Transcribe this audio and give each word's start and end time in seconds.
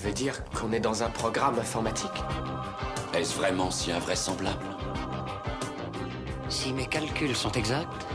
Tu 0.00 0.06
veux 0.06 0.14
dire 0.14 0.42
qu'on 0.54 0.72
est 0.72 0.80
dans 0.80 1.02
un 1.02 1.10
programme 1.10 1.58
informatique 1.58 2.24
Est-ce 3.12 3.36
vraiment 3.36 3.70
si 3.70 3.92
invraisemblable 3.92 4.64
Si 6.48 6.72
mes 6.72 6.86
calculs 6.86 7.36
sont 7.36 7.52
exacts, 7.52 8.06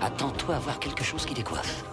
attends-toi 0.00 0.54
à 0.54 0.58
voir 0.60 0.78
quelque 0.78 1.02
chose 1.02 1.26
qui 1.26 1.34
décoiffe. 1.34 1.84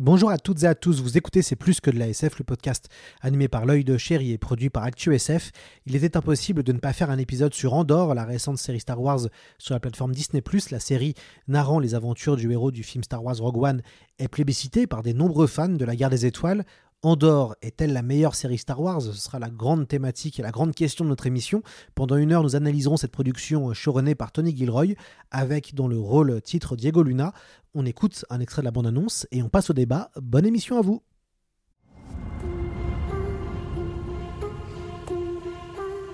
Bonjour 0.00 0.30
à 0.30 0.38
toutes 0.38 0.64
et 0.64 0.66
à 0.66 0.74
tous, 0.74 1.00
vous 1.00 1.16
écoutez 1.16 1.40
C'est 1.40 1.56
plus 1.56 1.80
que 1.80 1.90
de 1.90 1.98
la 1.98 2.08
SF, 2.08 2.38
le 2.38 2.44
podcast 2.44 2.88
animé 3.20 3.48
par 3.48 3.64
l'œil 3.64 3.84
de 3.84 3.96
chéri 3.96 4.32
et 4.32 4.38
produit 4.38 4.68
par 4.68 4.82
ActuSF. 4.82 5.50
Il 5.86 5.94
était 5.96 6.16
impossible 6.16 6.62
de 6.62 6.72
ne 6.72 6.78
pas 6.78 6.92
faire 6.92 7.10
un 7.10 7.18
épisode 7.18 7.54
sur 7.54 7.74
Andorre, 7.74 8.14
la 8.14 8.24
récente 8.24 8.58
série 8.58 8.80
Star 8.80 9.00
Wars 9.00 9.20
sur 9.58 9.72
la 9.72 9.80
plateforme 9.80 10.12
Disney+. 10.12 10.42
La 10.70 10.80
série 10.80 11.14
narrant 11.46 11.78
les 11.78 11.94
aventures 11.94 12.36
du 12.36 12.50
héros 12.52 12.70
du 12.72 12.82
film 12.82 13.04
Star 13.04 13.24
Wars 13.24 13.38
Rogue 13.38 13.62
One 13.62 13.82
est 14.18 14.28
plébiscitée 14.28 14.88
par 14.88 15.02
des 15.02 15.14
nombreux 15.14 15.46
fans 15.46 15.68
de 15.68 15.84
la 15.84 15.94
guerre 15.94 16.10
des 16.10 16.26
étoiles. 16.26 16.64
Andorre 17.04 17.54
est-elle 17.60 17.92
la 17.92 18.00
meilleure 18.00 18.34
série 18.34 18.56
Star 18.56 18.80
Wars? 18.80 19.02
Ce 19.02 19.12
sera 19.12 19.38
la 19.38 19.50
grande 19.50 19.86
thématique 19.86 20.38
et 20.38 20.42
la 20.42 20.50
grande 20.50 20.74
question 20.74 21.04
de 21.04 21.10
notre 21.10 21.26
émission. 21.26 21.62
Pendant 21.94 22.16
une 22.16 22.32
heure, 22.32 22.42
nous 22.42 22.56
analyserons 22.56 22.96
cette 22.96 23.12
production 23.12 23.74
showrunnée 23.74 24.14
par 24.14 24.32
Tony 24.32 24.56
Gilroy, 24.56 24.94
avec 25.30 25.74
dans 25.74 25.86
le 25.86 25.98
rôle 25.98 26.40
titre 26.40 26.76
Diego 26.76 27.02
Luna. 27.02 27.34
On 27.74 27.84
écoute 27.84 28.24
un 28.30 28.40
extrait 28.40 28.62
de 28.62 28.64
la 28.64 28.70
bande-annonce 28.70 29.26
et 29.32 29.42
on 29.42 29.50
passe 29.50 29.68
au 29.68 29.74
débat. 29.74 30.10
Bonne 30.16 30.46
émission 30.46 30.78
à 30.78 30.80
vous 30.80 31.02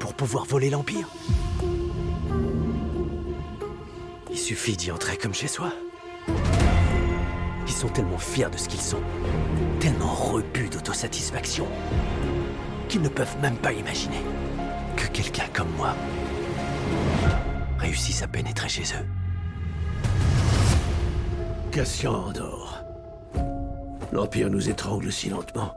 Pour 0.01 0.15
pouvoir 0.15 0.45
voler 0.45 0.71
l'Empire 0.71 1.09
Il 4.29 4.39
suffit 4.39 4.77
d'y 4.77 4.91
entrer 4.91 5.17
comme 5.17 5.35
chez 5.35 5.49
soi. 5.49 5.73
Ils 7.71 7.83
sont 7.83 7.89
tellement 7.89 8.19
fiers 8.19 8.51
de 8.51 8.59
ce 8.59 8.69
qu'ils 8.69 8.81
sont, 8.81 8.99
tellement 9.79 10.13
repus 10.13 10.69
d'autosatisfaction, 10.71 11.69
qu'ils 12.89 13.01
ne 13.01 13.09
peuvent 13.09 13.37
même 13.41 13.57
pas 13.57 13.73
imaginer 13.73 14.23
que 14.97 15.07
quelqu'un 15.07 15.45
comme 15.53 15.71
moi 15.77 15.95
réussisse 17.79 18.25
à 18.25 18.27
pénétrer 18.27 18.69
chez 18.69 18.83
eux. 18.83 19.07
Cassian 21.71 22.13
Andorre. 22.13 22.83
L'Empire 24.11 24.51
nous 24.51 24.69
étrangle 24.69 25.13
si 25.13 25.31
lentement 25.31 25.73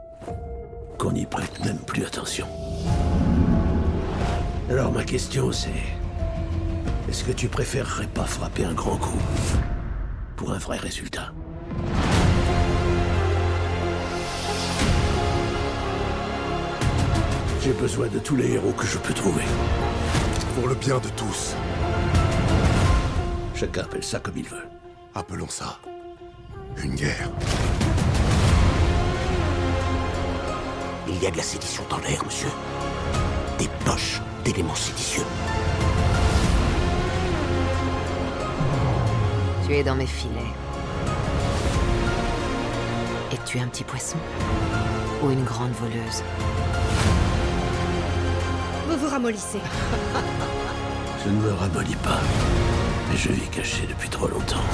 qu'on 0.98 1.12
n'y 1.12 1.26
prête 1.26 1.64
même 1.64 1.78
plus 1.78 2.04
attention. 2.04 2.48
Alors 4.68 4.90
ma 4.90 5.04
question 5.04 5.52
c'est... 5.52 5.70
Est-ce 7.08 7.22
que 7.22 7.32
tu 7.32 7.46
préférerais 7.46 8.08
pas 8.08 8.24
frapper 8.24 8.64
un 8.64 8.74
grand 8.74 8.96
coup 8.96 9.22
pour 10.34 10.50
un 10.50 10.58
vrai 10.58 10.76
résultat? 10.76 11.32
J'ai 17.64 17.72
besoin 17.72 18.08
de 18.08 18.18
tous 18.18 18.36
les 18.36 18.52
héros 18.52 18.72
que 18.72 18.84
je 18.84 18.98
peux 18.98 19.14
trouver. 19.14 19.44
Pour 20.54 20.68
le 20.68 20.74
bien 20.74 20.98
de 20.98 21.08
tous. 21.16 21.54
Chacun 23.54 23.80
appelle 23.80 24.04
ça 24.04 24.20
comme 24.20 24.36
il 24.36 24.46
veut. 24.46 24.68
Appelons 25.14 25.48
ça 25.48 25.78
une 26.82 26.94
guerre. 26.94 27.30
Il 31.08 31.22
y 31.22 31.26
a 31.26 31.30
de 31.30 31.38
la 31.38 31.42
sédition 31.42 31.82
dans 31.88 31.96
l'air, 31.98 32.22
monsieur. 32.26 32.50
Des 33.58 33.68
poches 33.86 34.20
d'éléments 34.44 34.74
séditieux. 34.74 35.24
Tu 39.66 39.74
es 39.74 39.82
dans 39.82 39.94
mes 39.94 40.06
filets. 40.06 40.52
Et 43.32 43.38
tu 43.46 43.56
es 43.56 43.62
un 43.62 43.68
petit 43.68 43.84
poisson 43.84 44.18
Ou 45.22 45.30
une 45.30 45.44
grande 45.44 45.72
voleuse 45.72 46.22
Vous 49.04 49.10
ramollissez. 49.10 49.58
Je 51.24 51.28
ne 51.28 51.38
me 51.42 51.52
ramollis 51.52 51.96
pas. 51.96 52.20
Mais 53.10 53.16
je 53.18 53.32
vis 53.32 53.50
caché 53.50 53.86
depuis 53.86 54.08
trop 54.08 54.28
longtemps. 54.28 54.64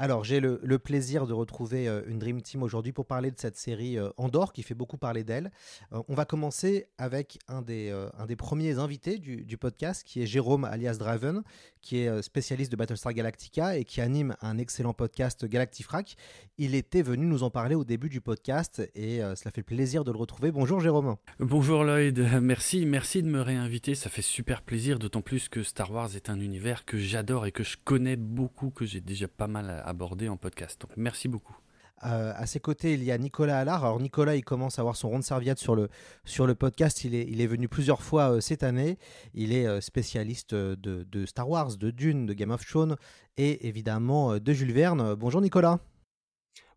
Alors, 0.00 0.22
j'ai 0.22 0.38
le, 0.38 0.60
le 0.62 0.78
plaisir 0.78 1.26
de 1.26 1.32
retrouver 1.32 1.88
euh, 1.88 2.02
une 2.06 2.20
Dream 2.20 2.40
Team 2.40 2.62
aujourd'hui 2.62 2.92
pour 2.92 3.06
parler 3.06 3.32
de 3.32 3.38
cette 3.40 3.56
série 3.56 3.98
euh, 3.98 4.10
Andorre 4.16 4.52
qui 4.52 4.62
fait 4.62 4.74
beaucoup 4.74 4.96
parler 4.96 5.24
d'elle. 5.24 5.50
Euh, 5.92 6.00
on 6.06 6.14
va 6.14 6.24
commencer 6.24 6.86
avec 6.98 7.40
un 7.48 7.62
des, 7.62 7.90
euh, 7.90 8.08
un 8.16 8.26
des 8.26 8.36
premiers 8.36 8.78
invités 8.78 9.18
du, 9.18 9.44
du 9.44 9.58
podcast 9.58 10.04
qui 10.04 10.22
est 10.22 10.26
Jérôme 10.26 10.64
alias 10.64 10.98
Draven, 10.98 11.42
qui 11.80 11.98
est 12.00 12.08
euh, 12.08 12.22
spécialiste 12.22 12.70
de 12.72 12.76
Battlestar 12.76 13.12
Galactica 13.12 13.76
et 13.76 13.84
qui 13.84 14.00
anime 14.00 14.36
un 14.40 14.58
excellent 14.58 14.94
podcast 14.94 15.44
Galactifrac. 15.44 16.16
Il 16.58 16.74
était 16.74 17.02
venu 17.02 17.26
nous 17.26 17.42
en 17.42 17.50
parler 17.50 17.74
au 17.74 17.84
début 17.84 18.08
du 18.08 18.20
podcast 18.20 18.82
et 18.94 19.22
euh, 19.22 19.34
cela 19.34 19.50
fait 19.50 19.62
plaisir 19.62 20.04
de 20.04 20.12
le 20.12 20.18
retrouver. 20.18 20.50
Bonjour 20.50 20.80
Jérôme. 20.80 21.16
Bonjour 21.38 21.84
Lloyd, 21.84 22.18
merci, 22.40 22.86
merci 22.86 23.22
de 23.22 23.28
me 23.28 23.40
réinviter, 23.40 23.94
ça 23.94 24.10
fait 24.10 24.22
super 24.22 24.62
plaisir, 24.62 24.98
d'autant 24.98 25.22
plus 25.22 25.48
que 25.48 25.62
Star 25.62 25.90
Wars 25.90 26.14
est 26.16 26.30
un 26.30 26.40
univers 26.40 26.84
que 26.84 26.98
j'adore 26.98 27.46
et 27.46 27.52
que 27.52 27.62
je 27.62 27.76
connais 27.82 28.16
beaucoup, 28.16 28.70
que 28.70 28.86
j'ai 28.86 29.00
déjà 29.00 29.28
pas 29.28 29.46
mal 29.46 29.82
abordé 29.84 30.28
en 30.28 30.36
podcast. 30.36 30.80
Donc 30.80 30.90
merci 30.96 31.28
beaucoup. 31.28 31.56
Euh, 32.04 32.32
à 32.36 32.46
ses 32.46 32.60
côtés, 32.60 32.94
il 32.94 33.02
y 33.02 33.10
a 33.10 33.18
Nicolas 33.18 33.58
Allard. 33.58 33.84
Alors 33.84 34.00
Nicolas, 34.00 34.36
il 34.36 34.44
commence 34.44 34.78
à 34.78 34.82
avoir 34.82 34.96
son 34.96 35.08
rond 35.08 35.18
de 35.18 35.24
serviette 35.24 35.58
sur 35.58 35.74
le, 35.74 36.54
podcast. 36.54 37.04
Il 37.04 37.14
est, 37.14 37.46
venu 37.46 37.68
plusieurs 37.68 38.02
fois 38.02 38.32
euh, 38.32 38.40
cette 38.40 38.62
année. 38.62 38.98
Il 39.34 39.52
est 39.52 39.66
euh, 39.66 39.80
spécialiste 39.80 40.54
de, 40.54 41.26
Star 41.26 41.48
Wars, 41.48 41.76
de 41.76 41.90
Dune, 41.90 42.26
de 42.26 42.32
Game 42.34 42.50
of 42.50 42.64
Thrones 42.66 42.96
et 43.36 43.66
évidemment 43.68 44.38
de 44.38 44.52
Jules 44.52 44.72
Verne. 44.72 45.14
Bonjour 45.14 45.40
Nicolas. 45.40 45.78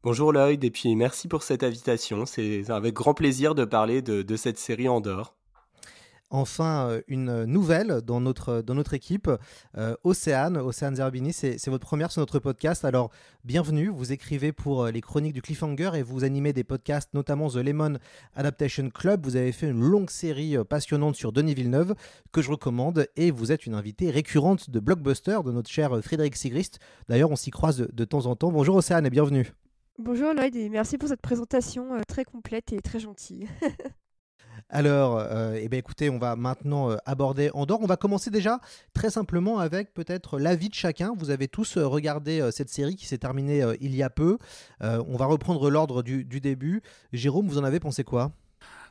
Bonjour 0.04 0.34
Lloyd, 0.34 0.64
et 0.64 0.72
puis 0.72 0.96
merci 0.96 1.28
pour 1.28 1.44
cette 1.44 1.62
invitation. 1.62 2.26
C'est 2.26 2.70
avec 2.72 2.96
grand 2.96 3.14
plaisir 3.14 3.54
de 3.54 3.66
parler 3.66 4.02
de, 4.02 4.24
de 4.24 4.36
cette 4.36 4.58
série 4.58 4.88
Andorre. 4.90 5.36
Enfin, 6.34 6.88
euh, 6.88 7.02
une 7.09 7.44
nouvelle 7.44 8.00
dans 8.06 8.22
notre, 8.22 8.62
dans 8.62 8.74
notre 8.74 8.94
équipe, 8.94 9.30
euh, 9.78 9.96
Océane, 10.06 10.56
Océane 10.56 10.96
Zerbini, 10.96 11.34
c'est 11.34 11.68
votre 11.68 11.86
première 11.86 12.09
sur 12.09 12.22
notre 12.22 12.40
podcast. 12.40 12.86
Alors, 12.86 13.12
bienvenue, 13.44 13.90
vous 13.90 14.14
écrivez 14.14 14.53
pour 14.53 14.84
euh, 14.84 14.92
les 14.92 15.02
chroniques 15.02 15.34
du 15.34 15.42
Cliffhanger 15.42 15.92
et 15.96 16.03
vous 16.03 16.24
animez 16.24 16.53
des 16.53 16.64
podcasts, 16.64 17.14
notamment 17.14 17.50
The 17.50 17.58
Lemon 17.58 17.97
Adaptation 18.34 18.90
Club. 18.90 19.25
Vous 19.25 19.36
avez 19.36 19.52
fait 19.52 19.68
une 19.68 19.81
longue 19.81 20.09
série 20.09 20.56
passionnante 20.64 21.18
sur 21.18 21.34
Denis 21.34 21.53
Villeneuve 21.53 21.96
que 22.31 22.42
je 22.42 22.50
recommande 22.50 23.08
et 23.18 23.30
vous 23.30 23.52
êtes 23.52 23.66
une 23.66 23.74
invitée 23.74 24.09
récurrente 24.09 24.69
de 24.69 24.80
Blockbuster 24.80 25.40
de 25.44 25.52
notre 25.52 25.69
cher 25.69 26.00
Frédéric 26.02 26.38
Sigrist. 26.38 26.80
D'ailleurs, 27.09 27.31
on 27.31 27.36
s'y 27.36 27.52
croise 27.52 27.75
de, 27.75 27.90
de 27.92 28.06
temps 28.06 28.25
en 28.28 28.38
temps. 28.38 28.53
Bonjour 28.53 28.78
Océane 28.78 29.06
et 29.06 29.09
bienvenue. 29.09 29.52
Bonjour 30.00 30.34
Lloyd 30.34 30.56
et 30.56 30.69
merci 30.69 30.98
pour 30.98 31.09
cette 31.09 31.22
présentation 31.22 31.90
très 32.08 32.24
complète 32.24 32.72
et 32.72 32.80
très 32.80 33.00
gentille. 33.00 33.50
Alors, 34.70 35.18
euh, 35.18 35.58
eh 35.60 35.68
bien, 35.70 35.80
écoutez, 35.80 36.10
on 36.10 36.18
va 36.18 36.36
maintenant 36.36 36.92
euh, 36.92 36.98
aborder 37.06 37.50
Andorre. 37.54 37.82
On 37.82 37.88
va 37.88 37.98
commencer 37.98 38.30
déjà 38.30 38.60
très 38.94 39.10
simplement 39.10 39.60
avec 39.60 39.94
peut-être 39.94 40.40
l'avis 40.40 40.70
de 40.70 40.74
chacun. 40.74 41.14
Vous 41.18 41.30
avez 41.30 41.48
tous 41.48 41.78
euh, 41.78 41.86
regardé 41.86 42.50
cette 42.52 42.70
série 42.70 42.96
qui 42.96 43.06
s'est 43.06 43.18
terminée 43.18 43.64
il 43.80 43.96
y 43.96 44.04
a 44.04 44.10
peu. 44.10 44.38
On 44.81 45.18
va 45.18 45.25
reprendre 45.25 45.69
l'ordre 45.69 46.04
du, 46.04 46.24
début. 46.24 46.81
Jérôme, 47.13 47.48
vous 47.48 47.58
en 47.58 47.63
avez 47.63 47.80
pensé 47.80 48.04
quoi? 48.04 48.31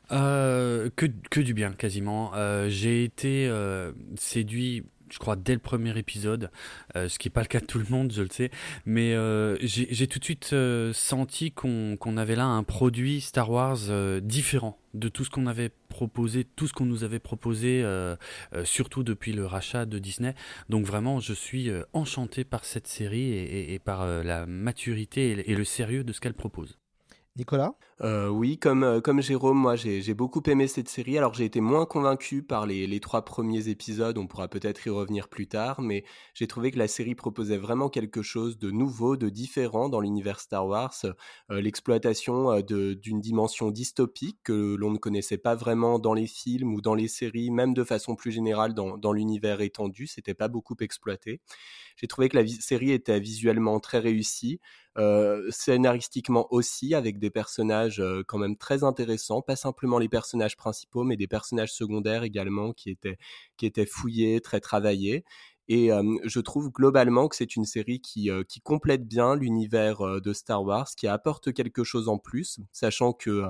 Que, 0.09 1.39
du 1.39 1.53
bien, 1.53 1.71
quasiment. 1.71 2.31
J'ai 2.67 3.03
été 3.03 3.51
séduit, 4.17 4.83
je 5.11 5.19
crois, 5.19 5.35
dès 5.35 5.53
le 5.53 5.59
premier 5.59 5.97
épisode, 5.97 6.49
euh, 6.95 7.09
ce 7.09 7.19
qui 7.19 7.27
n'est 7.27 7.33
pas 7.33 7.41
le 7.41 7.47
cas 7.47 7.59
de 7.59 7.65
tout 7.65 7.79
le 7.79 7.85
monde, 7.89 8.11
je 8.11 8.21
le 8.21 8.29
sais, 8.31 8.49
mais 8.85 9.13
euh, 9.13 9.57
j'ai 9.61 10.07
tout 10.07 10.19
de 10.19 10.23
suite 10.23 10.51
euh, 10.53 10.93
senti 10.93 11.51
qu'on 11.51 12.17
avait 12.17 12.35
là 12.35 12.45
un 12.45 12.63
produit 12.63 13.21
Star 13.21 13.49
Wars 13.49 13.79
différent 14.21 14.77
de 14.93 15.07
tout 15.07 15.23
ce 15.23 15.29
qu'on 15.29 15.47
avait 15.47 15.71
proposé, 15.89 16.43
tout 16.43 16.67
ce 16.67 16.73
qu'on 16.73 16.85
nous 16.85 17.03
avait 17.03 17.19
proposé, 17.19 17.85
surtout 18.63 19.03
depuis 19.03 19.31
le 19.31 19.45
rachat 19.45 19.85
de 19.85 19.99
Disney. 19.99 20.35
Donc 20.69 20.85
vraiment, 20.85 21.19
je 21.19 21.33
suis 21.33 21.69
enchanté 21.93 22.43
par 22.43 22.65
cette 22.65 22.87
série 22.87 23.31
et, 23.33 23.79
par 23.79 24.05
la 24.23 24.45
maturité 24.45 25.49
et 25.49 25.55
le 25.55 25.63
sérieux 25.63 26.03
de 26.03 26.11
ce 26.11 26.19
qu'elle 26.19 26.33
propose. 26.33 26.80
Nicolas? 27.35 27.75
Euh, 28.01 28.29
Oui, 28.29 28.57
comme, 28.57 28.83
euh, 28.83 28.99
comme 28.99 29.21
Jérôme, 29.21 29.57
moi 29.57 29.75
j'ai 29.75 30.13
beaucoup 30.15 30.41
aimé 30.47 30.67
cette 30.67 30.89
série. 30.89 31.17
Alors 31.17 31.33
j'ai 31.35 31.45
été 31.45 31.61
moins 31.61 31.85
convaincu 31.85 32.41
par 32.41 32.65
les, 32.65 32.87
les, 32.87 32.99
trois 32.99 33.23
premiers 33.23 33.67
épisodes, 33.69 34.17
on 34.17 34.25
pourra 34.27 34.47
peut-être 34.47 34.85
y 34.87 34.89
revenir 34.89 35.29
plus 35.29 35.47
tard, 35.47 35.81
mais 35.81 36.03
j'ai 36.33 36.47
trouvé 36.47 36.71
que 36.71 36.79
la 36.79 36.87
série 36.87 37.13
proposait 37.13 37.57
vraiment 37.57 37.89
quelque 37.89 38.23
chose 38.23 38.57
de 38.57 38.71
nouveau, 38.71 39.17
de 39.17 39.29
différent 39.29 39.87
dans 39.87 39.99
l'univers 39.99 40.39
Star 40.39 40.65
Wars. 40.67 40.95
Euh, 41.51 41.61
L'exploitation 41.61 42.59
d'une 42.61 43.21
dimension 43.21 43.69
dystopique 43.71 44.39
que 44.43 44.75
l'on 44.75 44.91
ne 44.91 44.97
connaissait 44.97 45.37
pas 45.37 45.53
vraiment 45.55 45.99
dans 45.99 46.13
les 46.15 46.27
films 46.27 46.73
ou 46.73 46.81
dans 46.81 46.95
les 46.95 47.07
séries, 47.07 47.51
même 47.51 47.73
de 47.75 47.83
façon 47.83 48.15
plus 48.15 48.31
générale 48.31 48.73
dans, 48.73 48.97
dans 48.97 49.13
l'univers 49.13 49.61
étendu, 49.61 50.07
c'était 50.07 50.33
pas 50.33 50.47
beaucoup 50.47 50.75
exploité. 50.81 51.39
J'ai 51.97 52.07
trouvé 52.07 52.29
que 52.29 52.37
la 52.37 52.47
série 52.47 52.91
était 52.91 53.19
visuellement 53.19 53.79
très 53.79 53.99
réussie, 53.99 54.59
euh, 54.97 55.49
scénaristiquement 55.51 56.47
aussi, 56.53 56.95
avec 56.95 57.19
des 57.19 57.29
personnages 57.29 57.99
euh, 58.01 58.23
quand 58.27 58.37
même 58.37 58.57
très 58.57 58.83
intéressants, 58.83 59.41
pas 59.41 59.55
simplement 59.55 59.99
les 59.99 60.09
personnages 60.09 60.57
principaux, 60.57 61.03
mais 61.03 61.17
des 61.17 61.27
personnages 61.27 61.73
secondaires 61.73 62.23
également 62.23 62.73
qui 62.73 62.89
étaient, 62.89 63.17
qui 63.57 63.65
étaient 63.65 63.85
fouillés, 63.85 64.41
très 64.41 64.59
travaillés. 64.59 65.23
Et 65.73 65.89
je 66.25 66.39
trouve 66.41 66.69
globalement 66.69 67.29
que 67.29 67.35
c'est 67.37 67.55
une 67.55 67.63
série 67.63 68.01
qui, 68.01 68.29
complète 68.61 69.07
bien 69.07 69.37
l'univers 69.37 70.19
de 70.19 70.33
Star 70.33 70.61
Wars, 70.65 70.89
qui 70.97 71.07
apporte 71.07 71.53
quelque 71.53 71.85
chose 71.85 72.09
en 72.09 72.17
plus, 72.17 72.59
sachant 72.73 73.13
que 73.13 73.45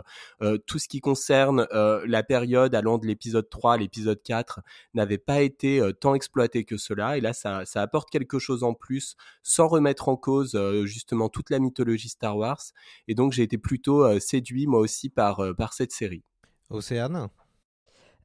tout 0.67 0.77
ce 0.77 0.87
qui 0.87 1.01
concerne 1.01 1.67
la 1.71 2.21
période 2.21 2.75
allant 2.75 2.99
de 2.99 3.07
l'épisode 3.07 3.49
3 3.49 3.73
à 3.73 3.77
l'épisode 3.77 4.21
4 4.21 4.59
n'avait 4.93 5.17
pas 5.17 5.41
été 5.41 5.81
tant 5.99 6.13
exploité 6.13 6.63
que 6.63 6.77
cela. 6.77 7.17
Et 7.17 7.21
là, 7.21 7.33
ça, 7.33 7.63
apporte 7.73 8.11
quelque 8.11 8.37
chose 8.37 8.63
en 8.63 8.75
plus, 8.75 9.15
sans 9.41 9.67
remettre 9.67 10.07
en 10.07 10.15
cause 10.15 10.55
justement 10.83 11.27
toute 11.27 11.49
la 11.49 11.57
mythologie 11.57 12.09
Star 12.09 12.37
Wars. 12.37 12.61
Et 13.07 13.15
donc, 13.15 13.31
j'ai 13.31 13.41
été 13.41 13.57
plutôt 13.57 14.19
séduit 14.19 14.67
moi 14.67 14.79
aussi 14.79 15.09
par 15.09 15.73
cette 15.73 15.91
série. 15.91 16.21
Océane? 16.69 17.29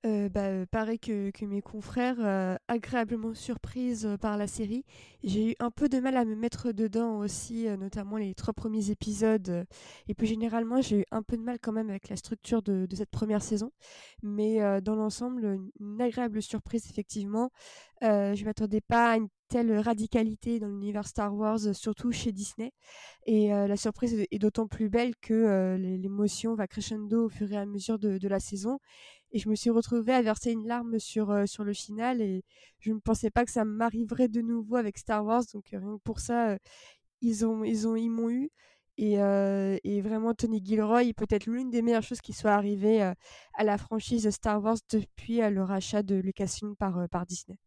Euh, 0.06 0.28
bah, 0.28 0.66
pareil 0.70 1.00
que, 1.00 1.32
mes 1.44 1.62
confrères, 1.62 2.16
euh, 2.20 2.56
agréablement 2.68 3.34
surprise 3.34 4.06
euh, 4.06 4.16
par 4.16 4.36
la 4.36 4.46
série. 4.46 4.84
J'ai 5.24 5.50
eu 5.50 5.54
un 5.58 5.72
peu 5.72 5.88
de 5.88 5.98
mal 5.98 6.16
à 6.16 6.24
me 6.24 6.36
mettre 6.36 6.70
dedans 6.70 7.18
aussi, 7.18 7.66
notamment 7.76 8.16
les 8.16 8.34
trois 8.34 8.54
premiers 8.54 8.90
épisodes. 8.90 9.66
et 10.06 10.14
plus 10.14 10.26
généralement, 10.26 10.80
j'ai 10.80 11.00
eu 11.00 11.04
un 11.10 11.22
peu 11.22 11.36
de 11.36 11.42
mal 11.42 11.58
quand 11.60 11.72
même 11.72 11.90
avec 11.90 12.08
la 12.08 12.16
structure 12.16 12.62
de, 12.62 12.86
cette 12.94 13.10
première 13.10 13.42
saison. 13.42 13.72
Mais 14.22 14.60
dans 14.82 14.94
l'ensemble, 14.94 15.58
une, 15.80 16.00
agréable 16.00 16.40
surprise, 16.42 16.88
effectivement. 16.88 17.50
je 18.02 18.38
ne 18.40 18.44
m'attendais 18.44 18.80
pas 18.80 19.12
à 19.12 19.16
une 19.16 19.28
telle 19.48 19.76
radicalité 19.78 20.60
dans 20.60 20.68
l'univers 20.68 21.06
Star 21.08 21.34
Wars, 21.34 21.74
surtout 21.74 22.12
chez 22.12 22.30
Disney. 22.30 22.72
Et 23.26 23.48
la 23.48 23.76
surprise 23.76 24.26
est 24.30 24.38
d'autant 24.38 24.68
plus 24.68 24.88
belle 24.88 25.16
que 25.16 25.76
l'émotion 25.76 26.54
va 26.54 26.68
crescendo 26.68 27.24
au 27.24 27.28
fur 27.28 27.50
et 27.50 27.56
à 27.56 27.66
mesure 27.66 27.98
de 27.98 28.28
la 28.28 28.38
saison 28.38 28.78
et 29.32 29.38
je 29.38 29.49
me 29.49 29.55
suis 29.55 29.70
retrouvée 29.70 30.12
à 30.12 30.23
verser 30.23 30.52
une 30.52 30.67
larme 30.67 30.99
sur, 30.99 31.31
euh, 31.31 31.46
sur 31.46 31.64
le 31.64 31.73
final 31.73 32.20
et 32.20 32.44
je 32.78 32.93
ne 32.93 32.99
pensais 32.99 33.31
pas 33.31 33.44
que 33.44 33.50
ça 33.50 33.64
m'arriverait 33.64 34.28
de 34.28 34.40
nouveau 34.40 34.76
avec 34.76 34.99
Star 34.99 35.25
Wars 35.25 35.43
donc 35.52 35.73
euh, 35.73 35.78
rien 35.78 35.96
que 35.96 36.02
pour 36.02 36.20
ça 36.20 36.50
euh, 36.50 36.58
ils 37.23 37.46
ont 37.46 37.64
ils 37.64 37.88
ont 37.88 37.96
ils 37.96 38.11
m'ont 38.11 38.31
eu 38.31 38.50
et, 38.99 39.17
et, 39.84 40.00
vraiment 40.00 40.32
Tony 40.32 40.64
Gilroy 40.64 41.12
peut-être 41.14 41.46
l'une 41.46 41.69
des 41.69 41.82
meilleures 41.82 42.02
choses 42.02 42.23
qui 42.23 42.32
soit 42.32 42.52
arrivée 42.52 43.02
à 43.02 43.64
la 43.64 43.76
franchise 43.76 44.31
Star 44.31 44.62
Wars 44.62 44.78
depuis 44.90 45.38
le 45.38 45.62
rachat 45.62 46.02
de 46.02 46.14
Lucasfilm 46.14 46.76
par, 46.76 47.06
par 47.11 47.26
Disney. 47.26 47.58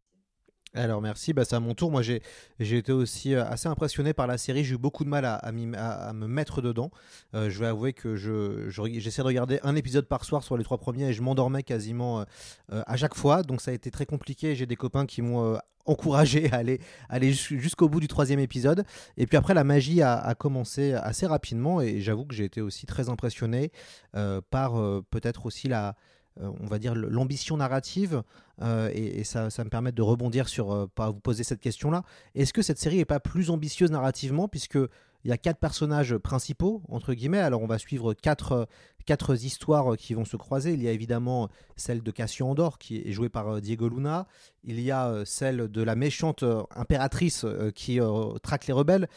Alors 0.72 1.02
merci, 1.02 1.32
bah, 1.32 1.44
c'est 1.44 1.56
à 1.56 1.60
mon 1.60 1.74
tour. 1.74 1.90
Moi 1.90 2.02
j'ai 2.02 2.22
été 2.60 2.92
aussi 2.92 3.34
euh, 3.34 3.44
assez 3.44 3.68
impressionné 3.68 4.12
par 4.12 4.28
la 4.28 4.38
série. 4.38 4.62
J'ai 4.62 4.74
eu 4.74 4.78
beaucoup 4.78 5.02
de 5.04 5.08
mal 5.08 5.24
à, 5.24 5.50
me 5.52 6.26
mettre 6.26 6.62
dedans. 6.62 6.90
Euh, 7.34 7.50
je 7.50 7.58
vais 7.58 7.66
avouer 7.66 7.92
que 7.92 8.14
j'essaie 8.14 8.70
je, 8.70 9.22
de 9.22 9.26
regarder 9.26 9.58
un 9.64 9.74
épisode 9.74 10.06
par 10.06 10.24
soir 10.24 10.44
sur 10.44 10.56
les 10.56 10.62
trois 10.62 10.78
premiers 10.78 11.08
et 11.08 11.12
je 11.12 11.22
m'endormais 11.22 11.64
quasiment 11.64 12.20
euh, 12.20 12.82
à 12.86 12.96
chaque 12.96 13.16
fois. 13.16 13.42
Donc 13.42 13.60
ça 13.60 13.72
a 13.72 13.74
été 13.74 13.90
très 13.90 14.06
compliqué. 14.06 14.54
J'ai 14.54 14.66
des 14.66 14.76
copains 14.76 15.06
qui 15.06 15.22
m'ont 15.22 15.58
encouragé 15.86 16.52
à 16.52 16.56
aller, 16.56 16.78
aller 17.08 17.32
jusqu'au 17.32 17.88
bout 17.88 17.98
du 17.98 18.06
troisième 18.06 18.38
épisode. 18.38 18.84
Et 19.16 19.26
puis 19.26 19.36
après 19.36 19.54
la 19.54 19.64
magie 19.64 20.02
a, 20.02 20.34
commencé 20.38 20.92
assez 20.92 21.26
rapidement 21.26 21.80
et 21.80 22.00
j'avoue 22.00 22.26
que 22.26 22.34
j'ai 22.34 22.44
été 22.44 22.60
aussi 22.60 22.86
très 22.86 23.08
impressionné 23.08 23.72
par 24.50 24.74
peut-être 25.10 25.46
aussi 25.46 25.66
la 25.66 25.96
on 26.42 26.66
va 26.66 26.78
dire, 26.78 26.94
l'ambition 26.94 27.56
narrative, 27.56 28.22
euh, 28.62 28.90
et, 28.92 29.24
ça, 29.24 29.46
me 29.46 29.68
permet 29.68 29.92
de 29.92 30.02
rebondir 30.02 30.48
sur, 30.48 30.72
euh, 30.72 30.86
pas 30.94 31.10
vous 31.10 31.20
poser 31.20 31.44
cette 31.44 31.60
question-là. 31.60 32.02
Est-ce 32.34 32.52
que 32.52 32.62
cette 32.62 32.78
série 32.78 32.96
n'est 32.96 33.04
pas 33.04 33.20
plus 33.20 33.50
ambitieuse 33.50 33.90
narrativement, 33.90 34.48
puisque 34.48 34.78
il 35.24 35.28
y 35.28 35.32
a 35.32 35.38
quatre 35.38 35.58
personnages 35.58 36.16
principaux, 36.16 36.82
entre 36.88 37.14
guillemets? 37.14 37.40
Alors, 37.40 37.62
on 37.62 37.66
va 37.66 37.78
suivre 37.78 38.14
quatre, 38.14 38.68
quatre 39.10 39.34
histoires 39.44 39.96
qui 39.96 40.14
vont 40.14 40.24
se 40.24 40.36
croiser. 40.36 40.72
Il 40.72 40.80
y 40.80 40.86
a 40.86 40.92
évidemment 40.92 41.48
celle 41.74 42.00
de 42.00 42.10
Cassian 42.12 42.50
Andor, 42.50 42.78
qui 42.78 42.98
est 42.98 43.10
jouée 43.10 43.28
par 43.28 43.60
Diego 43.60 43.88
Luna. 43.88 44.28
Il 44.62 44.78
y 44.80 44.90
a 44.90 45.08
euh, 45.08 45.24
celle 45.24 45.68
de 45.68 45.82
la 45.82 45.96
méchante 45.96 46.42
euh, 46.42 46.62
impératrice 46.76 47.44
euh, 47.44 47.70
qui 47.70 47.98
traque 48.42 48.66
les 48.66 48.72
rebelles, 48.72 49.08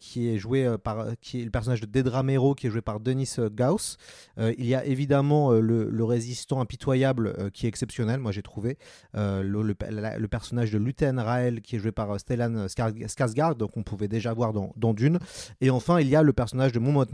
qui 0.00 0.28
est 0.28 0.38
jouée 0.38 0.76
par 0.82 1.06
qui 1.20 1.42
est 1.42 1.44
le 1.44 1.50
personnage 1.50 1.80
de 1.80 1.86
Dedra 1.86 2.22
Mero, 2.22 2.54
qui 2.54 2.66
est 2.66 2.70
joué 2.70 2.80
par 2.80 2.98
Denis 2.98 3.36
Gauss. 3.52 3.98
il 4.36 4.66
y 4.66 4.74
a 4.74 4.84
évidemment 4.84 5.52
le, 5.52 6.04
résistant 6.04 6.60
impitoyable 6.60 7.50
qui 7.52 7.66
est 7.66 7.68
exceptionnel, 7.68 8.18
moi 8.18 8.32
j'ai 8.32 8.42
trouvé. 8.42 8.78
Le, 9.14 10.26
personnage 10.26 10.72
de 10.72 10.78
Luten 10.78 11.18
Rael, 11.18 11.60
qui 11.60 11.76
est 11.76 11.78
joué 11.78 11.92
par 11.92 12.18
Stellan 12.18 12.66
Skarsgård, 12.66 13.56
donc 13.56 13.76
on 13.76 13.82
pouvait 13.82 14.08
déjà 14.08 14.32
voir 14.32 14.52
dans, 14.52 14.94
Dune. 14.94 15.18
Et 15.60 15.70
enfin, 15.70 16.00
il 16.00 16.08
y 16.08 16.16
a 16.16 16.22
le 16.22 16.32
personnage 16.32 16.72
de 16.72 16.78
Mon 16.78 17.04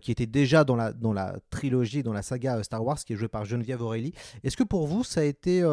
qui 0.00 0.12
était 0.12 0.26
déjà 0.26 0.64
dans 0.64 0.76
la, 0.76 0.92
dans 0.92 1.12
la 1.12 1.36
trilogie, 1.56 2.02
dans 2.02 2.12
la 2.12 2.22
saga 2.22 2.62
Star 2.62 2.84
Wars, 2.84 2.98
qui 2.98 3.14
est 3.14 3.16
joué 3.16 3.28
par 3.28 3.44
Geneviève 3.44 3.82
Aurélie. 3.82 4.12
Est-ce 4.44 4.56
que 4.56 4.64
pour 4.64 4.86
vous, 4.86 5.02
ça 5.04 5.20
a 5.20 5.24
été 5.24 5.64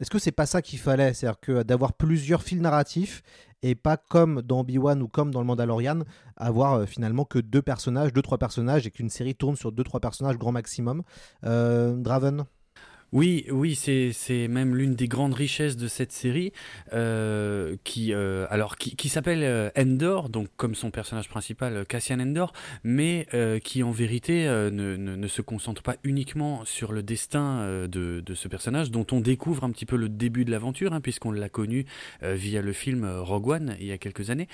est-ce 0.00 0.10
que 0.10 0.18
c'est 0.18 0.32
pas 0.32 0.46
ça 0.46 0.60
qu'il 0.60 0.80
fallait? 0.80 1.14
C'est-à-dire 1.14 1.38
que 1.38 1.62
d'avoir 1.62 1.92
plusieurs 1.92 2.42
fils 2.42 2.60
narratifs 2.60 3.22
et 3.62 3.76
pas 3.76 3.96
comme 3.96 4.42
dans 4.42 4.60
Obi-Wan 4.60 5.00
ou 5.00 5.08
comme 5.08 5.30
dans 5.30 5.40
le 5.40 5.46
Mandalorian, 5.46 6.00
avoir 6.36 6.74
euh, 6.74 6.86
finalement 6.86 7.24
que 7.24 7.38
deux 7.38 7.62
personnages, 7.62 8.12
deux, 8.12 8.20
trois 8.20 8.38
personnages 8.38 8.86
et 8.86 8.90
qu'une 8.90 9.08
série 9.08 9.36
tourne 9.36 9.56
sur 9.56 9.70
deux, 9.70 9.84
trois 9.84 10.00
personnages 10.00 10.36
grand 10.36 10.52
maximum. 10.52 11.02
Euh, 11.44 11.94
Draven? 11.96 12.44
Oui, 13.14 13.46
oui, 13.48 13.76
c'est 13.76 14.48
même 14.48 14.74
l'une 14.74 14.96
des 14.96 15.06
grandes 15.06 15.34
richesses 15.34 15.76
de 15.76 15.86
cette 15.86 16.10
série, 16.10 16.52
euh, 16.92 17.76
qui 17.84 18.12
euh, 18.12 18.44
alors 18.50 18.76
qui, 18.76 19.08
s'appelle 19.08 19.44
euh, 19.44 19.70
Endor, 19.78 20.28
donc 20.28 20.48
comme 20.56 20.74
son 20.74 20.90
personnage 20.90 21.28
principal 21.28 21.86
Cassian 21.86 22.18
Endor, 22.18 22.52
mais 22.82 23.28
qui 23.62 23.84
en 23.84 23.92
vérité 23.92 24.46
ne, 24.48 25.28
se 25.28 25.42
concentre 25.42 25.82
pas 25.82 25.94
uniquement 26.02 26.64
sur 26.64 26.90
le 26.90 27.04
destin 27.04 27.86
de, 27.86 28.22
ce 28.34 28.48
personnage, 28.48 28.90
dont 28.90 29.06
on 29.12 29.20
découvre 29.20 29.62
un 29.62 29.70
petit 29.70 29.86
peu 29.86 29.96
le 29.96 30.08
début 30.08 30.44
de 30.44 30.50
l'aventure, 30.50 30.92
hein, 30.92 31.00
puisqu'on 31.00 31.30
l'a 31.30 31.48
connu 31.48 31.86
via 32.20 32.62
le 32.62 32.72
film 32.72 33.08
Rogue 33.08 33.48
One 33.48 33.76
il 33.78 33.86
y 33.86 33.92
a 33.92 33.98
quelques 33.98 34.30
années. 34.30 34.48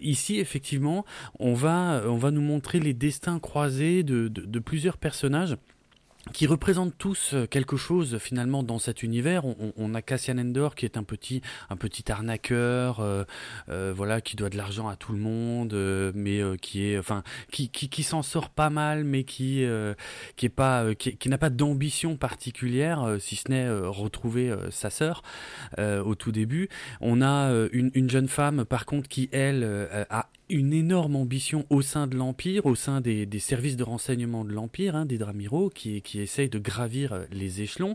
ici, 0.00 0.38
effectivement, 0.38 1.04
on 1.38 1.52
va 1.52 2.02
on 2.06 2.16
va 2.16 2.30
nous 2.30 2.40
montrer 2.40 2.80
les 2.80 2.94
destins 2.94 3.38
croisés 3.38 4.02
de, 4.02 4.28
de 4.28 4.58
plusieurs 4.58 4.96
personnages 4.96 5.58
qui 6.32 6.46
représentent 6.46 6.96
tous 6.96 7.34
euh, 7.34 7.46
quelque 7.46 7.76
chose 7.76 8.18
finalement 8.18 8.62
dans 8.62 8.78
cet 8.78 9.02
univers. 9.02 9.44
On, 9.76 9.94
a 9.94 10.02
Cassian 10.02 10.38
Endor 10.38 10.74
qui 10.74 10.84
est 10.84 10.96
un 10.96 11.02
petit 11.02 11.42
un 11.70 11.76
petit 11.76 12.10
arnaqueur, 12.10 13.00
euh, 13.00 13.24
euh, 13.68 13.92
voilà, 13.94 14.20
qui 14.20 14.36
doit 14.36 14.48
de 14.48 14.56
l'argent 14.56 14.88
à 14.88 14.96
tout 14.96 15.12
le 15.12 15.18
monde, 15.18 15.74
mais 16.14 16.40
qui 16.60 16.86
est 16.86 16.98
enfin 16.98 17.22
qui 17.52 17.68
qui, 17.68 18.02
s'en 18.02 18.22
sort 18.22 18.50
pas 18.50 18.70
mal, 18.70 19.04
mais 19.04 19.24
qui 19.24 19.64
qui 20.36 20.46
est 20.46 20.54
pas 20.54 20.94
qui, 20.94 21.16
qui 21.16 21.28
n'a 21.28 21.38
pas 21.38 21.50
d'ambition 21.50 22.16
particulière, 22.16 23.16
si 23.20 23.36
ce 23.36 23.50
n'est 23.50 23.70
retrouver 23.70 24.54
sa 24.70 24.90
sœur 24.90 25.22
au 25.78 26.14
tout 26.14 26.32
début. 26.32 26.68
On 27.00 27.22
a 27.22 27.50
une, 27.72 27.90
une 27.94 28.10
jeune 28.10 28.28
femme 28.28 28.64
par 28.64 28.86
contre 28.86 29.08
qui 29.08 29.28
elle 29.32 29.64
a 30.10 30.28
une 30.48 30.72
énorme 30.72 31.16
ambition 31.16 31.64
au 31.70 31.82
sein 31.82 32.06
de 32.06 32.16
l'Empire, 32.16 32.66
au 32.66 32.74
sein 32.74 33.00
des, 33.00 33.26
services 33.38 33.76
de 33.76 33.82
renseignement 33.82 34.44
de 34.44 34.52
l'Empire, 34.52 34.96
hein, 34.96 35.06
des 35.06 35.18
Dramiro, 35.18 35.70
qui, 35.70 36.02
qui 36.02 36.20
essayent 36.20 36.48
de 36.48 36.58
gravir 36.58 37.12
euh, 37.12 37.24
les 37.30 37.62
échelons. 37.62 37.94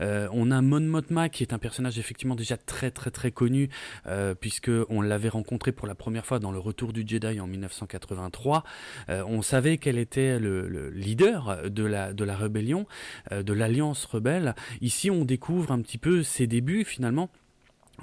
Euh, 0.00 0.28
on 0.32 0.50
a 0.50 0.62
Mon 0.62 0.80
Mothma, 0.80 1.28
qui 1.28 1.42
est 1.42 1.52
un 1.52 1.58
personnage 1.58 1.98
effectivement 1.98 2.34
déjà 2.34 2.56
très 2.56 2.90
très 2.90 3.10
très 3.10 3.30
connu, 3.30 3.68
euh, 4.06 4.34
puisque 4.34 4.70
l'avait 5.08 5.28
rencontré 5.28 5.72
pour 5.72 5.86
la 5.86 5.94
première 5.94 6.26
fois 6.26 6.38
dans 6.38 6.52
le 6.52 6.58
Retour 6.58 6.92
du 6.92 7.04
Jedi 7.06 7.40
en 7.40 7.46
1983. 7.46 8.64
Euh, 9.08 9.24
on 9.26 9.42
savait 9.42 9.78
qu'elle 9.78 9.98
était 9.98 10.38
le, 10.38 10.68
le, 10.68 10.90
leader 10.90 11.70
de 11.70 11.84
la, 11.84 12.12
de 12.12 12.24
la 12.24 12.36
rébellion, 12.36 12.86
de 13.30 13.52
l'Alliance 13.52 14.04
rebelle. 14.04 14.54
Ici, 14.80 15.10
on 15.10 15.24
découvre 15.24 15.72
un 15.72 15.80
petit 15.80 15.98
peu 15.98 16.22
ses 16.22 16.46
débuts 16.46 16.84
finalement. 16.84 17.30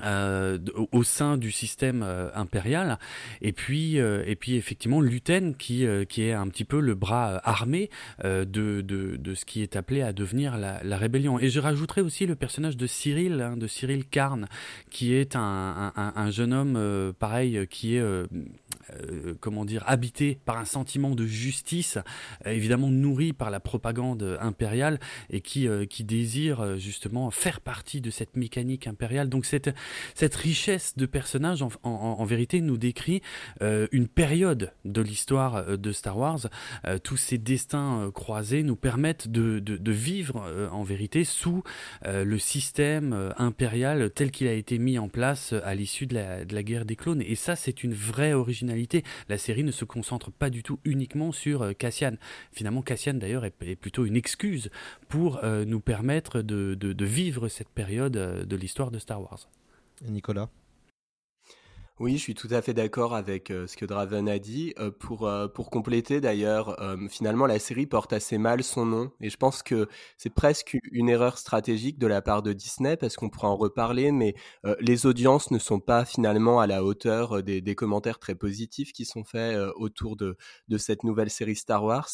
Euh, 0.03 0.57
au 0.91 1.03
sein 1.03 1.37
du 1.37 1.51
système 1.51 2.03
euh, 2.03 2.29
impérial. 2.35 2.99
Et 3.41 3.53
puis 3.53 3.97
euh, 3.97 4.23
et 4.27 4.35
puis 4.35 4.55
effectivement 4.55 4.99
Luten 4.99 5.55
qui 5.55 5.85
qui 6.09 6.23
est 6.23 6.33
un 6.33 6.47
petit 6.49 6.65
peu 6.65 6.81
le 6.81 6.95
bras 6.95 7.39
armé 7.43 7.89
de, 8.23 8.43
de, 8.43 8.81
de 8.81 9.35
ce 9.35 9.45
qui 9.45 9.61
est 9.61 9.75
appelé 9.75 10.01
à 10.01 10.11
devenir 10.11 10.57
la, 10.57 10.97
rébellion. 10.97 11.39
Et 11.39 11.49
je 11.49 11.59
rajouterai 11.59 12.01
aussi 12.01 12.25
le 12.25 12.35
personnage 12.35 12.75
de 12.75 12.87
Cyril 12.87 13.41
hein, 13.41 13.57
de 13.57 13.67
Cyril 13.67 14.05
Karn 14.05 14.47
qui 14.89 15.13
est 15.13 15.35
un, 15.35 15.93
un 15.95 16.29
jeune 16.29 16.53
homme 16.53 17.13
pareil 17.17 17.65
qui 17.69 17.95
est 17.95 18.03
comment 19.39 19.65
dire, 19.65 19.83
habité 19.87 20.39
par 20.45 20.57
un 20.57 20.65
sentiment 20.65 21.15
de 21.15 21.25
justice, 21.25 21.97
évidemment 22.45 22.89
nourri 22.89 23.33
par 23.33 23.49
la 23.49 23.59
propagande 23.59 24.37
impériale 24.39 24.99
et 25.29 25.41
qui, 25.41 25.67
qui 25.89 26.03
désire 26.03 26.77
justement 26.77 27.31
faire 27.31 27.61
partie 27.61 28.01
de 28.01 28.09
cette 28.09 28.35
mécanique 28.35 28.87
impériale. 28.87 29.29
Donc 29.29 29.45
cette, 29.45 29.69
cette 30.13 30.35
richesse 30.35 30.95
de 30.97 31.05
personnages, 31.05 31.61
en, 31.61 31.71
en, 31.83 32.25
vérité, 32.25 32.61
nous 32.61 32.77
décrit 32.77 33.21
une 33.61 34.07
période 34.07 34.73
de 34.83 35.01
l'histoire 35.01 35.77
de 35.77 35.91
Star 35.91 36.17
Wars. 36.17 36.47
tous 37.03 37.17
ces 37.17 37.37
destins 37.37 38.11
croisés 38.13 38.63
nous 38.63 38.75
permettent 38.75 39.27
de, 39.27 39.59
de, 39.59 39.77
de 39.77 39.91
vivre 39.91 40.45
en 40.71 40.83
vérité 40.83 41.23
sous 41.23 41.63
le 42.05 42.37
système 42.37 43.33
impérial 43.37 44.11
tel 44.11 44.31
qu'il 44.31 44.47
a 44.47 44.53
été 44.53 44.77
mis 44.77 44.99
en 44.99 45.09
place 45.09 45.53
à 45.63 45.75
l'issue 45.75 46.05
de 46.05 46.15
la, 46.15 46.45
de 46.45 46.53
la 46.53 46.63
guerre 46.63 46.85
des 46.85 46.95
clones. 46.95 47.21
Et 47.21 47.35
ça, 47.35 47.55
c'est 47.55 47.83
une 47.83 47.93
vraie 47.93 48.33
originalité. 48.33 48.74
La 49.29 49.37
série 49.37 49.63
ne 49.63 49.71
se 49.71 49.85
concentre 49.85 50.31
pas 50.31 50.49
du 50.49 50.63
tout 50.63 50.79
uniquement 50.83 51.31
sur 51.31 51.61
euh, 51.61 51.73
Cassian. 51.73 52.15
Finalement, 52.51 52.81
Cassian, 52.81 53.13
d'ailleurs, 53.13 53.45
est, 53.45 53.75
plutôt 53.75 54.05
une 54.05 54.15
excuse 54.15 54.69
pour 55.07 55.43
euh, 55.43 55.65
nous 55.65 55.79
permettre 55.79 56.41
de, 56.41 57.05
vivre 57.05 57.47
cette 57.47 57.69
période 57.69 58.17
euh, 58.17 58.45
de 58.45 58.55
l'histoire 58.55 58.91
de 58.91 58.99
Star 58.99 59.21
Wars. 59.21 59.49
Nicolas? 60.07 60.49
Oui, 61.99 62.17
je 62.17 62.21
suis 62.23 62.33
tout 62.33 62.49
à 62.51 62.61
fait 62.61 62.73
d'accord 62.73 63.15
avec 63.15 63.47
ce 63.47 63.77
que 63.77 63.85
Draven 63.85 64.27
a 64.27 64.37
dit. 64.37 64.73
pour, 64.99 65.31
pour 65.53 65.69
compléter 65.69 66.19
d'ailleurs, 66.19 66.77
finalement 67.09 67.45
la 67.45 67.57
série 67.57 67.85
porte 67.85 68.11
assez 68.11 68.37
mal 68.37 68.63
son 68.63 68.85
nom 68.85 69.11
et 69.21 69.29
je 69.29 69.37
pense 69.37 69.63
que 69.63 69.87
c'est 70.17 70.33
presque 70.33 70.77
une 70.91 71.07
erreur 71.07 71.37
stratégique 71.37 71.97
de 71.97 72.07
la 72.07 72.21
part 72.21 72.43
de 72.43 72.51
Disney 72.51 72.97
parce 72.97 73.15
qu'on 73.15 73.29
pourra 73.29 73.47
en 73.49 73.55
reparler, 73.55 74.11
mais 74.11 74.35
les 74.81 75.05
audiences 75.05 75.51
ne 75.51 75.59
sont 75.59 75.79
pas 75.79 76.03
finalement 76.03 76.59
à 76.59 76.67
la 76.67 76.83
hauteur 76.83 77.41
des, 77.43 77.61
des 77.61 77.75
commentaires 77.75 78.19
très 78.19 78.35
positifs 78.35 78.91
qui 78.91 79.05
sont 79.05 79.23
faits 79.23 79.57
autour 79.75 80.17
de, 80.17 80.37
de 80.67 80.77
cette 80.77 81.03
nouvelle 81.05 81.29
série 81.29 81.55
Star 81.55 81.83
Wars. 81.83 82.09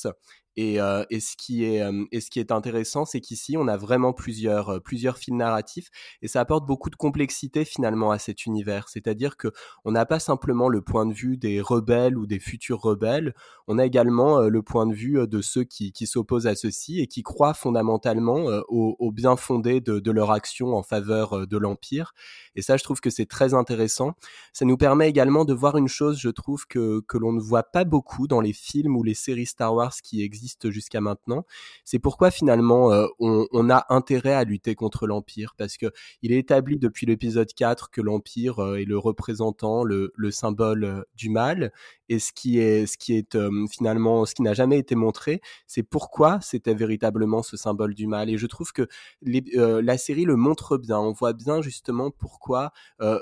Et, 0.57 0.79
et, 1.09 1.19
ce 1.19 1.35
qui 1.37 1.63
est, 1.63 1.81
et 2.11 2.19
ce 2.19 2.29
qui 2.29 2.39
est 2.39 2.51
intéressant, 2.51 3.05
c'est 3.05 3.21
qu'ici, 3.21 3.55
on 3.57 3.67
a 3.67 3.77
vraiment 3.77 4.13
plusieurs, 4.13 4.81
plusieurs 4.83 5.17
fils 5.17 5.33
narratifs 5.33 5.89
et 6.21 6.27
ça 6.27 6.41
apporte 6.41 6.65
beaucoup 6.65 6.89
de 6.89 6.95
complexité 6.95 7.63
finalement 7.65 8.11
à 8.11 8.19
cet 8.19 8.45
univers. 8.45 8.89
C'est-à-dire 8.89 9.37
que 9.37 9.49
on 9.85 9.91
n'a 9.91 10.05
pas 10.05 10.19
simplement 10.19 10.67
le 10.69 10.81
point 10.81 11.05
de 11.05 11.13
vue 11.13 11.37
des 11.37 11.61
rebelles 11.61 12.17
ou 12.17 12.27
des 12.27 12.39
futurs 12.39 12.81
rebelles, 12.81 13.33
on 13.67 13.77
a 13.77 13.85
également 13.85 14.41
le 14.41 14.61
point 14.61 14.85
de 14.85 14.93
vue 14.93 15.25
de 15.27 15.41
ceux 15.41 15.63
qui, 15.63 15.91
qui 15.91 16.07
s'opposent 16.07 16.47
à 16.47 16.55
ceci 16.55 16.99
et 16.99 17.07
qui 17.07 17.23
croient 17.23 17.53
fondamentalement 17.53 18.45
au, 18.67 18.95
au, 18.99 19.11
bien 19.11 19.35
fondé 19.35 19.79
de, 19.79 19.99
de, 19.99 20.11
leur 20.11 20.31
action 20.31 20.75
en 20.75 20.83
faveur 20.83 21.47
de 21.47 21.57
l'Empire. 21.57 22.13
Et 22.55 22.61
ça, 22.61 22.77
je 22.77 22.83
trouve 22.83 22.99
que 22.99 23.09
c'est 23.09 23.25
très 23.25 23.53
intéressant. 23.53 24.13
Ça 24.53 24.65
nous 24.65 24.77
permet 24.77 25.09
également 25.09 25.45
de 25.45 25.53
voir 25.53 25.77
une 25.77 25.87
chose, 25.87 26.19
je 26.19 26.29
trouve, 26.29 26.65
que, 26.67 27.01
que 27.07 27.17
l'on 27.17 27.31
ne 27.31 27.39
voit 27.39 27.63
pas 27.63 27.83
beaucoup 27.83 28.27
dans 28.27 28.41
les 28.41 28.53
films 28.53 28.97
ou 28.97 29.03
les 29.03 29.13
séries 29.13 29.45
Star 29.45 29.73
Wars 29.73 29.93
qui 30.03 30.21
existent 30.21 30.40
jusqu'à 30.65 31.01
maintenant. 31.01 31.45
C'est 31.85 31.99
pourquoi 31.99 32.31
finalement 32.31 32.91
euh, 32.91 33.07
on, 33.19 33.69
a 33.69 33.85
intérêt 33.89 34.33
à 34.33 34.43
lutter 34.43 34.75
contre 34.75 35.07
l'Empire 35.07 35.53
parce 35.57 35.77
que 35.77 35.87
il 36.21 36.31
est 36.31 36.37
établi 36.37 36.79
depuis 36.79 37.05
l'épisode 37.05 37.51
4 37.53 37.89
que 37.89 38.01
l'Empire 38.01 38.59
euh, 38.59 38.75
est 38.77 38.85
le 38.85 38.97
représentant, 38.97 39.83
le, 39.83 40.11
symbole 40.31 40.83
euh, 40.83 41.01
du 41.15 41.29
mal. 41.29 41.71
Et 42.11 42.19
ce 42.19 42.33
qui 42.33 42.59
est, 42.59 42.87
ce 42.87 42.97
qui 42.97 43.13
est 43.13 43.37
finalement, 43.69 44.25
ce 44.25 44.35
qui 44.35 44.41
n'a 44.41 44.53
jamais 44.53 44.77
été 44.77 44.95
montré, 44.95 45.39
c'est 45.65 45.81
pourquoi 45.81 46.41
c'était 46.41 46.73
véritablement 46.73 47.41
ce 47.41 47.55
symbole 47.55 47.93
du 47.93 48.05
mal. 48.05 48.29
Et 48.29 48.37
je 48.37 48.47
trouve 48.47 48.73
que 48.73 48.85
la 49.21 49.97
série 49.97 50.25
le 50.25 50.35
montre 50.35 50.77
bien. 50.77 50.99
On 50.99 51.13
voit 51.13 51.31
bien 51.31 51.61
justement 51.61 52.11
pourquoi 52.11 52.73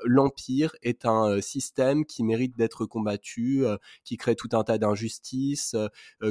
l'Empire 0.05 0.75
est 0.81 1.05
un 1.05 1.39
système 1.39 2.03
qui 2.03 2.23
mérite 2.23 2.57
d'être 2.57 2.87
combattu, 2.87 3.63
qui 4.03 4.17
crée 4.17 4.35
tout 4.35 4.49
un 4.53 4.63
tas 4.63 4.79
d'injustices, 4.79 5.75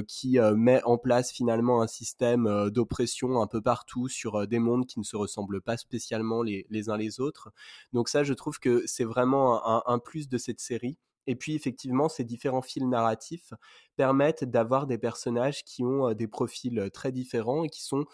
qui 0.08 0.38
met 0.56 0.82
en 0.82 0.98
place 0.98 1.30
finalement 1.30 1.80
un 1.80 1.86
système 1.86 2.70
d'oppression 2.70 3.40
un 3.40 3.46
peu 3.46 3.62
partout 3.62 4.08
sur 4.08 4.48
des 4.48 4.58
mondes 4.58 4.86
qui 4.86 4.98
ne 4.98 5.04
se 5.04 5.14
ressemblent 5.16 5.60
pas 5.60 5.76
spécialement 5.76 6.42
les, 6.42 6.90
uns 6.90 6.96
les 6.96 7.20
autres. 7.20 7.52
Donc 7.92 8.08
ça, 8.08 8.24
je 8.24 8.34
trouve 8.34 8.58
que 8.58 8.82
c'est 8.86 9.04
vraiment 9.04 9.88
un, 9.88 9.98
plus 10.00 10.28
de 10.28 10.38
cette 10.38 10.58
série. 10.58 10.96
Et 11.28 11.36
puis 11.36 11.54
effectivement, 11.54 12.08
ces 12.08 12.24
différents 12.24 12.62
fils 12.62 12.84
narratifs 12.84 13.52
permettent 13.96 14.44
d'avoir 14.44 14.86
des 14.88 14.98
personnages 14.98 15.62
qui 15.64 15.84
ont 15.84 16.12
des 16.14 16.26
profils 16.28 16.90
très 16.92 17.12
différents 17.12 17.64
et 17.64 17.68
qui 17.68 17.82
sont 17.84 18.04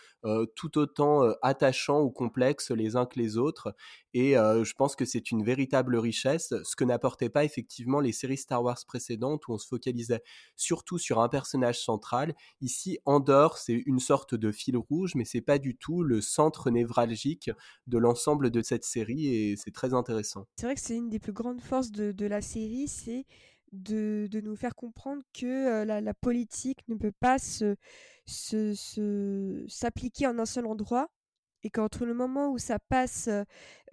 tout 0.57 0.79
autant 0.79 1.23
attachants 1.43 2.01
ou 2.03 2.11
complexes 2.11 2.71
les 2.71 2.97
uns 2.97 3.07
que 3.07 3.19
les 3.19 3.37
autres. 3.39 3.75
Et 4.17 4.35
je 4.35 4.73
pense 4.75 4.95
que 4.95 5.05
c'est 5.05 5.33
une 5.33 5.45
véritable 5.45 5.97
richesse, 5.97 6.55
ce 6.63 6.77
que 6.77 6.85
n'apportaient 6.85 7.29
pas 7.29 7.45
effectivement 7.45 7.99
les 7.99 8.13
séries 8.13 8.37
Star 8.37 8.63
Wars 8.63 8.79
précédentes 8.87 9.49
où 9.49 9.53
on 9.53 9.59
se 9.59 9.67
focalisait 9.67 10.23
surtout 10.55 10.99
sur 10.99 11.21
un 11.21 11.29
personnage 11.29 11.83
central. 11.83 12.33
Ici, 12.61 13.01
Andorre, 13.07 13.59
c'est 13.59 13.83
une 13.87 13.99
sorte 13.99 14.37
de 14.37 14.53
fil 14.53 14.77
rouge, 14.77 15.17
mais 15.17 15.25
c'est 15.25 15.41
pas 15.41 15.59
du 15.59 15.77
tout 15.77 16.05
le 16.05 16.21
centre 16.21 16.71
névralgique 16.71 17.51
de 17.89 17.99
l'ensemble 17.99 18.53
de 18.53 18.63
cette 18.63 18.85
série 18.85 19.27
et 19.35 19.57
c'est 19.57 19.73
très 19.73 19.95
intéressant. 19.95 20.47
C'est 20.61 20.67
vrai 20.67 20.77
que 20.77 20.81
c'est 20.81 20.97
une 20.97 21.11
des 21.11 21.19
plus 21.19 21.33
grandes 21.33 21.61
forces 21.61 21.91
de, 21.91 22.27
la 22.27 22.41
série, 22.41 22.87
c'est 22.87 23.27
de, 23.73 24.29
nous 24.45 24.55
faire 24.55 24.77
comprendre 24.77 25.23
que 25.33 25.85
la, 25.85 26.01
la, 26.01 26.15
politique 26.15 26.79
ne 26.87 26.95
peut 26.95 27.13
pas 27.13 27.39
s'appliquer 29.67 30.29
en 30.29 30.39
un 30.39 30.47
seul 30.47 30.67
endroit 30.67 31.09
et 31.65 31.71
qu'entre 31.71 32.05
le 32.07 32.15
moment 32.15 32.51
où 32.53 32.59
ça 32.59 32.79
passe 32.79 33.29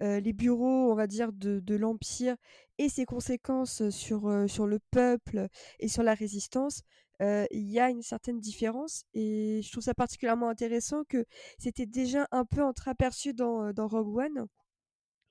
les 0.00 0.32
bureaux, 0.32 0.92
on 0.92 0.94
va 0.94 1.06
dire, 1.06 1.32
de, 1.32 1.60
de 1.60 1.74
l'Empire 1.74 2.36
et 2.78 2.88
ses 2.88 3.04
conséquences 3.04 3.88
sur, 3.90 4.44
sur 4.48 4.66
le 4.66 4.78
peuple 4.90 5.48
et 5.80 5.88
sur 5.88 6.02
la 6.02 6.14
résistance, 6.14 6.82
il 7.20 7.70
y 7.70 7.80
a 7.80 7.90
une 7.90 8.02
certaine 8.02 8.40
différence. 8.40 9.04
Et 9.14 9.60
je 9.64 9.70
trouve 9.70 9.84
ça 9.84 9.94
particulièrement 9.94 10.48
intéressant 10.48 11.04
que 11.08 11.24
c'était 11.58 11.86
déjà 11.86 12.26
un 12.30 12.44
peu 12.44 12.62
entreaperçu 12.62 13.34
dans, 13.34 13.72
dans 13.72 13.88
Rogue 13.88 14.16
One 14.16 14.46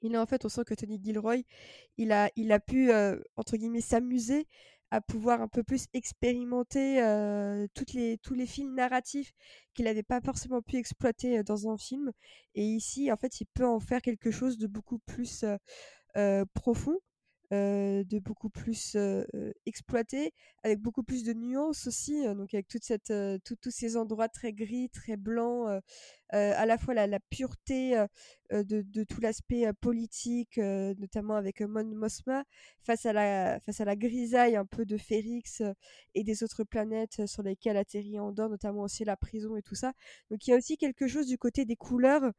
il 0.01 0.15
est 0.15 0.17
en 0.17 0.25
fait, 0.25 0.45
on 0.45 0.49
sent 0.49 0.63
que 0.65 0.73
Tony 0.73 0.99
Gilroy, 1.01 1.43
il 1.97 2.11
a, 2.11 2.29
il 2.35 2.51
a 2.51 2.59
pu, 2.59 2.91
entre 3.35 3.57
guillemets, 3.57 3.81
s'amuser 3.81 4.47
à 4.91 5.01
pouvoir 5.01 5.41
un 5.41 5.47
peu 5.47 5.63
plus 5.63 5.87
expérimenter 5.93 7.01
les, 7.93 8.17
tous 8.19 8.33
les 8.33 8.45
films 8.45 8.75
narratifs 8.75 9.33
qu'il 9.73 9.85
n'avait 9.85 10.03
pas 10.03 10.21
forcément 10.21 10.61
pu 10.61 10.75
exploiter 10.77 11.43
dans 11.43 11.69
un 11.69 11.77
film. 11.77 12.11
Et 12.55 12.63
ici, 12.63 13.11
en 13.11 13.17
fait, 13.17 13.41
il 13.41 13.45
peut 13.53 13.65
en 13.65 13.79
faire 13.79 14.01
quelque 14.01 14.31
chose 14.31 14.57
de 14.57 14.67
beaucoup 14.67 14.99
plus 14.99 15.45
profond. 16.53 16.99
De 17.51 18.19
beaucoup 18.19 18.49
plus 18.49 18.97
exploité, 19.65 20.33
avec 20.63 20.79
beaucoup 20.79 21.03
plus 21.03 21.23
de 21.23 21.33
nuances 21.33 21.87
aussi, 21.87 22.23
donc 22.23 22.53
avec 22.53 22.67
toute 22.67 22.83
cette, 22.83 23.13
tous 23.43 23.71
ces 23.71 23.97
endroits 23.97 24.29
très 24.29 24.53
gris, 24.53 24.89
très 24.89 25.17
blancs, 25.17 25.69
à 26.29 26.65
la 26.65 26.77
fois 26.77 26.93
la, 26.93 27.19
pureté 27.29 28.05
de, 28.51 28.81
de, 28.81 29.03
tout 29.03 29.19
l'aspect 29.21 29.65
politique, 29.81 30.57
notamment 30.57 31.35
avec 31.35 31.61
Mon 31.61 31.83
Mosma, 31.83 32.43
face 32.83 33.05
à, 33.05 33.13
la, 33.13 33.59
face 33.59 33.81
à 33.81 33.85
la 33.85 33.95
grisaille 33.95 34.55
un 34.55 34.65
peu 34.65 34.85
de 34.85 34.97
Férix 34.97 35.61
et 36.15 36.23
des 36.23 36.43
autres 36.43 36.63
planètes 36.63 37.25
sur 37.27 37.43
lesquelles 37.43 37.77
atterrit 37.77 38.19
Andorre, 38.19 38.49
notamment 38.49 38.83
aussi 38.83 39.03
la 39.03 39.17
prison 39.17 39.55
et 39.55 39.61
tout 39.61 39.75
ça. 39.75 39.93
Donc 40.29 40.47
il 40.47 40.51
y 40.51 40.53
a 40.53 40.57
aussi 40.57 40.77
quelque 40.77 41.07
chose 41.07 41.27
du 41.27 41.37
côté 41.37 41.65
des 41.65 41.75
couleurs 41.75 42.31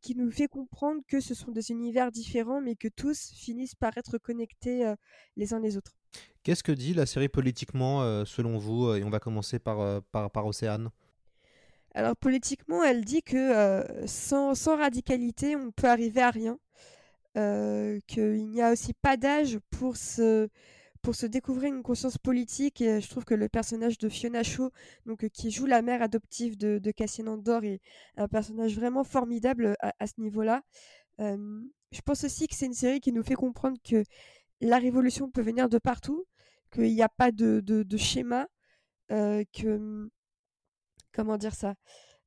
qui 0.00 0.14
nous 0.14 0.30
fait 0.30 0.48
comprendre 0.48 1.02
que 1.08 1.20
ce 1.20 1.34
sont 1.34 1.50
des 1.50 1.70
univers 1.70 2.10
différents, 2.10 2.60
mais 2.60 2.74
que 2.74 2.88
tous 2.88 3.32
finissent 3.34 3.74
par 3.74 3.96
être 3.96 4.18
connectés 4.18 4.92
les 5.36 5.54
uns 5.54 5.60
les 5.60 5.76
autres. 5.76 5.92
Qu'est-ce 6.42 6.62
que 6.62 6.72
dit 6.72 6.94
la 6.94 7.06
série 7.06 7.28
politiquement, 7.28 8.24
selon 8.24 8.58
vous 8.58 8.94
Et 8.94 9.04
on 9.04 9.10
va 9.10 9.20
commencer 9.20 9.58
par, 9.58 10.02
par, 10.10 10.30
par 10.30 10.46
Océane. 10.46 10.90
Alors 11.94 12.16
politiquement, 12.16 12.82
elle 12.82 13.04
dit 13.04 13.22
que 13.22 13.84
sans, 14.06 14.54
sans, 14.54 14.76
radicalité, 14.76 15.56
on 15.56 15.70
peut 15.70 15.88
arriver 15.88 16.22
à 16.22 16.30
rien. 16.30 16.58
qu'il 18.06 18.46
n'y 18.48 18.62
a 18.62 18.72
aussi 18.72 18.94
pas 18.94 19.16
d'âge 19.16 19.58
pour 19.70 19.96
se 19.96 20.48
pour 21.02 21.14
se 21.14 21.26
découvrir 21.26 21.72
une 21.72 21.82
conscience 21.82 22.18
politique. 22.18 22.80
Et 22.80 23.00
je 23.00 23.08
trouve 23.08 23.24
que 23.24 23.34
le 23.34 23.48
personnage 23.48 23.98
de 23.98 24.08
Fiona 24.08 24.42
Shaw, 24.42 24.70
donc, 25.06 25.28
qui 25.30 25.50
joue 25.50 25.66
la 25.66 25.82
mère 25.82 26.02
adoptive 26.02 26.56
de, 26.56 26.78
de 26.78 26.90
Cassian 26.90 27.26
Andor, 27.26 27.64
est 27.64 27.80
un 28.16 28.28
personnage 28.28 28.74
vraiment 28.74 29.04
formidable 29.04 29.76
à, 29.80 30.06
ce 30.06 30.20
niveau-là. 30.20 30.62
je 31.18 32.00
pense 32.04 32.24
aussi 32.24 32.48
que 32.48 32.54
c'est 32.54 32.66
une 32.66 32.74
série 32.74 33.00
qui 33.00 33.12
nous 33.12 33.22
fait 33.22 33.34
comprendre 33.34 33.78
que 33.84 34.04
la 34.60 34.78
révolution 34.78 35.30
peut 35.30 35.42
venir 35.42 35.68
de 35.68 35.78
partout, 35.78 36.26
qu'il 36.72 36.94
n'y 36.94 37.02
a 37.02 37.08
pas 37.08 37.32
de, 37.32 37.60
de, 37.60 37.96
schéma, 37.96 38.46
que... 39.08 40.08
Comment 41.12 41.36
dire 41.36 41.54
ça 41.54 41.74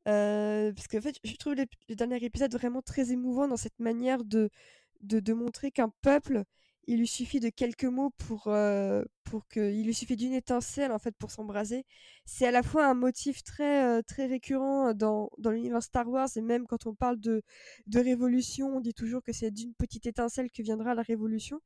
parce 0.06 0.88
qu'en 0.88 1.02
fait, 1.02 1.16
je 1.24 1.36
trouve 1.38 1.56
le, 1.56 1.66
dernier 1.96 2.24
épisode 2.24 2.52
vraiment 2.52 2.82
très 2.82 3.12
émouvant 3.12 3.48
dans 3.48 3.58
cette 3.58 3.80
manière 3.80 4.24
de, 4.26 4.50
de 5.02 5.34
montrer 5.34 5.72
qu'un 5.72 5.90
peuple 6.02 6.44
il 6.88 7.00
lui 7.00 7.08
suffit 7.08 7.40
de 7.40 7.50
quelques 7.50 7.86
mots 7.86 8.12
pour, 8.12 8.48
euh, 8.48 9.04
pour 9.24 9.48
que 9.48 9.72
il 9.72 9.86
lui 9.86 9.94
suffit 9.94 10.16
d'une 10.16 10.34
étincelle 10.34 10.92
en 10.92 11.00
fait 11.00 11.16
pour 11.18 11.32
s'embraser. 11.32 11.86
C'est 12.26 12.46
à 12.48 12.52
la 12.52 12.64
fois 12.64 12.86
un 12.88 12.94
motif 12.94 13.44
très 13.44 13.86
euh, 13.86 14.02
très 14.02 14.26
récurrent 14.26 14.94
dans, 14.94 15.30
dans 15.38 15.52
l'univers 15.52 15.84
Star 15.84 16.08
Wars 16.10 16.30
et 16.36 16.42
même 16.42 16.68
quand 16.68 16.86
on 16.86 16.94
parle 16.96 17.20
de, 17.20 17.42
de 17.88 18.00
révolution, 18.00 18.68
on 18.78 18.82
dit 18.82 18.94
toujours 18.94 19.24
que 19.24 19.34
c'est 19.34 19.52
d'une 19.52 19.74
petite 19.76 20.06
étincelle 20.08 20.52
que 20.52 20.62
viendra 20.62 20.94
la 20.96 21.04
révolution. 21.04 21.60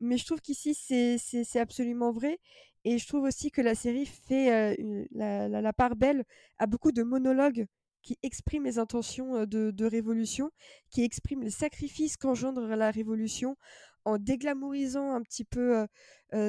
mais 0.00 0.16
je 0.18 0.26
trouve 0.26 0.40
qu'ici 0.40 0.74
c'est 0.74 1.60
absolument 1.60 2.12
vrai. 2.12 2.38
Et 2.84 2.98
je 2.98 3.06
trouve 3.06 3.24
aussi 3.24 3.50
que 3.50 3.60
la 3.60 3.74
série 3.74 4.06
fait 4.06 4.76
la, 5.12 5.48
la, 5.48 5.72
part 5.74 5.96
belle 5.96 6.24
à 6.58 6.66
beaucoup 6.66 6.92
de 6.92 7.02
monologues 7.02 7.66
qui 8.02 8.18
expriment 8.22 8.64
les 8.64 8.78
intentions 8.78 9.44
de, 9.44 9.70
de 9.70 9.84
révolution, 9.84 10.50
qui 10.90 11.04
expriment 11.04 11.42
les 11.42 11.50
sacrifices 11.50 12.16
qu'engendre 12.16 12.66
la 12.66 12.90
révolution, 12.90 13.56
en 14.04 14.18
déglamourisant 14.18 15.14
un 15.14 15.22
petit 15.22 15.44
peu 15.44 15.86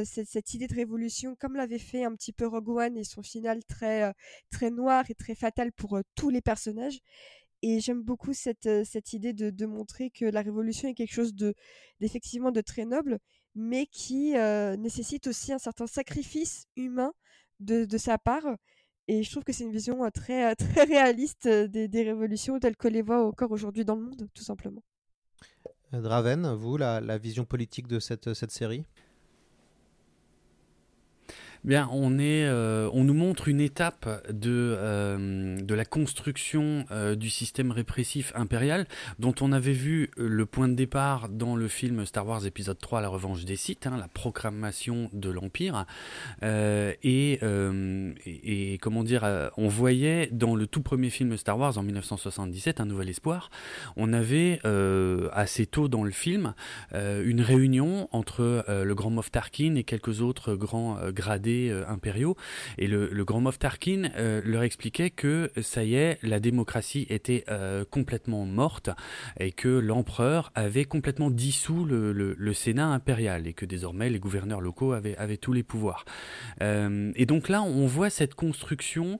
cette, 0.04 0.54
idée 0.54 0.68
de 0.68 0.76
révolution, 0.76 1.36
comme 1.36 1.56
l'avait 1.56 1.80
fait 1.80 2.04
un 2.04 2.16
petit 2.16 2.34
peu 2.34 2.48
Rogue 2.48 2.70
One 2.70 2.98
et 2.98 3.04
son 3.04 3.24
final 3.24 3.64
très, 3.66 4.14
très 4.52 4.70
noir 4.70 5.06
et 5.10 5.16
très 5.16 5.36
fatal 5.36 5.72
pour 5.72 6.00
tous 6.16 6.30
les 6.30 6.42
personnages. 6.42 7.00
Et 7.64 7.80
j'aime 7.80 8.02
beaucoup 8.02 8.34
cette, 8.34 8.66
idée 9.14 9.34
de, 9.34 9.66
montrer 9.66 10.10
que 10.10 10.26
la 10.26 10.42
révolution 10.42 10.90
est 10.90 10.94
quelque 10.94 11.14
chose 11.14 11.36
de, 11.36 11.54
d'effectivement 12.00 12.52
de 12.52 12.62
très 12.62 12.86
noble, 12.86 13.20
mais 13.56 13.86
qui 13.86 14.34
nécessite 14.78 15.28
aussi 15.28 15.54
un 15.54 15.60
certain 15.60 15.88
sacrifice 15.88 16.66
humain 16.76 17.14
de, 17.60 17.86
de, 17.86 17.98
sa 17.98 18.18
part. 18.18 18.58
Et 19.08 19.24
je 19.24 19.32
trouve 19.32 19.44
que 19.44 19.54
c'est 19.54 19.64
une 19.64 19.72
vision 19.72 20.10
très, 20.12 20.56
très 20.56 20.84
réaliste 20.86 21.48
des, 21.48 21.88
des 21.88 22.04
révolutions 22.04 22.60
telles 22.60 22.78
que 22.78 22.88
les 22.88 23.02
voit 23.02 23.26
encore 23.26 23.52
aujourd'hui 23.52 23.86
dans 23.86 23.96
le 23.96 24.04
monde, 24.04 24.28
tout 24.34 24.44
simplement. 24.44 24.82
Draven, 25.94 26.54
vous, 26.54 26.78
la, 26.78 27.18
vision 27.18 27.46
politique 27.46 27.88
de 27.88 28.00
cette, 28.00 28.34
cette 28.34 28.52
série? 28.52 28.86
Bien, 31.64 31.88
euh, 31.94 32.90
on 32.92 33.04
nous 33.04 33.14
montre 33.14 33.48
une 33.48 33.62
étape 33.62 34.10
de 34.32 34.76
euh, 34.80 35.58
la 35.70 35.86
construction 35.86 36.86
euh, 36.90 37.14
du 37.16 37.30
système 37.30 37.70
répressif 37.70 38.32
impérial, 38.34 38.88
dont 39.20 39.36
on 39.42 39.52
avait 39.52 39.72
vu 39.72 40.10
le 40.18 40.48
point 40.48 40.68
de 40.68 40.74
départ 40.74 41.30
dans 41.30 41.56
le 41.56 41.68
film 41.68 42.04
Star 42.08 42.26
Wars 42.26 42.48
épisode 42.48 42.80
3, 42.80 43.02
La 43.02 43.10
Revanche 43.10 43.46
des 43.46 43.58
Sith, 43.58 43.86
hein, 43.86 43.96
la 44.00 44.08
proclamation 44.08 45.12
de 45.14 45.30
l'Empire, 45.30 45.86
et, 46.42 47.40
et, 48.26 48.78
comment 48.82 49.04
dire, 49.04 49.52
on 49.58 49.68
voyait 49.68 50.30
dans 50.32 50.56
le 50.56 50.66
tout 50.66 50.82
premier 50.82 51.12
film 51.12 51.38
Star 51.38 51.60
Wars 51.60 51.78
en 51.78 51.84
1977, 51.84 52.82
Un 52.82 52.86
Nouvel 52.86 53.10
Espoir, 53.10 53.52
on 53.98 54.14
avait 54.14 54.60
assez 55.32 55.68
tôt 55.68 55.88
dans 55.88 56.04
le 56.04 56.12
film 56.12 56.56
une 56.94 57.42
réunion 57.42 58.10
entre 58.12 58.66
le 58.68 58.96
grand 58.96 59.12
Moff 59.12 59.32
Tarkin 59.32 59.76
et 59.76 59.84
quelques 59.84 60.22
autres 60.22 60.56
grands 60.56 60.98
gradés 61.12 61.51
euh, 61.52 61.84
impériaux. 61.88 62.36
Et 62.78 62.88
le, 62.88 63.24
grand 63.26 63.42
Moff 63.42 63.60
Tarkin 63.60 64.10
euh, 64.18 64.42
leur 64.44 64.64
expliquait 64.64 65.10
que 65.10 65.52
ça 65.62 65.84
y 65.84 65.96
est, 65.96 66.18
la 66.24 66.40
démocratie 66.40 67.06
était 67.10 67.44
euh, 67.50 67.84
complètement 67.90 68.46
morte 68.46 68.90
et 69.40 69.52
que 69.52 69.68
l'empereur 69.68 70.52
avait 70.56 70.86
complètement 70.86 71.30
dissous 71.30 71.86
le, 71.86 72.52
Sénat 72.54 72.88
impérial 72.88 73.48
et 73.48 73.54
que 73.54 73.66
désormais 73.66 74.10
les 74.10 74.20
gouverneurs 74.20 74.62
locaux 74.62 74.92
avaient, 74.92 75.16
avaient 75.16 75.38
tous 75.38 75.54
les 75.54 75.64
pouvoirs. 75.64 76.06
et 76.60 77.26
donc 77.26 77.50
là, 77.50 77.64
on 77.64 77.88
voit 77.88 78.10
cette 78.10 78.36
construction 78.36 79.18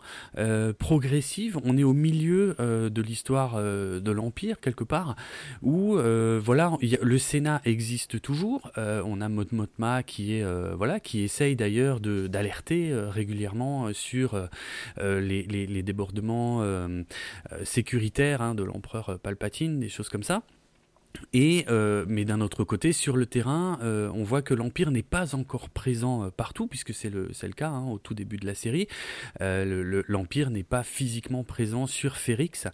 progressive. 0.78 1.58
On 1.64 1.78
est 1.78 1.84
au 1.84 1.94
milieu 1.94 2.56
de 2.60 3.02
l'histoire 3.02 3.56
de 3.58 4.12
l'Empire, 4.12 4.60
quelque 4.60 4.84
part, 4.84 5.16
où 5.62 5.96
voilà, 5.96 6.74
le 6.82 7.18
Sénat 7.18 7.62
existe 7.66 8.22
toujours. 8.22 8.70
on 8.76 9.22
a 9.22 9.30
Motma 9.30 10.04
qui 10.04 10.36
est 10.36 10.46
voilà, 10.76 11.00
qui 11.00 11.22
essaye 11.22 11.56
d'ailleurs 11.56 12.00
de 12.00 12.21
d'alerter 12.28 12.92
euh, 12.92 13.10
régulièrement 13.10 13.88
euh, 13.88 13.94
sur 13.94 14.36
euh, 14.98 15.20
les, 15.20 15.84
débordements 15.84 16.64
sécuritaires 17.64 18.42
hein, 18.42 18.56
de 18.56 18.64
l'empereur 18.64 19.20
Palpatine, 19.20 19.80
des 19.80 19.90
choses 19.90 20.10
comme 20.10 20.24
ça. 20.24 20.44
Euh, 21.36 22.06
mais 22.08 22.26
d'un 22.26 22.42
autre 22.42 22.64
côté, 22.64 22.92
sur 22.92 23.18
le 23.18 23.26
terrain, 23.26 23.80
euh, 23.82 24.12
on 24.14 24.24
voit 24.24 24.42
que 24.42 24.54
l'Empire 24.54 24.92
n'est 24.92 25.04
pas 25.04 25.36
encore 25.36 25.70
présent 25.70 26.24
euh, 26.26 26.30
partout, 26.30 26.68
puisque 26.68 26.94
c'est 26.94 27.10
le, 27.10 27.30
le 27.42 27.54
cas 27.54 27.70
hein, 27.70 27.88
au 27.88 27.98
tout 27.98 28.14
début 28.14 28.38
de 28.38 28.46
la 28.46 28.56
série. 28.56 28.88
L'Empire 29.40 30.50
n'est 30.50 30.64
pas 30.64 30.84
physiquement 30.84 31.44
présent 31.44 31.88
sur 31.88 32.18
Ferrix, 32.18 32.68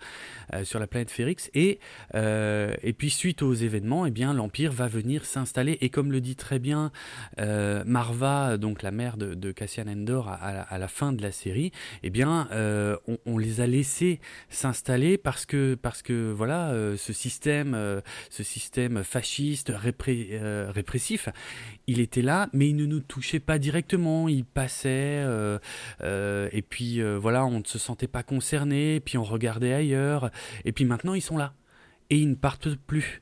sur 0.63 0.79
la 0.79 0.87
planète 0.87 1.11
Ferrix. 1.11 1.49
Et, 1.53 1.79
et 2.13 2.93
puis, 2.93 3.09
suite 3.09 3.41
aux 3.41 3.53
événements, 3.53 4.05
eh 4.05 4.11
bien, 4.11 4.33
l'Empire 4.33 4.71
va 4.71 4.87
venir 4.87 5.25
s'installer. 5.25 5.77
Et 5.81 5.89
comme 5.89 6.11
le 6.11 6.21
dit 6.21 6.35
très 6.35 6.59
bien 6.59 6.91
Marva, 7.37 8.57
donc 8.57 8.81
la 8.81 8.91
mère 8.91 9.17
de, 9.17 9.33
de 9.33 9.51
Cassian 9.51 9.87
Endor, 9.87 10.29
à, 10.29 10.77
la 10.77 10.87
fin 10.87 11.13
de 11.13 11.21
la 11.21 11.31
série, 11.31 11.71
eh 12.03 12.09
bien, 12.09 12.47
on, 13.07 13.17
on, 13.25 13.37
les 13.37 13.61
a 13.61 13.67
laissés 13.67 14.19
s'installer 14.49 15.17
parce 15.17 15.45
que, 15.45 15.75
parce 15.75 16.01
que 16.01 16.31
voilà, 16.31 16.73
ce 16.97 17.13
système 17.13 18.01
ce 18.29 18.43
système 18.43 19.03
fasciste, 19.03 19.71
euh, 19.71 20.71
répressif, 20.71 21.29
il 21.87 21.99
était 21.99 22.21
là, 22.21 22.49
mais 22.53 22.69
il 22.69 22.75
ne 22.75 22.85
nous 22.85 22.99
touchait 22.99 23.39
pas 23.39 23.59
directement. 23.59 24.27
Il 24.27 24.45
passait, 24.45 25.23
euh, 25.25 25.59
euh, 26.01 26.49
et 26.51 26.61
puis 26.61 27.01
voilà, 27.01 27.45
on 27.45 27.59
ne 27.59 27.65
se 27.65 27.79
sentait 27.79 28.07
pas 28.07 28.23
concerné, 28.23 28.99
puis 28.99 29.17
on 29.17 29.23
regardait 29.23 29.73
ailleurs, 29.73 30.31
et 30.65 30.71
puis 30.71 30.85
maintenant 30.85 31.13
ils 31.13 31.21
sont 31.21 31.37
là. 31.37 31.53
Et 32.09 32.17
ils 32.17 32.29
ne 32.29 32.35
partent 32.35 32.75
plus. 32.75 33.21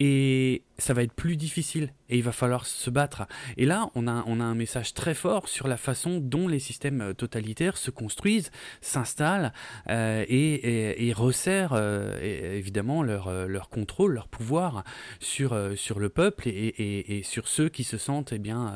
Et 0.00 0.62
ça 0.78 0.94
va 0.94 1.02
être 1.02 1.12
plus 1.12 1.36
difficile 1.36 1.92
et 2.08 2.18
il 2.18 2.22
va 2.22 2.32
falloir 2.32 2.66
se 2.66 2.90
battre. 2.90 3.26
Et 3.56 3.64
là, 3.64 3.88
on 3.94 4.06
a, 4.06 4.24
on 4.26 4.40
a 4.40 4.44
un 4.44 4.54
message 4.54 4.94
très 4.94 5.14
fort 5.14 5.48
sur 5.48 5.68
la 5.68 5.76
façon 5.76 6.18
dont 6.20 6.48
les 6.48 6.58
systèmes 6.58 7.00
euh, 7.00 7.12
totalitaires 7.14 7.76
se 7.76 7.90
construisent, 7.90 8.50
s'installent 8.80 9.52
euh, 9.88 10.24
et, 10.28 11.12
resserrent 11.14 11.74
euh, 11.74 12.56
évidemment 12.56 13.02
leur, 13.02 13.30
leur 13.46 13.68
contrôle, 13.68 14.14
leur 14.14 14.28
pouvoir 14.28 14.82
sur, 15.20 15.56
sur 15.76 15.98
le 15.98 16.08
peuple 16.08 16.48
et, 16.48 17.22
sur 17.24 17.46
ceux 17.48 17.68
qui 17.68 17.84
se 17.84 17.98
sentent 17.98 18.32
eh 18.32 18.38
bien, 18.38 18.74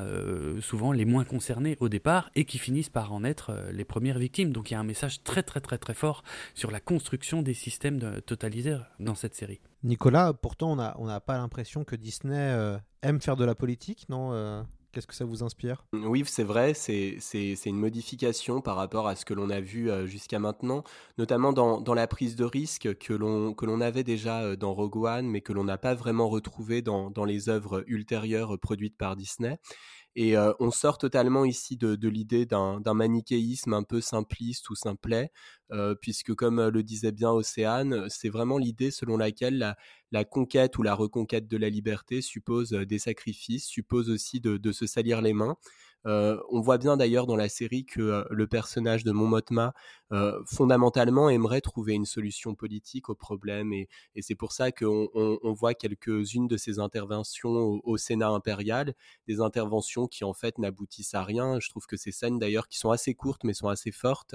souvent 0.61 0.93
les 0.93 1.05
moins 1.05 1.25
concernés 1.25 1.77
au 1.81 1.89
départ 1.89 2.31
et 2.35 2.45
qui 2.45 2.59
finissent 2.59 2.91
par 2.91 3.13
en 3.13 3.25
être 3.25 3.53
les 3.73 3.85
premières 3.85 4.19
victimes. 4.19 4.53
Donc 4.53 4.71
il 4.71 4.75
y 4.75 4.77
a 4.77 4.81
un 4.81 4.85
message 4.85 5.23
très 5.25 5.43
très 5.43 5.61
très 5.61 5.79
très 5.79 5.95
fort 5.95 6.23
sur 6.55 6.71
la 6.71 6.81
construction 6.81 7.43
des 7.43 7.55
systèmes 7.55 8.21
totalitaires 8.27 8.85
dans 9.01 9.15
cette 9.15 9.35
série. 9.35 9.61
Nicolas, 9.83 10.33
pourtant 10.33 10.77
on 10.99 11.07
n'a 11.07 11.21
pas 11.21 11.37
l'impression 11.37 11.85
que 11.85 11.97
Disney 11.97 12.37
euh, 12.37 12.79
aime 13.03 13.21
faire 13.21 13.37
de 13.37 13.45
la 13.45 13.55
politique, 13.55 14.09
non 14.09 14.33
euh, 14.33 14.63
Qu'est-ce 14.93 15.07
que 15.07 15.15
ça 15.15 15.27
vous 15.27 15.43
inspire? 15.43 15.85
Oui, 15.93 16.25
c'est 16.27 16.43
vrai, 16.43 16.73
c'est 16.73 17.19
une 17.67 17.77
modification 17.77 18.63
par 18.63 18.77
rapport 18.77 19.07
à 19.07 19.15
ce 19.15 19.27
que 19.27 19.35
l'on 19.35 19.51
a 19.51 19.61
vu 19.61 19.91
euh, 19.91 20.07
jusqu'à 20.07 20.39
maintenant, 20.39 20.85
notamment 21.19 21.53
dans, 21.53 21.95
la 21.95 22.07
prise 22.07 22.35
de 22.35 22.45
risque 22.45 22.97
que 22.97 23.13
l'on 23.13 23.81
avait 23.83 24.05
déjà 24.05 24.57
dans 24.57 24.73
Rogue 24.73 24.97
One, 24.97 25.27
mais 25.27 25.43
que 25.43 25.53
l'on 25.53 25.65
n'a 25.65 25.77
pas 25.77 25.95
vraiment 25.95 26.31
retrouvé 26.31 26.81
dans, 26.81 27.11
dans, 27.11 27.27
les 27.27 27.51
œuvres 27.51 27.85
ultérieures 27.89 28.59
produites 28.59 28.97
par 28.97 29.17
Disney. 29.17 29.59
Et 30.19 30.35
on 30.61 30.71
sort 30.71 30.97
totalement 30.97 31.45
ici 31.45 31.77
de, 31.77 32.09
l'idée 32.09 32.47
d'un 32.47 32.95
manichéisme 32.95 33.75
un 33.75 33.83
peu 33.83 34.01
simpliste 34.01 34.71
ou 34.71 34.75
simplet, 34.75 35.31
puisque 36.01 36.35
comme 36.35 36.69
le 36.69 36.83
disait 36.83 37.13
bien 37.13 37.31
Océane, 37.31 38.07
c'est 38.09 38.31
vraiment 38.31 38.57
l'idée 38.57 38.91
selon 38.91 39.19
laquelle 39.19 39.77
la, 40.13 40.25
conquête 40.25 40.79
ou 40.79 40.83
la 40.83 40.95
reconquête 40.95 41.49
de 41.49 41.59
la 41.59 41.69
liberté 41.69 42.23
suppose 42.23 42.71
des 42.71 42.99
sacrifices, 42.99 43.67
suppose 43.67 44.09
aussi 44.09 44.41
de, 44.41 44.73
se 44.73 44.87
salir 44.87 45.21
les 45.21 45.35
mains. 45.35 45.59
Euh, 46.07 46.39
on 46.51 46.61
voit 46.61 46.79
bien 46.79 46.97
d'ailleurs 46.97 47.27
dans 47.27 47.37
la 47.37 47.49
série 47.49 47.85
que 47.85 48.01
euh, 48.01 48.25
le 48.31 48.47
personnage 48.47 49.03
de 49.03 49.11
Mon 49.11 49.27
Mothma 49.27 49.75
euh, 50.13 50.41
fondamentalement 50.47 51.29
aimerait 51.29 51.61
trouver 51.61 51.95
une 51.95 52.05
solution 52.05 52.55
politique 52.55 53.09
au 53.09 53.15
problème 53.15 53.73
et, 53.73 53.89
c'est 54.21 54.35
pour 54.35 54.53
ça 54.53 54.73
qu'on 54.73 55.09
on, 55.15 55.53
voit 55.53 55.75
quelques-unes 55.75 56.49
de 56.49 56.57
ses 56.57 56.79
interventions 56.79 57.81
au, 57.85 57.97
Sénat 57.97 58.29
impérial, 58.29 58.95
des 59.29 59.41
interventions 59.41 60.07
qui 60.09 60.25
en 60.25 60.33
fait 60.33 60.59
n'aboutissent 60.59 61.15
à 61.15 61.23
rien. 61.23 61.61
Je 61.61 61.69
trouve 61.69 61.87
que 61.87 61.97
ces 61.97 62.13
scènes 62.13 62.39
d'ailleurs 62.39 62.69
qui 62.69 62.79
sont 62.79 62.91
assez 62.91 63.15
courtes 63.15 63.45
mais 63.45 63.55
sont 63.55 63.69
assez 63.69 63.93
fortes 63.93 64.35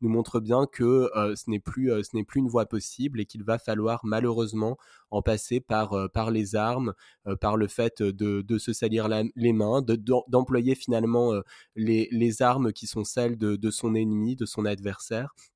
nous 0.00 0.08
montrent 0.08 0.40
bien 0.40 0.66
que 0.66 1.10
ce 1.36 1.50
n'est 1.50 1.60
plus 1.60 1.92
n'est 2.14 2.24
plus 2.24 2.40
une 2.40 2.48
voie 2.48 2.66
possible 2.66 3.20
et 3.20 3.26
qu'il 3.26 3.44
va 3.44 3.58
falloir 3.58 4.00
malheureusement 4.04 4.76
en 5.10 5.22
passer 5.22 5.60
par 5.60 6.30
les 6.30 6.56
armes, 6.56 6.94
par 7.40 7.56
le 7.56 7.68
fait 7.68 8.02
de, 8.02 8.58
se 8.58 8.72
salir 8.72 9.08
les 9.08 9.52
mains, 9.52 9.82
d'employer 9.82 10.74
finalement 10.74 11.32
euh, 11.32 11.42
les, 11.76 12.42
armes 12.42 12.72
qui 12.72 12.86
sont 12.86 13.04
celles 13.04 13.36
de, 13.36 13.70
son 13.70 13.94
ennemi, 13.94 14.36
de 14.36 14.46
son 14.46 14.64
adversaire. 14.64 15.07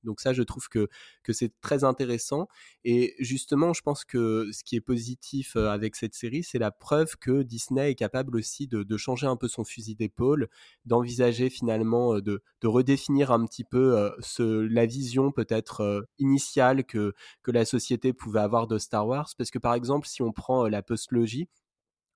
Donc 0.05 0.21
ça, 0.21 0.33
je 0.33 0.43
trouve 0.43 0.69
que, 0.69 0.88
que 1.23 1.33
c'est 1.33 1.53
très 1.61 1.85
intéressant. 1.85 2.49
Et 2.85 3.15
justement, 3.19 3.73
je 3.73 3.83
pense 3.83 4.05
que 4.05 4.51
ce 4.53 4.65
qui 4.65 4.77
est 4.77 4.81
positif 4.81 5.57
euh, 5.57 5.69
avec 5.69 5.97
cette 5.97 6.15
série, 6.15 6.43
c'est 6.43 6.59
la 6.59 6.71
preuve 6.71 7.17
que 7.17 7.43
Disney 7.43 7.91
est 7.91 7.95
capable 7.95 8.37
aussi 8.37 8.67
de, 8.67 8.97
changer 8.97 9.27
un 9.27 9.37
peu 9.37 9.49
son 9.49 9.65
fusil 9.65 9.95
d'épaule, 9.97 10.49
d'envisager 10.85 11.51
finalement 11.51 12.17
euh, 12.17 12.23
de, 12.23 12.43
redéfinir 12.65 13.33
un 13.33 13.45
petit 13.45 13.65
peu 13.65 14.12
la 14.38 14.87
vision 14.87 15.33
peut-être 15.33 16.07
initiale 16.19 16.85
que, 16.85 17.12
que 17.43 17.51
la 17.51 17.65
société 17.65 18.12
pouvait 18.12 18.41
avoir 18.41 18.69
de 18.69 18.79
Star 18.79 19.07
Wars. 19.07 19.29
Parce 19.37 19.51
que 19.51 19.59
par 19.59 19.75
exemple, 19.75 20.07
si 20.07 20.23
on 20.23 20.33
prend 20.33 20.69
la 20.69 20.83
postlogie, 20.83 21.49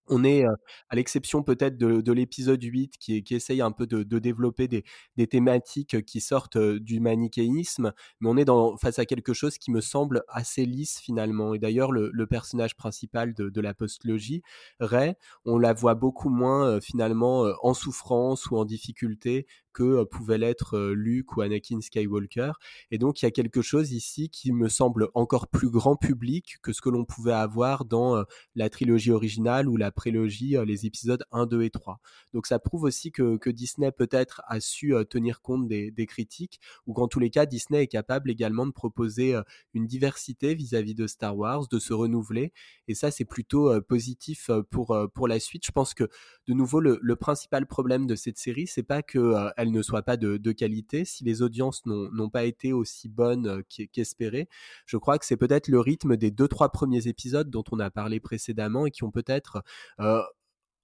on 0.08 0.24
est, 0.24 0.44
à 0.44 0.96
l'exception 0.96 1.42
peut-être 1.42 1.76
de, 1.76 2.12
l'épisode 2.12 2.62
8 2.62 2.96
qui, 2.98 3.22
qui, 3.22 3.34
essaye 3.34 3.60
un 3.60 3.72
peu 3.72 3.86
de, 3.86 4.18
développer 4.18 4.68
des, 4.68 5.26
thématiques 5.26 6.04
qui 6.04 6.20
sortent 6.20 6.58
du 6.58 7.00
manichéisme, 7.00 7.92
mais 8.20 8.28
on 8.28 8.36
est 8.36 8.44
dans, 8.44 8.76
face 8.76 8.98
à 8.98 9.04
quelque 9.04 9.34
chose 9.34 9.58
qui 9.58 9.70
me 9.70 9.80
semble 9.80 10.22
assez 10.28 10.64
lisse 10.64 10.98
finalement. 11.00 11.54
Et 11.54 11.58
d'ailleurs, 11.58 11.92
le, 11.92 12.26
personnage 12.26 12.76
principal 12.76 13.34
de, 13.34 13.60
la 13.60 13.74
postlogie, 13.74 14.42
Ray, 14.80 15.14
on 15.44 15.58
la 15.58 15.72
voit 15.72 15.94
beaucoup 15.94 16.28
moins 16.28 16.80
finalement 16.80 17.52
en 17.62 17.74
souffrance 17.74 18.50
ou 18.50 18.56
en 18.56 18.64
difficulté 18.64 19.46
que 19.72 20.04
pouvait 20.04 20.38
l'être 20.38 20.78
Luke 20.94 21.36
ou 21.36 21.42
Anakin 21.42 21.80
Skywalker. 21.82 22.52
Et 22.90 22.98
donc, 22.98 23.20
il 23.20 23.26
y 23.26 23.28
a 23.28 23.30
quelque 23.30 23.60
chose 23.60 23.92
ici 23.92 24.30
qui 24.30 24.52
me 24.52 24.68
semble 24.68 25.08
encore 25.14 25.48
plus 25.48 25.68
grand 25.68 25.96
public 25.96 26.56
que 26.62 26.72
ce 26.72 26.80
que 26.80 26.88
l'on 26.88 27.04
pouvait 27.04 27.32
avoir 27.32 27.84
dans 27.84 28.24
la 28.54 28.70
trilogie 28.70 29.12
originale 29.12 29.68
ou 29.68 29.76
la 29.76 29.92
prélogie, 29.96 30.56
les 30.64 30.86
épisodes 30.86 31.24
1, 31.32 31.46
2 31.46 31.62
et 31.62 31.70
3. 31.70 31.98
Donc, 32.32 32.46
ça 32.46 32.60
prouve 32.60 32.84
aussi 32.84 33.10
que, 33.10 33.50
Disney 33.50 33.90
peut-être 33.90 34.42
a 34.46 34.60
su 34.60 34.94
tenir 35.08 35.40
compte 35.40 35.66
des, 35.66 36.06
critiques 36.06 36.60
ou 36.86 36.92
qu'en 36.92 37.08
tous 37.08 37.18
les 37.18 37.30
cas, 37.30 37.46
Disney 37.46 37.82
est 37.82 37.86
capable 37.88 38.30
également 38.30 38.66
de 38.66 38.70
proposer 38.70 39.40
une 39.74 39.86
diversité 39.86 40.54
vis-à-vis 40.54 40.94
de 40.94 41.06
Star 41.06 41.36
Wars, 41.36 41.66
de 41.68 41.78
se 41.78 41.92
renouveler. 41.92 42.52
Et 42.86 42.94
ça, 42.94 43.10
c'est 43.10 43.24
plutôt 43.24 43.80
positif 43.82 44.50
pour, 44.70 44.96
pour 45.14 45.26
la 45.26 45.40
suite. 45.40 45.64
Je 45.66 45.72
pense 45.72 45.94
que, 45.94 46.04
de 46.46 46.52
nouveau, 46.52 46.80
le, 46.80 47.16
principal 47.16 47.66
problème 47.66 48.06
de 48.06 48.14
cette 48.14 48.38
série, 48.38 48.66
c'est 48.66 48.82
pas 48.82 49.02
que 49.02 49.18
ne 49.64 49.82
soit 49.82 50.02
pas 50.02 50.16
de, 50.16 50.52
qualité, 50.52 51.04
si 51.04 51.24
les 51.24 51.42
audiences 51.42 51.84
n'ont 51.86 52.30
pas 52.30 52.44
été 52.44 52.72
aussi 52.72 53.08
bonnes 53.08 53.46
euh, 53.46 53.62
qu'espérées, 53.92 54.48
je 54.86 54.96
crois 54.96 55.18
que 55.18 55.26
c'est 55.26 55.36
peut-être 55.36 55.68
le 55.68 55.80
rythme 55.80 56.16
des 56.16 56.30
deux 56.30 56.48
trois 56.48 56.70
premiers 56.70 57.08
épisodes 57.08 57.50
dont 57.50 57.64
on 57.72 57.78
a 57.78 57.90
parlé 57.90 58.20
précédemment 58.20 58.86
et 58.86 58.90
qui 58.90 59.04
ont 59.04 59.10
peut-être 59.10 59.56
euh, 59.56 59.60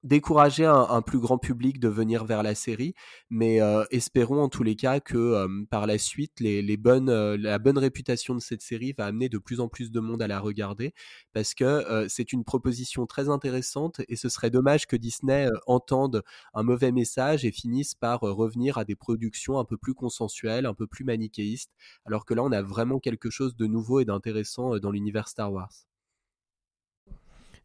décourager 0.02 0.64
un, 0.64 1.02
plus 1.02 1.18
grand 1.18 1.38
public 1.38 1.78
de 1.78 1.88
venir 1.88 2.24
vers 2.24 2.42
la 2.42 2.54
série, 2.54 2.94
mais 3.30 3.60
euh, 3.60 3.84
espérons 3.90 4.42
en 4.42 4.48
tous 4.48 4.62
les 4.62 4.74
cas 4.74 5.00
que 5.00 5.16
euh, 5.16 5.48
par 5.70 5.86
la 5.86 5.98
suite, 5.98 6.42
euh, 6.42 7.36
la 7.38 7.58
bonne 7.58 7.78
réputation 7.78 8.34
de 8.34 8.40
cette 8.40 8.62
série 8.62 8.94
va 8.96 9.06
amener 9.06 9.28
de 9.28 9.38
plus 9.38 9.60
en 9.60 9.68
plus 9.68 9.90
de 9.92 10.00
monde 10.00 10.20
à 10.22 10.26
la 10.26 10.40
regarder, 10.40 10.92
parce 11.32 11.54
que 11.54 12.06
c'est 12.08 12.32
une 12.32 12.44
proposition 12.44 13.06
très 13.06 13.28
intéressante 13.28 14.00
et 14.08 14.16
ce 14.16 14.28
serait 14.28 14.50
dommage 14.50 14.86
que 14.86 14.96
Disney 14.96 15.48
entende 15.66 16.22
un 16.54 16.62
mauvais 16.62 16.92
message 16.92 17.44
et 17.44 17.52
finisse 17.52 17.94
par 17.94 18.20
revenir 18.20 18.78
à 18.78 18.84
des 18.84 18.96
productions 18.96 19.58
un 19.58 19.64
peu 19.64 19.76
plus 19.76 19.94
consensuelles, 19.94 20.66
un 20.66 20.74
peu 20.74 20.86
plus 20.86 21.04
manichéistes, 21.04 21.72
alors 22.06 22.24
que 22.24 22.34
là 22.34 22.42
on 22.42 22.52
a 22.52 22.62
vraiment 22.62 22.98
quelque 22.98 23.30
chose 23.30 23.56
de 23.56 23.66
nouveau 23.66 24.00
et 24.00 24.04
d'intéressant 24.04 24.78
dans 24.78 24.90
l'univers 24.90 25.28
Star 25.28 25.52
Wars. 25.52 25.91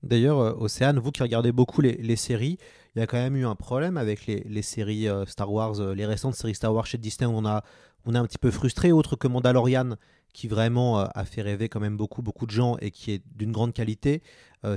D'ailleurs, 0.04 0.40
euh, 0.40 0.54
Océane, 0.58 1.00
vous 1.00 1.12
qui 1.12 1.24
regardez 1.24 1.52
beaucoup 1.52 1.82
les, 1.82 2.16
séries, 2.16 2.58
il 2.96 3.00
y 3.00 3.02
a 3.02 3.08
quand 3.08 3.18
même 3.18 3.36
eu 3.36 3.46
un 3.46 3.56
problème 3.56 3.98
avec 3.98 4.26
les, 4.28 4.62
séries 4.62 5.08
euh, 5.08 5.26
Star 5.26 5.52
Wars, 5.52 5.80
euh, 5.80 5.94
les 5.94 6.06
récentes 6.06 6.36
séries 6.36 6.56
Star 6.56 6.74
Wars 6.74 6.86
chez 6.86 6.98
Disney, 6.98 7.28
où 7.28 7.36
on, 7.36 7.46
a, 7.46 7.64
on 8.06 8.16
un 8.16 8.26
petit 8.26 8.38
peu 8.38 8.52
frustré, 8.52 8.92
autre 8.92 9.16
que 9.16 9.28
Mandalorian, 9.28 9.96
qui 10.34 10.48
vraiment 10.48 11.00
a 11.00 11.26
fait 11.26 11.42
rêver 11.42 11.68
quand 11.68 11.80
même 11.80 11.98
beaucoup, 11.98 12.22
beaucoup 12.22 12.46
de 12.46 12.52
gens 12.52 12.78
et 12.80 12.92
qui 12.92 13.12
est 13.12 13.24
d'une 13.36 13.52
grande 13.52 13.74
qualité. 13.74 14.22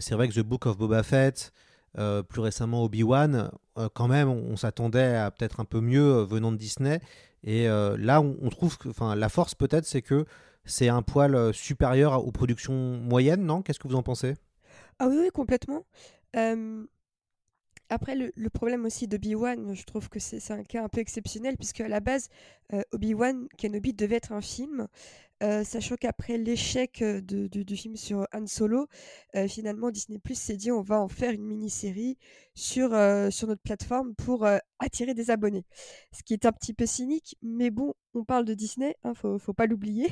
c'est 0.01 0.15
vrai 0.15 0.27
que 0.27 0.33
The 0.33 0.43
Book 0.43 0.65
of 0.65 0.79
Boba 0.79 1.03
Fett, 1.03 1.53
plus 1.95 2.41
récemment 2.41 2.83
Obi-Wan, 2.85 3.51
quand 3.93 4.09
même, 4.09 4.31
on, 4.31 4.57
s'attendait 4.57 5.17
à 5.17 5.31
peut-être 5.31 5.61
un 5.61 5.67
peu 5.67 5.83
mieux 5.83 6.23
venant 6.23 6.51
de 6.51 6.57
Disney. 6.57 7.01
Et 7.45 7.67
là, 7.67 8.23
on, 8.23 8.39
on 8.41 8.49
trouve 8.49 8.79
que 8.79 8.89
la 9.15 9.29
force 9.29 9.55
peut-être, 9.55 9.85
c'est 9.85 10.01
que 10.01 10.25
c'est 10.65 10.89
un 10.89 11.03
poil 11.03 11.53
supérieur 11.53 12.27
aux 12.27 12.33
productions 12.33 12.97
moyennes, 12.97 13.45
non? 13.45 13.61
Qu'est-ce 13.61 13.81
que 13.81 13.89
vous 13.89 13.97
en 13.97 14.03
pensez? 14.03 14.37
Ah 15.01 15.09
oui, 15.09 15.17
oui, 15.19 15.31
complètement. 15.31 15.87
après, 17.89 18.15
le, 18.15 18.51
problème 18.51 18.85
aussi 18.85 19.09
d'Obi-Wan, 19.09 19.75
je 19.75 19.85
trouve 19.85 20.11
que 20.11 20.21
c'est 20.21 20.53
un 20.53 20.63
cas 20.63 20.85
un 20.85 20.89
peu 20.91 21.01
exceptionnel, 21.01 21.57
puisque 21.57 21.81
à 21.81 21.89
la 21.89 22.01
base, 22.01 22.29
Obi-Wan 22.93 23.49
Kenobi 23.59 23.95
devait 23.95 24.17
être 24.17 24.33
un 24.33 24.43
film, 24.43 24.89
sachant 25.41 25.97
qu'après 25.97 26.37
l'échec 26.37 27.03
du 27.03 27.77
film 27.77 27.97
sur 27.97 28.27
Han 28.35 28.47
Solo, 28.47 28.89
finalement, 29.49 29.91
Disney 29.91 30.19
Plus 30.19 30.39
s'est 30.39 30.59
dit 30.59 30.71
on 30.71 30.83
va 30.83 31.01
en 31.01 31.09
faire 31.09 31.33
une 31.33 31.47
mini-série 31.47 32.19
sur, 32.55 32.91
sur 33.33 33.49
notre 33.49 33.63
plateforme 33.63 34.15
pour 34.17 34.47
attirer 34.81 35.15
des 35.15 35.31
abonnés. 35.31 35.65
Ce 36.13 36.23
qui 36.23 36.35
est 36.35 36.45
un 36.45 36.53
petit 36.53 36.75
peu 36.75 36.85
cynique, 36.85 37.39
mais 37.41 37.71
bon, 37.71 37.95
on 38.13 38.25
parle 38.25 38.45
de 38.45 38.53
Disney, 38.53 38.97
hein, 39.05 39.15
faut, 39.15 39.39
faut 39.39 39.55
pas 39.55 39.65
l'oublier. 39.67 40.09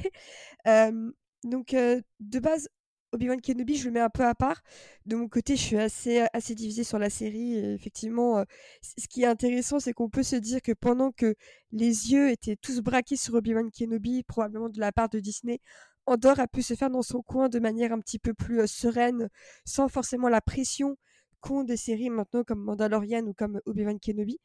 donc, 1.45 1.73
de 1.75 2.39
base, 2.41 2.71
Obi-Wan 3.13 3.41
Kenobi, 3.41 3.77
je 3.77 3.87
le 3.87 3.93
mets 3.93 4.01
un 4.01 4.11
peu 4.11 4.25
à 4.25 4.35
part. 4.35 4.63
De 5.07 5.17
mon 5.17 5.29
côté, 5.29 5.57
je 5.57 5.63
suis 5.63 5.79
assez, 5.79 6.27
assez 6.33 6.55
divisée 6.55 6.85
sur 6.85 6.99
la 6.99 7.11
série. 7.11 7.57
effectivement, 7.57 8.45
ce 8.83 9.09
qui 9.09 9.23
est 9.23 9.27
intéressant, 9.27 9.81
c'est 9.81 9.93
qu'on 9.93 10.11
peut 10.11 10.23
se 10.23 10.37
dire 10.37 10.61
que 10.63 10.73
pendant 10.73 11.11
que 11.13 11.35
les 11.73 12.13
yeux 12.13 12.31
étaient 12.31 12.57
tous 12.57 12.81
braqués 12.81 13.17
sur 13.17 13.35
Obi-Wan 13.35 13.71
Kenobi, 13.71 14.23
probablement 14.25 14.69
de 14.69 14.81
la 14.81 14.93
part 14.93 15.09
de 15.09 15.21
Disney, 15.21 15.61
Andorre 16.07 16.41
a 16.41 16.49
pu 16.49 16.63
se 16.63 16.75
faire 16.75 16.91
dans 16.91 17.03
son 17.03 17.23
coin 17.23 17.49
de 17.49 17.59
manière 17.59 17.93
un 17.93 18.01
petit 18.01 18.19
peu 18.19 18.35
plus 18.35 18.67
sereine, 18.67 19.29
sans 19.65 19.89
forcément 19.89 20.29
la 20.29 20.41
pression 20.41 20.97
qu'ont 21.41 21.65
des 21.65 21.77
séries 21.77 22.11
maintenant 22.11 22.45
comme 22.45 22.61
Mandalorian 22.63 23.25
ou 23.27 23.35
comme 23.35 23.61
Obi-Wan 23.67 23.99
Kenobi. 24.01 24.39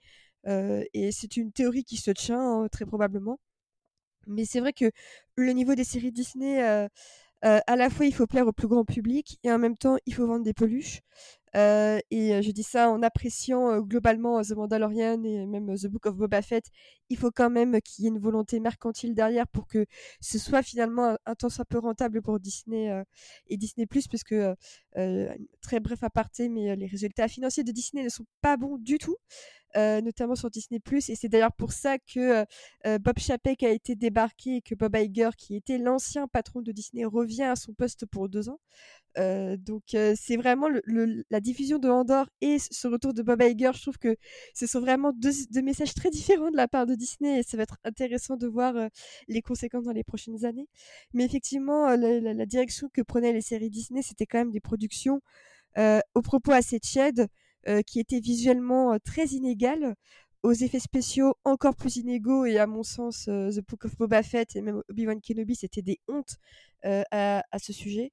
et 0.47 1.12
c'est 1.12 1.38
une 1.38 1.52
théorie 1.52 1.84
qui 1.84 1.97
se 1.97 2.12
tient, 2.12 2.39
hein, 2.63 2.67
très 2.69 2.86
probablement. 2.86 3.39
Mais 4.28 4.45
c'est 4.45 4.60
vrai 4.60 4.73
que 4.73 4.91
le 5.36 5.52
niveau 5.52 5.76
des 5.76 5.84
séries 5.84 6.12
Disney 6.12 6.63
euh, 6.63 6.88
à 7.43 7.75
la 7.75 7.89
fois, 7.89 8.06
il 8.06 8.13
faut 8.13 8.27
plaire 8.27 8.47
au 8.47 8.53
plus 8.53 8.67
grand 8.67 8.86
public 8.86 9.39
et 9.43 9.51
en 9.51 9.60
même 9.60 9.77
temps, 9.77 9.97
il 10.06 10.13
faut 10.13 10.25
vendre 10.25 10.43
des 10.43 10.53
peluches. 10.53 11.01
Euh, 11.56 11.99
et 12.10 12.41
je 12.41 12.51
dis 12.51 12.63
ça 12.63 12.89
en 12.89 13.03
appréciant 13.03 13.79
globalement 13.82 14.41
The 14.41 14.51
Mandalorian 14.51 15.23
et 15.23 15.45
même 15.45 15.75
The 15.77 15.88
Book 15.88 16.08
of 16.08 16.15
Boba 16.15 16.41
Fett. 16.41 16.65
Il 17.10 17.17
faut 17.17 17.29
quand 17.32 17.49
même 17.49 17.79
qu'il 17.82 18.06
y 18.06 18.08
ait 18.08 18.12
une 18.12 18.19
volonté 18.19 18.60
mercantile 18.60 19.13
derrière 19.13 19.47
pour 19.47 19.67
que 19.67 19.86
ce 20.19 20.39
soit 20.39 20.63
finalement 20.63 21.15
un, 21.25 21.36
temps 21.36 21.49
soit 21.49 21.65
peu 21.65 21.77
rentable 21.77 22.21
pour 22.21 22.39
Disney 22.39 22.91
et 23.47 23.58
Disney 23.58 23.86
Plus, 23.86 24.08
puisque 24.08 24.36
très 24.93 25.79
bref 25.79 26.03
aparté, 26.03 26.49
mais 26.49 26.75
les 26.75 26.88
résultats 26.88 27.27
financiers 27.27 27.63
de 27.63 27.71
Disney 27.71 28.03
ne 28.03 28.10
sont 28.10 28.25
pas 28.41 28.58
bons 28.58 28.77
du 28.77 28.97
tout. 28.97 29.17
Notamment 29.75 30.36
sur 30.36 30.49
Disney+. 30.49 30.79
Et 31.09 31.15
c'est 31.15 31.29
d'ailleurs 31.29 31.53
pour 31.53 31.71
ça 31.71 31.97
que 31.97 32.45
Bob 32.99 33.17
Chapek 33.17 33.63
a 33.63 33.69
été 33.69 33.95
débarqué 33.95 34.57
et 34.57 34.62
que 34.62 34.75
Bob 34.75 34.95
Iger, 34.95 35.29
qui 35.38 35.55
était 35.55 35.77
l'ancien 35.77 36.27
patron 36.27 36.62
de 36.62 36.71
Disney, 36.71 37.05
revient 37.05 37.43
à 37.43 37.55
son 37.55 37.73
poste 37.73 38.05
pour 38.05 38.29
deux 38.29 38.49
ans. 38.49 38.59
donc 39.17 39.83
c'est 39.91 40.38
vraiment 40.38 40.67
la 41.29 41.39
diffusion 41.39 41.79
de 41.79 41.89
Andorre 41.89 42.29
et 42.41 42.57
ce 42.59 42.88
retour 42.88 43.13
de 43.13 43.21
Bob 43.21 43.41
Iger. 43.41 43.71
Je 43.73 43.81
trouve 43.81 43.97
que 43.97 44.15
ce 44.53 44.67
sont 44.67 44.79
vraiment 44.79 45.12
deux, 45.13 45.62
messages 45.62 45.93
très 45.93 46.09
différents 46.09 46.51
de 46.51 46.57
la 46.57 46.67
part 46.67 46.86
de 46.86 46.95
Disney 46.95 47.39
et 47.39 47.43
ça 47.43 47.57
va 47.57 47.63
être 47.63 47.77
intéressant 47.83 48.38
de 48.38 48.47
voir 48.47 48.73
les 49.27 49.41
conséquences 49.41 49.86
dans 49.86 49.91
les 49.91 50.03
prochaines 50.03 50.45
années. 50.45 50.67
Mais 51.13 51.25
effectivement, 51.25 51.95
la, 51.95 52.45
direction 52.45 52.89
que 52.93 53.01
prenaient 53.01 53.33
les 53.33 53.41
séries 53.41 53.69
Disney, 53.69 54.01
c'était 54.01 54.25
quand 54.25 54.39
même 54.39 54.51
des 54.51 54.59
productions 54.59 55.21
au 55.77 56.21
propos 56.21 56.51
assez 56.51 56.79
tièdes, 56.79 57.27
qui 57.86 57.99
étaient 57.99 58.19
visuellement 58.19 58.97
très 59.04 59.28
inégales 59.28 59.95
aux 60.43 60.54
effets 60.54 60.80
spéciaux 60.80 61.36
encore 61.45 61.76
plus 61.76 61.97
inégaux 61.97 62.45
et 62.45 62.58
à 62.60 62.67
mon 62.67 62.84
sens 62.84 63.26
The 63.26 63.62
Book 63.67 63.86
of 63.86 63.97
Boba 63.97 64.23
Fett 64.23 64.56
et 64.56 64.62
même 64.62 64.82
Obi-Wan 64.89 65.21
Kenobi 65.21 65.56
c'était 65.56 65.82
des 65.82 65.99
hontes 66.08 66.36
à, 66.84 67.43
à, 67.49 67.60
ce 67.60 67.71
sujet 67.71 68.12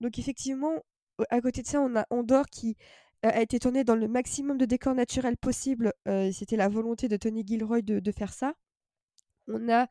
donc 0.00 0.18
effectivement, 0.18 0.82
à 1.30 1.40
côté 1.40 1.62
de 1.62 1.66
ça, 1.66 1.80
on 1.80 1.96
a 1.96 2.06
Andorre 2.10 2.48
qui 2.48 2.76
a 3.22 3.40
été 3.42 3.58
tourné 3.58 3.82
dans 3.82 3.96
le 3.96 4.06
maximum 4.06 4.58
de 4.58 4.64
décors 4.64 4.94
naturels 4.94 5.36
possible. 5.36 5.92
C'était 6.32 6.56
la 6.56 6.68
volonté 6.68 7.08
de 7.08 7.16
Tony 7.16 7.44
Gilroy 7.46 7.82
de, 7.82 8.12
faire 8.12 8.32
ça. 8.32 8.54
On 9.48 9.68
a 9.68 9.86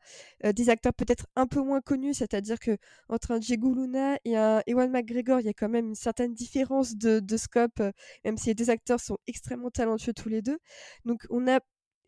des 0.52 0.70
acteurs 0.70 0.94
peut-être 0.94 1.26
un 1.36 1.46
peu 1.46 1.60
moins 1.60 1.80
connus, 1.80 2.14
c'est-à-dire 2.14 2.58
que 2.58 2.76
entre 3.08 3.32
un 3.32 3.38
Diego 3.38 3.74
Luna 3.74 4.18
et 4.24 4.36
un 4.36 4.62
Ewan 4.66 4.90
McGregor, 4.90 5.40
il 5.40 5.46
y 5.46 5.48
a 5.48 5.54
quand 5.54 5.68
même 5.68 5.88
une 5.88 5.94
certaine 5.94 6.34
différence 6.34 6.96
de, 6.96 7.36
scope, 7.36 7.82
même 8.24 8.36
si 8.36 8.48
les 8.48 8.54
deux 8.54 8.70
acteurs 8.70 9.00
sont 9.00 9.18
extrêmement 9.26 9.70
talentueux 9.70 10.12
tous 10.12 10.28
les 10.28 10.42
deux. 10.42 10.58
Donc 11.04 11.26
on 11.30 11.48
a 11.48 11.60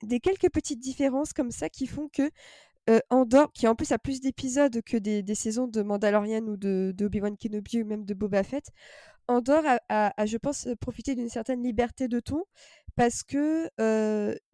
des 0.03 0.21
quelques 0.21 0.51
petites 0.51 0.81
différences 0.81 1.33
comme 1.33 1.51
ça 1.51 1.69
qui 1.69 1.87
font 1.87 2.09
que 2.09 2.31
euh, 2.89 3.47
qui 3.55 3.69
en 3.69 3.75
plus 3.75 3.93
a 3.93 3.99
plus 3.99 4.21
d'épisodes 4.21 4.81
que 4.83 4.97
des, 4.97 5.35
saisons 5.35 5.69
de 5.69 5.83
Mandalorian 5.83 6.43
ou 6.47 6.57
de, 6.57 6.95
Obi-Wan 7.01 7.37
Kenobi 7.37 7.83
ou 7.83 7.87
même 7.87 8.05
de 8.05 8.15
Boba 8.15 8.43
Fett, 8.43 8.65
Andorre 9.29 9.79
a, 9.89 10.27
je 10.27 10.37
pense, 10.39 10.67
profité 10.81 11.15
d'une 11.15 11.29
certaine 11.29 11.63
liberté 11.63 12.09
de 12.09 12.19
ton 12.19 12.45
parce 12.97 13.23
que 13.23 13.69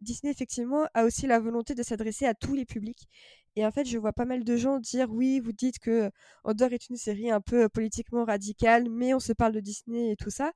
Disney, 0.01 0.31
effectivement, 0.31 0.87
a 0.93 1.05
aussi 1.05 1.27
la 1.27 1.39
volonté 1.39 1.75
de 1.75 1.83
s'adresser 1.83 2.25
à 2.25 2.33
tous 2.33 2.53
les 2.53 2.65
publics. 2.65 3.07
Et 3.55 3.65
en 3.65 3.71
fait, 3.71 3.85
je 3.85 3.97
vois 3.97 4.13
pas 4.13 4.25
mal 4.25 4.43
de 4.43 4.55
gens 4.55 4.77
dire 4.79 5.11
oui, 5.11 5.39
vous 5.39 5.51
dites 5.51 5.79
que 5.79 6.11
Andorre 6.43 6.73
est 6.73 6.89
une 6.89 6.95
série 6.97 7.31
un 7.31 7.41
peu 7.41 7.69
politiquement 7.69 8.23
radicale, 8.23 8.87
mais 8.89 9.15
on 9.15 9.19
se 9.19 9.33
parle 9.33 9.53
de 9.53 9.59
Disney 9.59 10.11
et 10.11 10.15
tout 10.15 10.29
ça. 10.29 10.51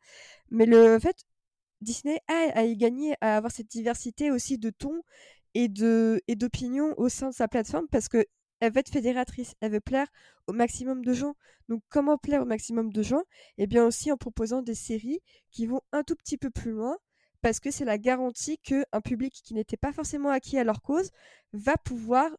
Mais 0.52 0.68
le 0.68 1.00
fait, 1.00 1.16
Disney 1.82 2.20
a 2.28 2.60
à 2.60 2.64
y 2.64 2.78
gagner 2.78 3.16
à 3.22 3.38
avoir 3.38 3.52
cette 3.52 3.68
diversité 3.70 4.30
aussi 4.32 4.58
de 4.60 4.70
ton 4.70 5.02
et 5.56 5.68
de 5.68 6.22
et 6.28 6.36
d'opinion 6.36 6.94
au 6.98 7.10
sein 7.10 7.30
de 7.30 7.34
sa 7.34 7.48
plateforme 7.48 7.88
parce 7.90 8.08
que 8.08 8.26
elle 8.60 8.72
veut 8.72 8.80
être 8.80 8.92
fédératrice, 8.92 9.56
elle 9.62 9.72
veut 9.72 9.82
plaire 9.82 10.08
au 10.46 10.54
maximum 10.54 11.04
de 11.04 11.14
gens. 11.14 11.36
Donc 11.70 11.82
comment 11.90 12.20
plaire 12.20 12.44
au 12.44 12.46
maximum 12.46 12.94
de 12.94 13.02
gens? 13.02 13.24
Eh 13.58 13.66
bien 13.66 13.84
aussi 13.86 14.12
en 14.12 14.18
proposant 14.18 14.62
des 14.62 14.76
séries 14.76 15.22
qui 15.50 15.66
vont 15.66 15.82
un 15.92 16.04
tout 16.04 16.16
petit 16.16 16.38
peu 16.38 16.52
plus 16.52 16.72
loin, 16.72 16.96
parce 17.42 17.60
que 17.60 17.72
c'est 17.72 17.86
la 17.86 17.98
garantie 17.98 18.58
qu'un 18.60 19.02
public 19.04 19.34
qui 19.44 19.54
n'était 19.54 19.78
pas 19.78 19.92
forcément 19.92 20.30
acquis 20.30 20.58
à 20.58 20.64
leur 20.64 20.82
cause 20.82 21.10
va 21.54 21.78
pouvoir 21.78 22.30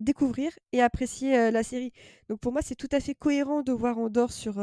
découvrir 0.00 0.52
et 0.72 0.82
apprécier 0.82 1.50
la 1.50 1.62
série. 1.62 1.92
Donc 2.28 2.40
pour 2.40 2.52
moi, 2.52 2.62
c'est 2.62 2.74
tout 2.74 2.88
à 2.92 3.00
fait 3.00 3.14
cohérent 3.14 3.62
de 3.62 3.72
voir 3.72 3.98
Andorre 3.98 4.32
sur, 4.32 4.60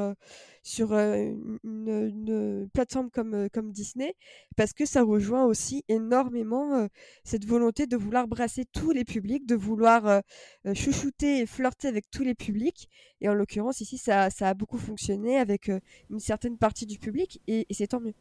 sur 0.62 0.94
une, 0.94 2.70
plateforme 2.74 3.10
comme, 3.10 3.50
comme 3.50 3.72
Disney, 3.72 4.16
parce 4.56 4.74
que 4.74 4.86
ça 4.86 5.04
rejoint 5.04 5.46
aussi 5.46 5.84
énormément 5.88 6.88
cette 7.24 7.46
volonté 7.46 7.88
de 7.88 7.98
vouloir 7.98 8.28
brasser 8.28 8.66
tous 8.66 8.92
les 8.92 9.06
publics, 9.06 9.46
de 9.46 9.56
vouloir 9.56 10.22
chouchouter 10.74 11.40
et 11.40 11.46
flirter 11.46 11.88
avec 11.88 12.10
tous 12.12 12.24
les 12.24 12.36
publics. 12.36 12.90
Et 13.22 13.30
en 13.30 13.34
l'occurrence, 13.34 13.82
ici, 13.82 13.98
ça, 13.98 14.30
ça, 14.30 14.50
a 14.50 14.54
beaucoup 14.54 14.78
fonctionné 14.78 15.38
avec 15.38 15.72
une 16.10 16.20
certaine 16.20 16.58
partie 16.58 16.86
du 16.86 17.00
public, 17.00 17.42
et 17.48 17.66
c'est 17.72 17.88
tant 17.88 18.02
mieux. 18.02 18.14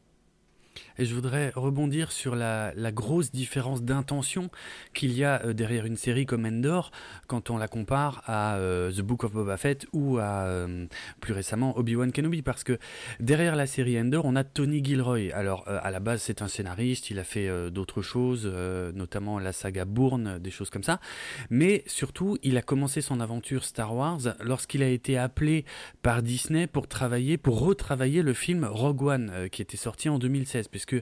Et 0.98 1.04
je 1.04 1.14
voudrais 1.14 1.50
rebondir 1.54 2.12
sur 2.12 2.36
la, 2.36 2.72
grosse 2.92 3.30
différence 3.30 3.82
d'intention 3.82 4.50
qu'il 4.94 5.12
y 5.12 5.24
a 5.24 5.42
euh, 5.44 5.52
derrière 5.52 5.86
une 5.86 5.96
série 5.96 6.26
comme 6.26 6.44
Endor 6.44 6.90
quand 7.28 7.50
on 7.50 7.56
la 7.56 7.68
compare 7.68 8.22
à 8.26 8.56
euh, 8.56 8.90
The 8.90 9.00
Book 9.00 9.24
of 9.24 9.32
Boba 9.32 9.56
Fett 9.56 9.86
ou 9.92 10.18
à 10.18 10.42
euh, 10.42 10.86
plus 11.20 11.32
récemment 11.32 11.78
Obi-Wan 11.78 12.10
Kenobi 12.10 12.42
parce 12.42 12.64
que 12.64 12.78
derrière 13.20 13.54
la 13.54 13.66
série 13.66 13.98
Endor 13.98 14.24
on 14.24 14.34
a 14.34 14.44
Tony 14.44 14.84
Gilroy. 14.84 15.32
Alors 15.32 15.66
à 15.68 15.90
la 15.90 16.00
base 16.00 16.22
c'est 16.22 16.42
un 16.42 16.48
scénariste, 16.48 17.10
il 17.10 17.18
a 17.18 17.24
fait 17.24 17.70
d'autres 17.70 18.02
choses, 18.02 18.46
notamment 18.46 19.38
la 19.38 19.52
saga 19.52 19.84
Bourne, 19.84 20.38
des 20.38 20.50
choses 20.50 20.70
comme 20.70 20.82
ça. 20.82 21.00
Mais 21.48 21.84
surtout 21.86 22.36
il 22.42 22.56
a 22.56 22.62
commencé 22.62 23.00
son 23.00 23.20
aventure 23.20 23.64
Star 23.64 23.94
Wars 23.94 24.20
lorsqu'il 24.40 24.82
a 24.82 24.88
été 24.88 25.16
appelé 25.16 25.64
par 26.02 26.22
Disney 26.22 26.66
pour 26.66 26.88
travailler, 26.88 27.38
pour 27.38 27.60
retravailler 27.60 28.22
le 28.22 28.34
film 28.34 28.64
Rogue 28.64 29.02
One 29.02 29.48
qui 29.50 29.62
était 29.62 29.76
sorti 29.76 30.08
en 30.08 30.18
2016 30.18 30.59
puisque 30.68 30.96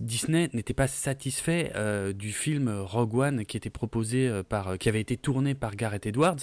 Disney 0.00 0.48
n'était 0.52 0.74
pas 0.74 0.86
satisfait 0.86 1.72
euh, 1.74 2.12
du 2.12 2.32
film 2.32 2.68
Rogue 2.68 3.14
One 3.14 3.40
euh, 3.40 4.42
euh, 4.52 4.76
qui 4.76 4.88
avait 4.88 5.00
été 5.00 5.16
tourné 5.16 5.54
par 5.54 5.76
Gareth 5.76 6.06
Edwards, 6.06 6.40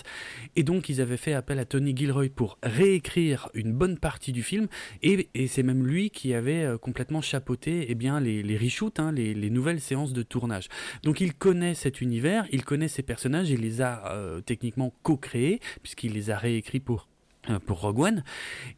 et 0.56 0.63
donc 0.63 0.89
ils 0.89 1.01
avaient 1.01 1.17
fait 1.17 1.34
appel 1.34 1.60
à 1.60 1.65
Tony 1.65 1.95
Gilroy 1.95 2.30
pour 2.34 2.58
réécrire 2.63 3.49
une 3.54 3.73
bonne 3.73 3.97
partie 3.97 4.32
du 4.32 4.43
film, 4.43 4.67
et, 5.01 5.30
c'est 5.47 5.63
même 5.63 5.86
lui 5.86 6.10
qui 6.10 6.34
avait 6.34 6.67
complètement 6.82 7.21
chapeauté 7.21 7.86
eh 7.89 7.95
bien, 7.95 8.19
les, 8.19 8.58
reshoots, 8.58 8.99
hein, 8.99 9.12
les, 9.12 9.34
les, 9.34 9.49
nouvelles 9.49 9.82
séances 9.82 10.13
de 10.13 10.23
tournage. 10.23 10.67
Donc 11.04 11.21
il 11.21 11.34
connaît 11.34 11.75
cet 11.75 12.01
univers, 12.01 12.45
il 12.51 12.63
connaît 12.63 12.88
ces 12.88 13.04
personnages, 13.04 13.49
il 13.49 13.62
les 13.62 13.82
a 13.82 14.15
techniquement 14.45 14.93
co-créés, 15.04 15.60
puisqu'il 15.82 16.13
les 16.13 16.30
a 16.30 16.38
réécrits 16.38 16.80
pour 16.80 17.08
pour 17.65 17.81
Rogue 17.81 17.99
One. 17.99 18.23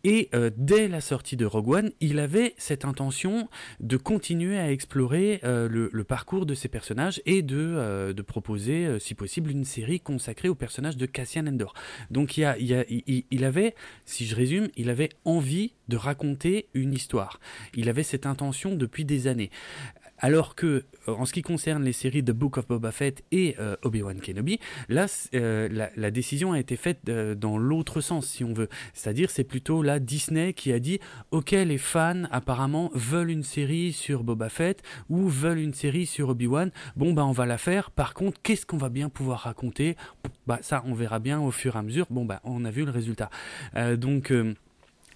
Et 0.03 0.29
euh, 0.33 0.49
dès 0.55 0.87
la 0.87 1.01
sortie 1.01 1.35
de 1.35 1.45
Rogue 1.45 1.69
One, 1.69 1.91
il 1.99 2.19
avait 2.19 2.53
cette 2.57 2.85
intention 2.85 3.49
de 3.79 3.97
continuer 3.97 4.57
à 4.57 4.71
explorer 4.71 5.39
euh, 5.43 5.67
le, 5.69 6.03
parcours 6.03 6.45
de 6.45 6.53
ces 6.53 6.69
personnages 6.69 7.21
et 7.25 7.41
de, 7.41 8.13
de 8.13 8.21
proposer, 8.21 8.97
si 8.99 9.13
possible, 9.13 9.51
une 9.51 9.65
série 9.65 9.99
consacrée 9.99 10.47
au 10.47 10.55
personnage 10.55 10.95
de 10.95 11.05
Cassian 11.05 11.47
Endor. 11.47 11.73
Donc 12.11 12.37
il, 12.37 12.45
a, 12.45 12.55
il, 12.57 13.43
avait, 13.43 13.75
si 14.05 14.25
je 14.25 14.35
résume, 14.35 14.69
il 14.77 14.89
avait 14.89 15.09
envie 15.25 15.73
de 15.87 15.97
raconter 15.97 16.67
une 16.73 16.93
histoire. 16.93 17.39
Il 17.75 17.89
avait 17.89 18.03
cette 18.03 18.25
intention 18.25 18.75
depuis 18.75 19.05
des 19.05 19.27
années. 19.27 19.51
Alors 20.19 20.55
que, 20.55 20.85
euh, 21.07 21.13
en 21.13 21.25
ce 21.25 21.33
qui 21.33 21.41
concerne 21.41 21.83
les 21.83 21.93
séries 21.93 22.23
The 22.23 22.31
Book 22.31 22.57
of 22.57 22.67
Boba 22.67 22.91
Fett 22.91 23.23
et 23.31 23.55
euh, 23.59 23.75
Obi-Wan 23.83 24.19
Kenobi, 24.19 24.59
là, 24.89 25.05
euh, 25.35 25.87
la, 25.95 26.11
décision 26.11 26.53
a 26.53 26.59
été 26.59 26.75
faite 26.75 27.05
dans 27.05 27.57
l'autre 27.57 28.01
sens, 28.01 28.25
si 28.25 28.43
on 28.43 28.53
veut. 28.53 28.69
C'est-à-dire, 28.93 29.29
c'est 29.29 29.43
plutôt 29.43 29.83
là 29.83 29.99
Disney 29.99 30.53
qui 30.53 30.71
a 30.71 30.79
dit 30.79 30.99
Ok, 31.31 31.51
les 31.51 31.77
fans 31.77 32.23
apparemment 32.31 32.89
veulent 32.93 33.29
une 33.29 33.43
série 33.43 33.93
sur 33.93 34.23
Boba 34.23 34.49
Fett 34.49 34.81
ou 35.09 35.27
veulent 35.27 35.59
une 35.59 35.73
série 35.73 36.05
sur 36.05 36.29
Obi-Wan. 36.29 36.71
Bon, 36.95 37.13
bah, 37.13 37.25
on 37.25 37.31
va 37.31 37.45
la 37.45 37.57
faire. 37.57 37.91
Par 37.91 38.13
contre, 38.13 38.41
qu'est-ce 38.41 38.65
qu'on 38.65 38.77
va 38.77 38.89
bien 38.89 39.09
pouvoir 39.09 39.41
raconter? 39.41 39.95
Bah, 40.47 40.59
ça, 40.61 40.83
on 40.87 40.93
verra 40.93 41.19
bien 41.19 41.39
au 41.39 41.51
fur 41.51 41.75
et 41.75 41.79
à 41.79 41.83
mesure. 41.83 42.07
Bon, 42.09 42.25
bah, 42.25 42.41
on 42.43 42.65
a 42.65 42.71
vu 42.71 42.85
le 42.85 42.91
résultat. 42.91 43.29
donc 43.97 44.31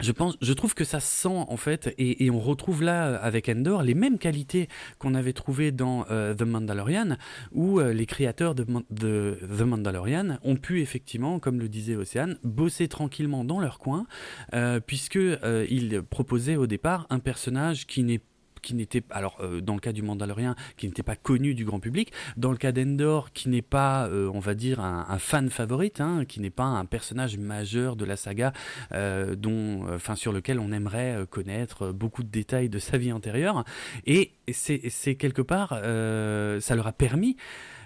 je 0.01 0.53
trouve 0.53 0.73
que 0.73 0.83
ça 0.83 0.99
sent 0.99 1.29
en 1.29 1.57
fait, 1.57 1.93
et, 1.97 2.29
on 2.31 2.39
retrouve 2.39 2.83
là 2.83 3.07
euh, 3.07 3.19
avec 3.21 3.49
Endor 3.49 3.83
les 3.83 3.93
mêmes 3.93 4.17
qualités 4.17 4.67
qu'on 4.99 5.15
avait 5.15 5.33
trouvées 5.33 5.71
dans 5.71 6.05
euh, 6.09 6.33
The 6.33 6.43
Mandalorian, 6.43 7.17
où 7.51 7.79
euh, 7.79 7.93
les 7.93 8.05
créateurs 8.05 8.55
de, 8.55 8.63
The 8.63 9.61
Mandalorian 9.61 10.37
ont 10.43 10.55
pu 10.55 10.81
effectivement, 10.81 11.39
comme 11.39 11.59
le 11.59 11.69
disait 11.69 11.95
Océane, 11.95 12.37
bosser 12.43 12.87
tranquillement 12.87 13.43
dans 13.43 13.59
leur 13.59 13.79
coin, 13.79 14.05
puisque 14.85 15.19
ils 15.69 16.01
proposaient 16.09 16.55
au 16.55 16.67
départ 16.67 17.07
un 17.09 17.19
personnage 17.19 17.87
qui 17.87 18.03
n'est 18.03 18.21
qui 18.61 18.75
n'était, 18.75 19.03
alors 19.09 19.37
euh, 19.41 19.61
dans 19.61 19.73
le 19.73 19.79
cas 19.79 19.91
du 19.91 20.01
Mandalorian, 20.01 20.55
qui 20.77 20.87
n'était 20.87 21.03
pas 21.03 21.15
connu 21.15 21.53
du 21.53 21.65
grand 21.65 21.79
public, 21.79 22.11
dans 22.37 22.51
le 22.51 22.57
cas 22.57 22.71
d'Endor, 22.71 23.31
qui 23.31 23.49
n'est 23.49 23.61
pas, 23.61 24.07
euh, 24.07 24.29
on 24.33 24.39
va 24.39 24.53
dire, 24.53 24.79
un, 24.79 25.17
fan 25.19 25.49
favorite, 25.49 26.01
hein, 26.01 26.25
qui 26.27 26.39
n'est 26.39 26.49
pas 26.49 26.63
un 26.63 26.85
personnage 26.85 27.37
majeur 27.37 27.95
de 27.95 28.05
la 28.05 28.15
saga, 28.15 28.53
euh, 28.91 29.35
dont, 29.35 29.85
enfin, 29.93 30.15
sur 30.15 30.31
lequel 30.31 30.59
on 30.59 30.71
aimerait 30.71 31.25
connaître 31.29 31.91
beaucoup 31.91 32.23
de 32.23 32.29
détails 32.29 32.69
de 32.69 32.79
sa 32.79 32.97
vie 32.97 33.11
antérieure. 33.11 33.63
Et 34.05 34.31
c'est 34.51 35.15
quelque 35.15 35.41
part, 35.41 35.69
ça 35.69 36.75
leur 36.75 36.87
a 36.87 36.93
permis 36.93 37.37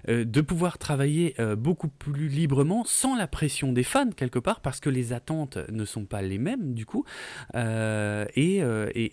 de 0.07 0.41
pouvoir 0.41 0.77
travailler 0.77 1.35
euh, 1.39 1.55
beaucoup 1.55 1.87
plus 1.87 2.27
librement 2.27 2.83
sans 2.85 3.15
la 3.15 3.27
pression 3.27 3.71
des 3.71 3.83
fans 3.83 4.09
quelque 4.11 4.39
part 4.39 4.61
parce 4.61 4.79
que 4.79 4.89
les 4.89 5.13
attentes 5.13 5.57
ne 5.69 5.85
sont 5.85 6.05
pas 6.05 6.21
les 6.21 6.37
mêmes 6.37 6.73
du 6.73 6.85
coup. 6.85 7.05
Euh, 7.55 8.25
et, 8.35 8.61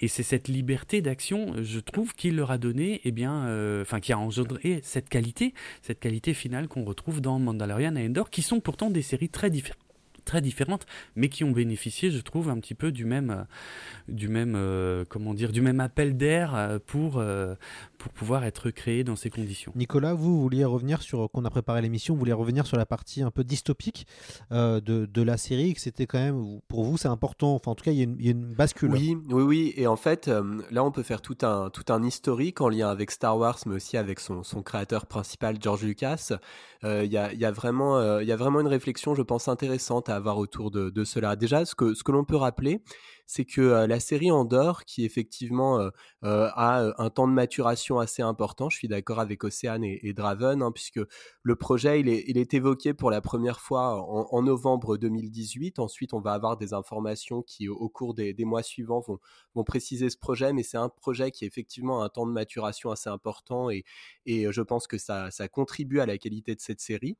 c'est 0.08 0.22
cette 0.22 0.48
liberté 0.48 1.00
d'action 1.00 1.54
je 1.62 1.80
trouve 1.80 2.14
qu'il 2.14 2.36
leur 2.36 2.50
a 2.50 2.58
donné 2.58 3.00
eh 3.04 3.12
bien 3.12 3.80
enfin 3.80 4.00
qui 4.00 4.12
a 4.12 4.18
engendré 4.18 4.80
cette 4.82 5.08
qualité 5.08 5.54
cette 5.80 6.00
qualité 6.00 6.34
finale 6.34 6.68
qu'on 6.68 6.84
retrouve 6.84 7.22
dans 7.22 7.38
Mandalorian 7.38 7.96
et 7.96 8.06
Endor 8.06 8.28
qui 8.28 8.42
sont 8.42 8.60
pourtant 8.60 8.90
des 8.90 9.00
séries 9.00 9.30
très 9.30 9.48
différentes 9.48 9.91
très 10.24 10.40
différentes, 10.40 10.86
mais 11.16 11.28
qui 11.28 11.44
ont 11.44 11.50
bénéficié, 11.50 12.10
je 12.10 12.20
trouve, 12.20 12.48
un 12.48 12.58
petit 12.58 12.74
peu 12.74 12.92
du 12.92 13.04
même, 13.04 13.46
du 14.08 14.28
même, 14.28 14.58
comment 15.08 15.34
dire, 15.34 15.52
du 15.52 15.60
même 15.60 15.80
appel 15.80 16.16
d'air 16.16 16.78
pour, 16.86 17.22
pour 17.98 18.12
pouvoir 18.12 18.44
être 18.44 18.70
créé 18.70 19.04
dans 19.04 19.16
ces 19.16 19.30
conditions. 19.30 19.72
Nicolas, 19.74 20.14
vous, 20.14 20.40
vouliez 20.40 20.64
revenir 20.64 21.02
sur, 21.02 21.30
qu'on 21.30 21.44
a 21.44 21.50
préparé 21.50 21.82
l'émission, 21.82 22.14
vous 22.14 22.20
vouliez 22.20 22.32
revenir 22.32 22.66
sur 22.66 22.76
la 22.76 22.86
partie 22.86 23.22
un 23.22 23.30
peu 23.30 23.44
dystopique 23.44 24.06
euh, 24.50 24.80
de, 24.80 25.06
de, 25.06 25.22
la 25.22 25.36
série, 25.36 25.74
que 25.74 25.80
c'était 25.80 26.06
quand 26.06 26.18
même, 26.18 26.60
pour 26.68 26.84
vous, 26.84 26.96
c'est 26.96 27.08
important, 27.08 27.54
enfin 27.54 27.70
en 27.70 27.74
tout 27.74 27.84
cas, 27.84 27.92
il 27.92 27.98
y, 27.98 28.28
a 28.28 28.30
une, 28.30 28.54
bascule. 28.54 28.90
Oui, 28.90 29.16
oui, 29.28 29.42
oui, 29.42 29.74
et 29.76 29.86
en 29.86 29.96
fait, 29.96 30.28
euh, 30.28 30.62
là, 30.70 30.84
on 30.84 30.90
peut 30.90 31.02
faire 31.02 31.22
tout 31.22 31.38
un, 31.42 31.70
tout 31.70 31.92
un 31.92 32.02
historique 32.02 32.60
en 32.60 32.68
lien 32.68 32.88
avec 32.88 33.10
Star 33.10 33.36
Wars, 33.38 33.58
mais 33.66 33.76
aussi 33.76 33.96
avec 33.96 34.20
son, 34.20 34.42
son 34.42 34.62
créateur 34.62 35.06
principal, 35.06 35.56
George 35.60 35.82
Lucas. 35.82 36.32
Euh, 36.84 37.04
il 37.04 37.12
y, 37.12 37.16
a, 37.16 37.32
y, 37.32 37.44
a 37.44 37.52
vraiment, 37.52 38.18
il 38.20 38.26
y 38.26 38.32
a 38.32 38.36
vraiment 38.36 38.60
une 38.60 38.66
réflexion, 38.66 39.14
je 39.14 39.22
pense, 39.22 39.48
intéressante 39.48 40.08
à 40.12 40.16
avoir 40.16 40.38
autour 40.38 40.70
de, 40.70 41.04
cela. 41.04 41.36
Déjà, 41.36 41.64
ce 41.64 41.74
que 41.74 42.12
l'on 42.12 42.24
peut 42.24 42.36
rappeler, 42.36 42.82
c'est 43.26 43.44
que 43.44 43.86
la 43.86 44.00
série 44.00 44.30
Andorre, 44.30 44.84
qui 44.84 45.04
effectivement 45.04 45.90
a 46.22 46.92
un 46.98 47.10
temps 47.10 47.28
de 47.28 47.32
maturation 47.32 47.98
assez 47.98 48.22
important, 48.22 48.68
je 48.68 48.76
suis 48.76 48.88
d'accord 48.88 49.20
avec 49.20 49.44
Océane 49.44 49.84
et, 49.84 50.12
Draven, 50.12 50.62
hein, 50.62 50.72
puisque 50.72 51.00
le 51.42 51.56
projet, 51.56 52.00
il 52.00 52.08
est, 52.08 52.54
évoqué 52.54 52.94
pour 52.94 53.10
la 53.10 53.20
première 53.20 53.60
fois 53.60 54.02
en, 54.02 54.42
novembre 54.42 54.96
2018. 54.96 55.78
Ensuite, 55.78 56.12
on 56.14 56.20
va 56.20 56.32
avoir 56.32 56.56
des 56.56 56.74
informations 56.74 57.42
qui, 57.42 57.68
au, 57.68 57.88
cours 57.88 58.14
des, 58.14 58.34
mois 58.44 58.62
suivants, 58.62 59.00
vont, 59.00 59.64
préciser 59.64 60.10
ce 60.10 60.16
projet, 60.18 60.52
mais 60.52 60.62
c'est 60.62 60.76
un 60.76 60.88
projet 60.88 61.30
qui 61.30 61.44
effectivement 61.44 62.02
a 62.02 62.06
un 62.06 62.08
temps 62.08 62.26
de 62.26 62.32
maturation 62.32 62.90
assez 62.90 63.08
important 63.08 63.70
et, 63.70 63.84
je 64.26 64.62
pense 64.62 64.86
que 64.86 64.98
ça, 64.98 65.30
contribue 65.50 66.00
à 66.00 66.06
la 66.06 66.18
qualité 66.18 66.54
de 66.54 66.60
cette 66.60 66.80
série. 66.80 67.16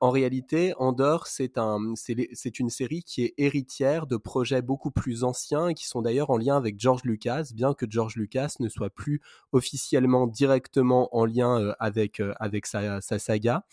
en 0.00 0.10
réalité, 0.10 0.72
Andorre, 0.78 1.26
c'est 1.26 1.56
une 1.56 2.70
série 2.70 3.02
qui 3.02 3.24
est 3.24 3.34
héritière 3.38 4.06
de 4.06 4.16
projets 4.16 4.62
beaucoup 4.62 4.90
plus 4.90 5.23
anciens 5.24 5.68
et 5.68 5.74
qui 5.74 5.86
sont 5.86 6.02
d'ailleurs 6.02 6.30
en 6.30 6.36
lien 6.36 6.56
avec 6.56 6.78
George 6.78 7.02
Lucas, 7.04 7.50
bien 7.54 7.74
que 7.74 7.86
George 7.88 8.16
Lucas 8.16 8.54
ne 8.60 8.68
soit 8.68 8.90
plus 8.90 9.20
officiellement 9.52 10.26
directement 10.26 11.14
en 11.16 11.24
lien 11.24 11.60
euh, 11.60 11.72
avec, 11.78 12.20
euh, 12.20 12.34
avec 12.38 12.66
sa, 12.66 13.00
saga. 13.00 13.64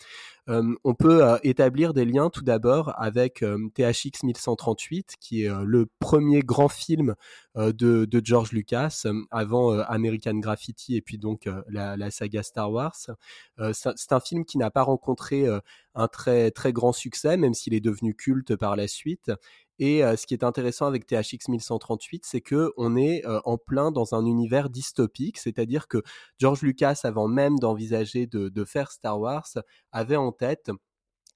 Euh, 0.48 0.74
on 0.82 0.94
peut 0.94 1.22
établir 1.44 1.92
des 1.92 2.04
liens 2.04 2.28
tout 2.28 2.42
d'abord 2.42 2.92
avec 3.00 3.44
THX 3.74 4.24
1138, 4.24 5.14
qui 5.20 5.44
est 5.44 5.50
le 5.64 5.86
premier 6.00 6.40
grand 6.40 6.68
film 6.68 7.14
de, 7.54 8.20
George 8.24 8.50
Lucas, 8.50 9.04
avant 9.30 9.78
American 9.80 10.34
Graffiti 10.34 10.96
et 10.96 11.00
puis 11.00 11.18
donc 11.18 11.48
la, 11.68 11.96
la, 11.96 12.10
saga 12.10 12.42
Star 12.42 12.72
Wars. 12.72 12.96
c'est 13.72 14.12
un 14.12 14.20
film 14.20 14.44
qui 14.44 14.58
n'a 14.58 14.72
pas 14.72 14.82
rencontré 14.82 15.46
un 15.94 16.08
très 16.08 16.50
très 16.50 16.72
grand 16.72 16.92
succès, 16.92 17.36
même 17.36 17.54
s'il 17.54 17.74
est 17.74 17.80
devenu 17.80 18.14
culte 18.14 18.56
par 18.56 18.74
la 18.74 18.88
suite. 18.88 19.30
Et 19.78 20.00
ce 20.02 20.26
qui 20.26 20.34
est 20.34 20.44
intéressant 20.44 20.86
avec 20.86 21.06
THX 21.06 21.48
1138, 21.48 22.24
c'est 22.24 22.40
que 22.40 22.72
on 22.76 22.96
est 22.96 23.22
en 23.44 23.58
plein 23.58 23.90
dans 23.90 24.14
un 24.14 24.24
univers 24.24 24.70
dystopique, 24.70 25.38
c'est-à-dire 25.38 25.88
que 25.88 26.02
George 26.38 26.62
Lucas, 26.62 27.00
avant 27.04 27.28
même 27.28 27.58
d'envisager 27.58 28.26
de, 28.26 28.64
faire 28.64 28.92
Star 28.92 29.18
Wars, 29.18 29.48
avait 29.92 30.16
en 30.16 30.30
tête 30.30 30.70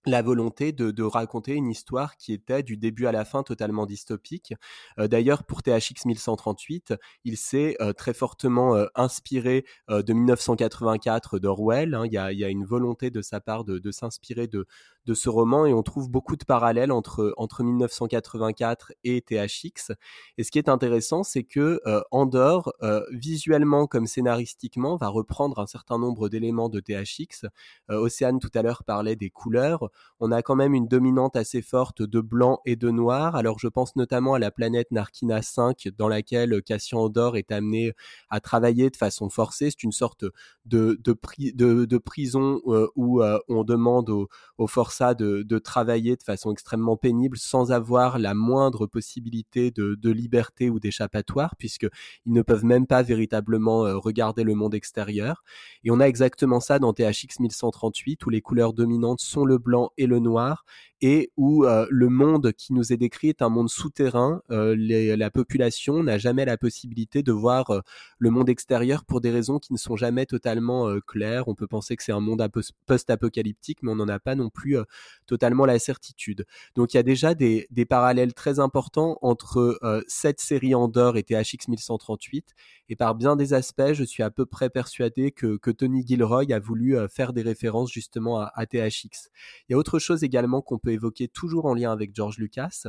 la 0.07 0.23
volonté 0.23 0.73
de, 0.73 1.03
raconter 1.03 1.55
une 1.55 1.69
histoire 1.69 2.17
qui 2.17 2.33
était 2.33 2.63
du 2.63 2.77
début 2.77 3.07
à 3.07 3.13
la 3.13 3.25
fin 3.25 3.43
totalement 3.43 3.87
dystopique. 3.87 4.55
Euh, 4.99 5.09
d'ailleurs, 5.09 5.45
pour 5.45 5.63
THX 5.63 6.05
1138, 6.05 6.95
il 7.25 7.37
s'est 7.37 7.77
euh, 7.81 7.93
très 7.93 8.15
fortement 8.15 8.77
euh, 8.77 8.87
inspiré 8.95 9.65
de 9.89 10.13
1984 10.13 11.39
d'Orwell. 11.39 11.95
Hein. 11.95 12.05
Il, 12.07 12.13
y 12.13 12.45
a, 12.45 12.49
une 12.49 12.65
volonté 12.65 13.11
de 13.11 13.21
sa 13.21 13.41
part 13.41 13.65
de, 13.65 13.91
s'inspirer 13.91 14.47
de, 14.47 14.67
de 15.07 15.15
ce 15.15 15.29
roman 15.29 15.67
et 15.67 15.73
on 15.73 15.83
trouve 15.83 16.11
beaucoup 16.11 16.37
de 16.37 16.45
parallèles 16.45 16.93
entre, 16.93 17.33
entre 17.37 17.63
1984 17.63 18.93
et 19.05 19.23
THX. 19.23 19.93
Et 20.39 20.45
ce 20.45 20.51
qui 20.51 20.59
est 20.59 20.69
intéressant, 20.69 21.23
c'est 21.23 21.45
que 21.45 21.81
Andorre, 22.11 22.73
visuellement 23.11 23.87
comme 23.87 24.07
scénaristiquement, 24.07 24.97
va 24.97 25.09
reprendre 25.09 25.59
un 25.61 25.67
certain 25.67 25.99
nombre 25.99 26.29
d'éléments 26.29 26.69
de 26.69 26.81
THX. 26.81 27.47
Océane 27.89 28.41
tout 28.41 28.51
à 28.55 28.63
l'heure 28.63 28.85
parlait 28.85 29.17
des 29.17 29.31
couleurs 29.31 29.91
on 30.21 30.33
a 30.33 30.43
quand 30.43 30.57
même 30.57 30.75
une 30.75 30.89
dominante 30.89 31.37
assez 31.37 31.63
forte 31.63 32.03
de 32.03 32.21
blanc 32.21 32.61
et 32.65 32.77
de 32.77 32.91
noir. 32.91 33.37
Alors 33.37 33.59
je 33.59 33.69
pense 33.69 33.97
notamment 33.97 34.35
à 34.35 34.39
la 34.39 34.51
planète 34.51 34.91
Narkina 34.91 35.43
5 35.43 35.89
dans 35.97 36.09
laquelle 36.09 36.63
Cassian 36.63 37.01
Andor 37.01 37.37
est 37.37 37.53
amené 37.53 37.93
à 38.31 38.41
travailler 38.41 38.91
de 38.91 38.97
façon 38.97 39.29
forcée. 39.29 39.71
C'est 39.71 39.83
une 39.83 39.93
sorte 39.93 40.25
de, 40.65 40.99
de, 41.03 41.99
prison 41.99 42.61
euh, 42.67 42.89
où 42.97 43.23
euh, 43.23 43.39
on 43.49 43.65
demande 43.65 44.11
aux, 44.11 44.29
aux 44.59 44.67
de, 45.15 45.59
travailler 45.59 46.17
de 46.17 46.23
façon 46.23 46.53
extrêmement 46.53 46.97
pénible 46.97 47.37
sans 47.37 47.73
avoir 47.73 48.19
la 48.19 48.35
moindre 48.35 48.87
possibilité 48.87 49.71
de, 49.71 50.11
liberté 50.11 50.71
ou 50.71 50.79
d'échappatoire 50.81 51.57
puisqu'ils 51.57 51.91
ne 52.27 52.43
peuvent 52.43 52.65
même 52.65 52.87
pas 52.87 53.03
véritablement 53.03 53.85
euh, 53.85 53.97
regarder 53.97 54.45
le 54.45 54.55
monde 54.55 54.75
extérieur. 54.75 55.43
Et 55.85 55.91
on 55.91 56.01
a 56.01 56.05
exactement 56.05 56.61
ça 56.61 56.79
dans 56.79 56.93
THX 56.93 57.41
1138 57.41 58.25
où 58.25 58.31
les 58.31 58.41
couleurs 58.41 58.73
dominantes 58.73 59.21
sont 59.21 59.45
le 59.45 59.59
blanc 59.59 59.91
et 59.99 60.07
le 60.07 60.21
noir 60.21 60.65
et 61.03 61.31
où 61.37 61.65
euh, 61.65 61.87
le 61.91 62.09
monde 62.09 62.53
qui 62.53 62.73
nous 62.73 62.93
est 62.93 62.97
décrit 62.97 63.29
est 63.29 63.43
un 63.43 63.51
monde 63.51 63.69
souterrain. 63.69 64.41
Euh, 64.51 64.75
la 64.79 65.31
population 65.31 66.03
n'a 66.03 66.17
jamais 66.17 66.45
la 66.45 66.57
possibilité 66.57 67.23
de 67.23 67.33
voir 67.33 67.83
le 68.19 68.31
monde 68.31 68.49
extérieur 68.49 69.05
pour 69.05 69.21
des 69.21 69.31
raisons 69.31 69.59
qui 69.59 69.73
ne 69.73 69.79
sont 69.79 69.97
jamais 69.97 70.25
totalement 70.25 70.89
claires. 71.07 71.49
On 71.49 71.55
peut 71.55 71.67
penser 71.67 71.97
que 71.97 72.03
c'est 72.03 72.13
un 72.13 72.21
monde 72.21 72.47
post-apocalyptique, 72.87 73.83
mais 73.83 73.93
on 73.93 73.97
n'en 73.97 74.09
a 74.09 74.19
pas 74.19 74.35
non 74.35 74.49
plus 74.49 74.79
totalement 75.27 75.67
la 75.67 75.79
certitude. 75.79 76.47
Donc 76.75 76.95
il 76.95 76.97
y 76.97 77.01
a 77.01 77.03
déjà 77.03 77.35
des, 77.35 77.67
parallèles 77.89 78.35
très 78.35 78.59
importants 78.59 79.19
entre 79.23 79.79
cette 80.09 80.41
série 80.41 80.75
Andorre 80.75 81.17
et 81.17 81.23
THX 81.23 81.69
1138, 81.69 82.55
et 82.89 82.97
par 82.97 83.15
bien 83.15 83.37
des 83.37 83.53
aspects, 83.53 83.93
je 83.93 84.05
suis 84.05 84.23
à 84.23 84.31
peu 84.31 84.47
près 84.47 84.71
persuadé 84.71 85.33
que, 85.33 85.59
Tony 85.71 86.07
Gilroy 86.07 86.53
a 86.53 86.59
voulu 86.59 86.97
faire 87.09 87.33
des 87.33 87.43
références 87.43 87.91
justement 87.91 88.39
à, 88.41 88.53
à 88.55 88.67
THX. 88.67 89.31
Il 89.69 89.73
y 89.73 89.75
a 89.75 89.79
autre 89.79 89.99
chose 89.99 90.25
également 90.25 90.63
qu'on 90.63 90.79
peut 90.79 90.93
évoquer 90.93 91.29
toujours 91.29 91.67
en 91.67 91.75
lien 91.75 91.93
avec 91.93 92.15
George 92.15 92.39
Lucas. 92.39 92.87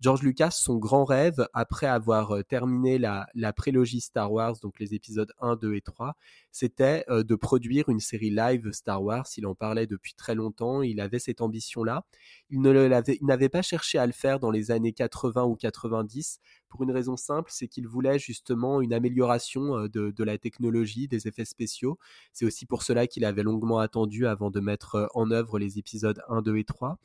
George 0.00 0.22
Lucas, 0.22 0.52
son 0.52 0.78
grand 0.78 1.04
rêve, 1.04 1.46
après 1.52 1.86
avoir 1.86 2.34
euh, 2.34 2.42
terminé 2.42 2.96
la, 2.96 3.26
prélogie 3.52 4.00
Star 4.00 4.32
Wars, 4.32 4.56
donc 4.62 4.80
les 4.80 4.94
épisodes 4.94 5.30
1, 5.40 5.56
2 5.56 5.74
et 5.74 5.82
3, 5.82 6.16
c'était 6.52 7.04
euh, 7.10 7.22
de 7.22 7.34
produire 7.34 7.90
une 7.90 8.00
série 8.00 8.30
live 8.30 8.72
Star 8.72 9.02
Wars. 9.02 9.26
Il 9.36 9.46
en 9.46 9.54
parlait 9.54 9.86
depuis 9.86 10.14
très 10.14 10.34
longtemps, 10.34 10.80
il 10.80 11.02
avait 11.02 11.18
cette 11.18 11.42
ambition-là. 11.42 12.06
Il 12.48 12.62
n'avait 12.62 13.48
pas 13.50 13.60
cherché 13.60 13.98
à 13.98 14.06
le 14.06 14.12
faire 14.12 14.40
dans 14.40 14.50
les 14.50 14.70
années 14.70 14.92
80 14.94 15.44
ou 15.44 15.54
90 15.54 16.40
pour 16.70 16.82
une 16.82 16.92
raison 16.92 17.18
simple, 17.18 17.50
c'est 17.52 17.68
qu'il 17.68 17.86
voulait 17.86 18.18
justement 18.18 18.80
une 18.80 18.94
amélioration 18.94 19.76
euh, 19.76 19.88
de, 19.88 20.12
de, 20.12 20.24
la 20.24 20.38
technologie, 20.38 21.08
des 21.08 21.28
effets 21.28 21.44
spéciaux. 21.44 21.98
C'est 22.32 22.46
aussi 22.46 22.64
pour 22.64 22.84
cela 22.84 23.06
qu'il 23.06 23.26
avait 23.26 23.42
longuement 23.42 23.80
attendu 23.80 24.26
avant 24.26 24.50
de 24.50 24.60
mettre 24.60 25.10
en 25.12 25.30
œuvre 25.30 25.58
les 25.58 25.78
épisodes 25.78 26.22
1, 26.30 26.40
2 26.40 26.56
et 26.56 26.64
3. 26.64 26.98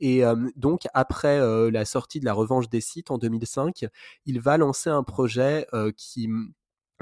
Et 0.00 0.22
donc, 0.56 0.82
après 0.94 1.40
la 1.70 1.84
sortie 1.84 2.20
de 2.20 2.24
la 2.24 2.32
Revanche 2.32 2.68
des 2.68 2.80
sites 2.80 3.10
en 3.10 3.18
2005, 3.18 3.86
il 4.26 4.40
va 4.40 4.56
lancer 4.56 4.90
un 4.90 5.02
projet 5.02 5.66
qui 5.96 6.28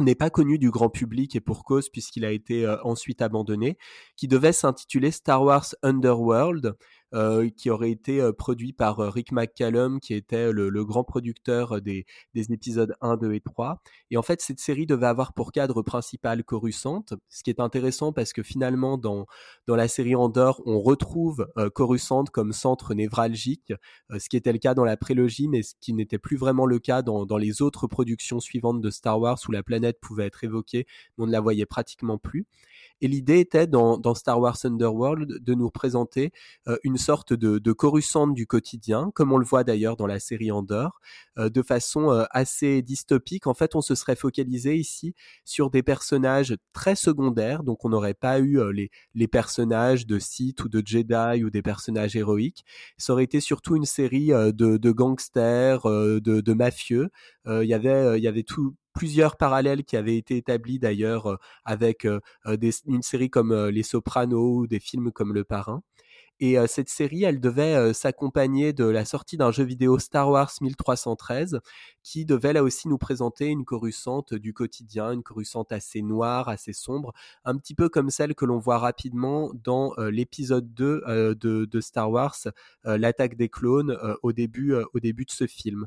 n'est 0.00 0.14
pas 0.14 0.30
connu 0.30 0.58
du 0.58 0.70
grand 0.70 0.90
public 0.90 1.34
et 1.34 1.40
pour 1.40 1.64
cause 1.64 1.88
puisqu'il 1.88 2.24
a 2.24 2.30
été 2.30 2.68
ensuite 2.82 3.22
abandonné, 3.22 3.78
qui 4.16 4.28
devait 4.28 4.52
s'intituler 4.52 5.10
Star 5.10 5.42
Wars 5.42 5.74
Underworld, 5.82 6.76
euh, 7.14 7.48
qui 7.48 7.70
aurait 7.70 7.90
été 7.90 8.20
euh, 8.20 8.32
produit 8.32 8.74
par 8.74 9.00
euh, 9.00 9.08
Rick 9.08 9.32
McCallum, 9.32 9.98
qui 9.98 10.12
était 10.12 10.52
le, 10.52 10.84
grand 10.84 11.04
producteur 11.04 11.80
des, 11.80 12.04
épisodes 12.34 12.94
1, 13.00 13.16
2 13.16 13.32
et 13.32 13.40
3. 13.40 13.80
Et 14.10 14.18
en 14.18 14.22
fait, 14.22 14.42
cette 14.42 14.60
série 14.60 14.84
devait 14.84 15.06
avoir 15.06 15.32
pour 15.32 15.50
cadre 15.50 15.80
principal 15.80 16.44
Coruscant, 16.44 17.04
ce 17.30 17.42
qui 17.42 17.48
est 17.48 17.60
intéressant 17.60 18.12
parce 18.12 18.34
que 18.34 18.42
finalement, 18.42 18.98
dans, 18.98 19.26
dans 19.66 19.74
la 19.74 19.88
série 19.88 20.14
Andorre, 20.14 20.60
on 20.66 20.80
retrouve 20.80 21.46
Coruscant 21.74 22.24
comme 22.24 22.52
centre 22.52 22.92
névralgique, 22.94 23.72
ce 24.10 24.28
qui 24.28 24.36
était 24.36 24.52
le 24.52 24.58
cas 24.58 24.74
dans 24.74 24.84
la 24.84 24.96
prélogie, 24.96 25.48
mais 25.48 25.62
ce 25.62 25.74
qui 25.80 25.94
n'était 25.94 26.18
plus 26.18 26.36
vraiment 26.36 26.66
le 26.66 26.78
cas 26.78 27.02
dans, 27.02 27.26
dans 27.26 27.38
les 27.38 27.62
autres 27.62 27.86
productions 27.86 28.40
suivantes 28.40 28.80
de 28.80 28.90
Star 28.90 29.18
Wars 29.18 29.38
où 29.48 29.52
la 29.52 29.62
planète 29.62 29.98
pouvait 30.00 30.26
être 30.26 30.44
évoquée, 30.44 30.86
on 31.16 31.26
ne 31.26 31.32
la 31.32 31.40
voyait 31.40 31.66
pratiquement 31.66 32.18
plus. 32.18 32.46
Et 33.00 33.08
l'idée 33.08 33.40
était 33.40 33.66
dans, 33.66 34.14
Star 34.14 34.40
Wars 34.40 34.58
Underworld 34.64 35.38
de 35.42 35.54
nous 35.54 35.70
présenter 35.70 36.32
euh, 36.66 36.76
une 36.82 36.96
sorte 36.96 37.32
de, 37.32 37.58
de 37.58 37.72
Coruscant 37.72 38.26
du 38.26 38.46
quotidien, 38.46 39.10
comme 39.14 39.32
on 39.32 39.38
le 39.38 39.44
voit 39.44 39.64
d'ailleurs 39.64 39.96
dans 39.96 40.06
la 40.06 40.18
série 40.18 40.50
Andorre, 40.50 41.00
euh, 41.38 41.48
de 41.48 41.62
façon 41.62 42.10
euh, 42.10 42.24
assez 42.30 42.82
dystopique. 42.82 43.46
En 43.46 43.54
fait, 43.54 43.76
on 43.76 43.80
se 43.80 43.94
serait 43.94 44.16
focalisé 44.16 44.76
ici 44.76 45.14
sur 45.44 45.70
des 45.70 45.82
personnages 45.82 46.56
très 46.72 46.96
secondaires, 46.96 47.62
donc 47.62 47.84
on 47.84 47.90
n'aurait 47.90 48.14
pas 48.14 48.40
eu 48.40 48.60
les, 48.72 48.90
les 49.14 49.28
personnages 49.28 50.06
de 50.06 50.18
Sith 50.18 50.64
ou 50.64 50.68
de 50.68 50.82
Jedi 50.84 51.44
ou 51.44 51.50
des 51.50 51.62
personnages 51.62 52.16
héroïques. 52.16 52.64
Ça 52.96 53.12
aurait 53.12 53.24
été 53.24 53.40
surtout 53.40 53.76
une 53.76 53.84
série 53.84 54.28
de, 54.28 54.52
de 54.52 54.90
gangsters, 54.90 55.82
de, 55.84 56.20
de 56.20 56.52
mafieux. 56.52 57.10
Il 57.46 57.64
y 57.64 57.74
avait, 57.74 58.18
il 58.18 58.22
y 58.22 58.28
avait 58.28 58.42
tout 58.42 58.74
plusieurs 58.98 59.36
parallèles 59.36 59.84
qui 59.84 59.96
avaient 59.96 60.16
été 60.16 60.36
établis 60.36 60.80
d'ailleurs 60.80 61.30
euh, 61.30 61.36
avec 61.64 62.04
euh, 62.04 62.18
euh, 62.46 62.56
une 62.84 63.02
série 63.02 63.30
comme 63.30 63.54
Les 63.68 63.84
Sopranos 63.84 64.56
ou 64.58 64.66
des 64.66 64.80
films 64.80 65.12
comme 65.12 65.32
Le 65.32 65.44
Parrain. 65.44 65.82
Et 66.40 66.56
cette 66.66 66.88
série, 66.88 67.24
elle 67.24 67.40
devait 67.40 67.92
s'accompagner 67.92 68.72
de 68.72 68.84
la 68.84 69.04
sortie 69.04 69.36
d'un 69.36 69.50
jeu 69.50 69.64
vidéo 69.64 69.98
Star 69.98 70.30
Wars 70.30 70.52
1313 70.60 71.60
qui 72.02 72.24
devait 72.24 72.52
là 72.52 72.62
aussi 72.62 72.88
nous 72.88 72.96
présenter 72.96 73.48
une 73.48 73.64
Coruscante 73.64 74.32
du 74.32 74.54
quotidien, 74.54 75.12
une 75.12 75.22
Coruscante 75.22 75.72
assez 75.72 76.00
noire, 76.00 76.48
assez 76.48 76.72
sombre, 76.72 77.12
un 77.44 77.56
petit 77.56 77.74
peu 77.74 77.88
comme 77.88 78.08
celle 78.08 78.34
que 78.34 78.46
l'on 78.46 78.58
voit 78.58 78.78
rapidement 78.78 79.50
dans 79.62 79.92
l'épisode 80.10 80.72
2 80.72 81.34
de, 81.34 81.80
Star 81.80 82.10
Wars, 82.10 82.36
l'attaque 82.84 83.36
des 83.36 83.48
clones 83.48 83.96
au 84.22 84.32
début 84.32 84.74
au 84.94 85.00
début 85.00 85.24
de 85.24 85.30
ce 85.30 85.46
film. 85.46 85.86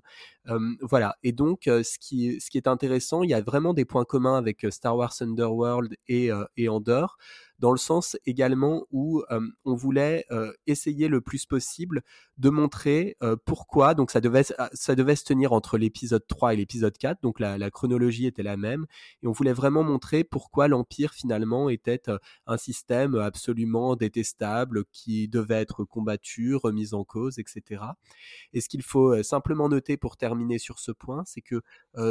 voilà. 0.81 1.15
Et 1.23 1.31
donc, 1.31 1.61
ce 1.65 1.97
qui 1.97 2.39
ce 2.39 2.49
qui 2.49 2.57
est 2.57 2.67
intéressant, 2.67 3.23
il 3.23 3.29
y 3.29 3.33
a 3.33 3.41
vraiment 3.41 3.73
des 3.73 3.85
points 3.85 4.05
communs 4.05 4.37
avec 4.37 4.65
Star 4.69 4.95
Wars 4.95 5.13
Underworld 5.21 5.95
et 6.07 6.29
et 6.57 6.69
Andorre 6.69 7.17
dans 7.61 7.71
le 7.71 7.77
sens 7.77 8.17
également 8.25 8.87
où 8.91 9.23
on 9.65 9.75
voulait 9.75 10.25
essayer 10.65 11.07
le 11.07 11.21
plus 11.21 11.45
possible 11.45 12.01
de 12.39 12.49
montrer 12.49 13.17
pourquoi, 13.45 13.93
donc 13.93 14.09
ça 14.09 14.19
devait, 14.19 14.43
ça 14.73 14.95
devait 14.95 15.15
se 15.15 15.23
tenir 15.23 15.53
entre 15.53 15.77
l'épisode 15.77 16.25
3 16.27 16.55
et 16.55 16.57
l'épisode 16.57 16.97
4, 16.97 17.21
donc 17.21 17.39
la, 17.39 17.69
chronologie 17.69 18.25
était 18.25 18.41
la 18.41 18.57
même, 18.57 18.87
et 19.21 19.27
on 19.27 19.31
voulait 19.31 19.53
vraiment 19.53 19.83
montrer 19.83 20.23
pourquoi 20.23 20.67
l'Empire 20.67 21.13
finalement 21.13 21.69
était 21.69 22.01
un 22.47 22.57
système 22.57 23.15
absolument 23.15 23.95
détestable 23.95 24.85
qui 24.91 25.27
devait 25.27 25.61
être 25.61 25.83
combattu, 25.85 26.55
remis 26.55 26.95
en 26.95 27.03
cause, 27.03 27.37
etc. 27.37 27.83
Et 28.53 28.61
ce 28.61 28.69
qu'il 28.69 28.81
faut 28.81 29.21
simplement 29.21 29.69
noter 29.69 29.97
pour 29.97 30.17
terminer 30.17 30.57
sur 30.57 30.79
ce 30.79 30.91
point, 30.91 31.23
c'est 31.25 31.41
que 31.41 31.61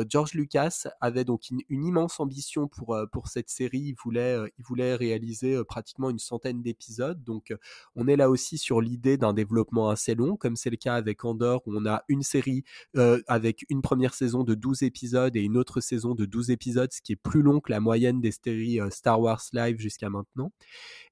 George 0.08 0.34
Lucas 0.34 0.84
avait 1.00 1.24
donc 1.24 1.50
une, 1.50 1.60
une 1.68 1.84
immense 1.84 2.20
ambition 2.20 2.68
pour, 2.68 2.96
pour 3.10 3.26
cette 3.26 3.50
série, 3.50 3.80
il 3.80 3.94
voulait, 3.94 4.36
il 4.58 4.64
voulait 4.64 4.94
réaliser 4.94 5.39
pratiquement 5.68 6.10
une 6.10 6.18
centaine 6.18 6.62
d'épisodes. 6.62 7.22
Donc 7.24 7.54
on 7.94 8.06
est 8.08 8.16
là 8.16 8.30
aussi 8.30 8.58
sur 8.58 8.80
l'idée 8.80 9.16
d'un 9.16 9.32
développement 9.32 9.88
assez 9.90 10.14
long, 10.14 10.36
comme 10.36 10.56
c'est 10.56 10.70
le 10.70 10.76
cas 10.76 10.94
avec 10.94 11.24
Andorre, 11.24 11.62
où 11.66 11.76
on 11.76 11.86
a 11.86 12.02
une 12.08 12.22
série 12.22 12.64
avec 13.26 13.64
une 13.68 13.82
première 13.82 14.14
saison 14.14 14.44
de 14.44 14.54
12 14.54 14.82
épisodes 14.82 15.36
et 15.36 15.40
une 15.40 15.56
autre 15.56 15.80
saison 15.80 16.14
de 16.14 16.26
12 16.26 16.50
épisodes, 16.50 16.92
ce 16.92 17.00
qui 17.02 17.12
est 17.12 17.16
plus 17.16 17.42
long 17.42 17.60
que 17.60 17.70
la 17.70 17.80
moyenne 17.80 18.20
des 18.20 18.32
séries 18.32 18.80
Star 18.90 19.20
Wars 19.20 19.42
Live 19.52 19.78
jusqu'à 19.78 20.10
maintenant 20.10 20.52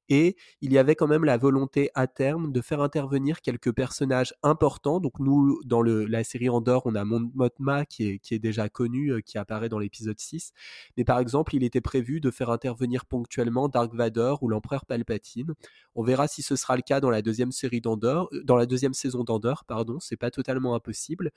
et 0.09 0.37
il 0.61 0.73
y 0.73 0.79
avait 0.79 0.95
quand 0.95 1.07
même 1.07 1.25
la 1.25 1.37
volonté 1.37 1.91
à 1.95 2.07
terme 2.07 2.53
de 2.53 2.61
faire 2.61 2.81
intervenir 2.81 3.41
quelques 3.41 3.73
personnages 3.73 4.35
importants. 4.43 5.01
Donc 5.01 5.19
nous, 5.19 5.61
dans 5.65 5.83
la 5.83 6.25
série 6.25 6.49
Andorre, 6.49 6.87
on 6.87 6.95
a 6.95 7.05
Mon 7.05 7.31
Mothma 7.35 7.85
qui 7.85 8.21
est, 8.31 8.39
déjà 8.39 8.69
connu, 8.69 9.23
qui 9.23 9.39
apparaît 9.39 9.69
dans 9.69 9.79
l'épisode 9.79 10.19
6. 10.19 10.53
Mais 10.97 11.05
par 11.05 11.19
exemple, 11.19 11.55
il 11.55 11.65
était 11.65 11.81
prévu 11.81 12.21
de 12.21 12.31
faire 12.31 12.51
intervenir 12.51 13.05
ponctuellement 13.07 13.69
Dark 13.69 13.95
Vador 13.95 14.43
ou 14.43 14.49
l'empereur 14.49 14.87
Palpatine. 14.87 15.55
On 15.95 16.03
verra 16.03 16.29
si 16.29 16.43
ce 16.43 16.57
sera 16.57 16.77
le 16.77 16.83
cas 16.83 17.01
dans 17.01 17.11
la 17.11 17.23
deuxième 17.23 17.53
série 17.53 17.81
d'Andorre, 17.81 18.29
dans 18.45 18.57
la 18.57 18.67
deuxième 18.67 18.95
saison 18.95 19.25
d'Andorre, 19.25 19.65
pardon. 19.65 19.99
C'est 20.01 20.17
pas 20.17 20.31
totalement 20.31 20.75
impossible. 20.75 21.31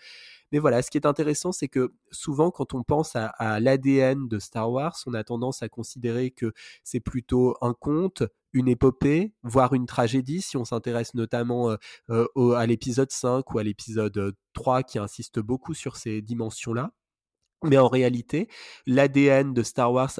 Mais 0.52 0.60
voilà, 0.60 0.82
ce 0.82 0.92
qui 0.92 0.98
est 0.98 1.06
intéressant, 1.06 1.52
c'est 1.52 1.68
que 1.68 1.94
souvent, 2.12 2.52
quand 2.52 2.74
on 2.74 2.84
pense 2.84 3.16
à 3.16 3.60
l'ADN 3.60 4.28
de 4.28 4.40
Star 4.40 4.72
Wars, 4.72 4.96
on 5.06 5.14
a 5.14 5.24
tendance 5.24 5.64
à 5.64 5.70
considérer 5.70 6.32
que 6.32 6.54
c'est 6.84 7.00
plutôt 7.00 7.58
un 7.62 7.74
conte, 7.74 8.24
une 8.54 8.68
épopée, 8.68 9.34
voire 9.44 9.74
une 9.74 9.86
tragédie, 9.86 10.42
si 10.42 10.58
on 10.58 10.66
s'intéresse 10.66 11.14
notamment 11.14 11.76
euh, 12.10 12.26
au, 12.36 12.54
à 12.54 12.66
l'épisode 12.66 13.12
5 13.12 13.54
ou 13.54 13.60
à 13.60 13.64
l'épisode 13.64 14.36
3 14.54 14.84
qui 14.84 15.00
insiste 15.00 15.40
beaucoup 15.40 15.74
sur 15.74 15.98
ces 15.98 16.22
dimensions-là. 16.22 16.92
Mais 17.64 17.78
en 17.78 17.88
réalité, 17.88 18.48
l'ADN 18.88 19.54
de 19.54 19.62
Star 19.62 19.94
Wars 19.94 20.12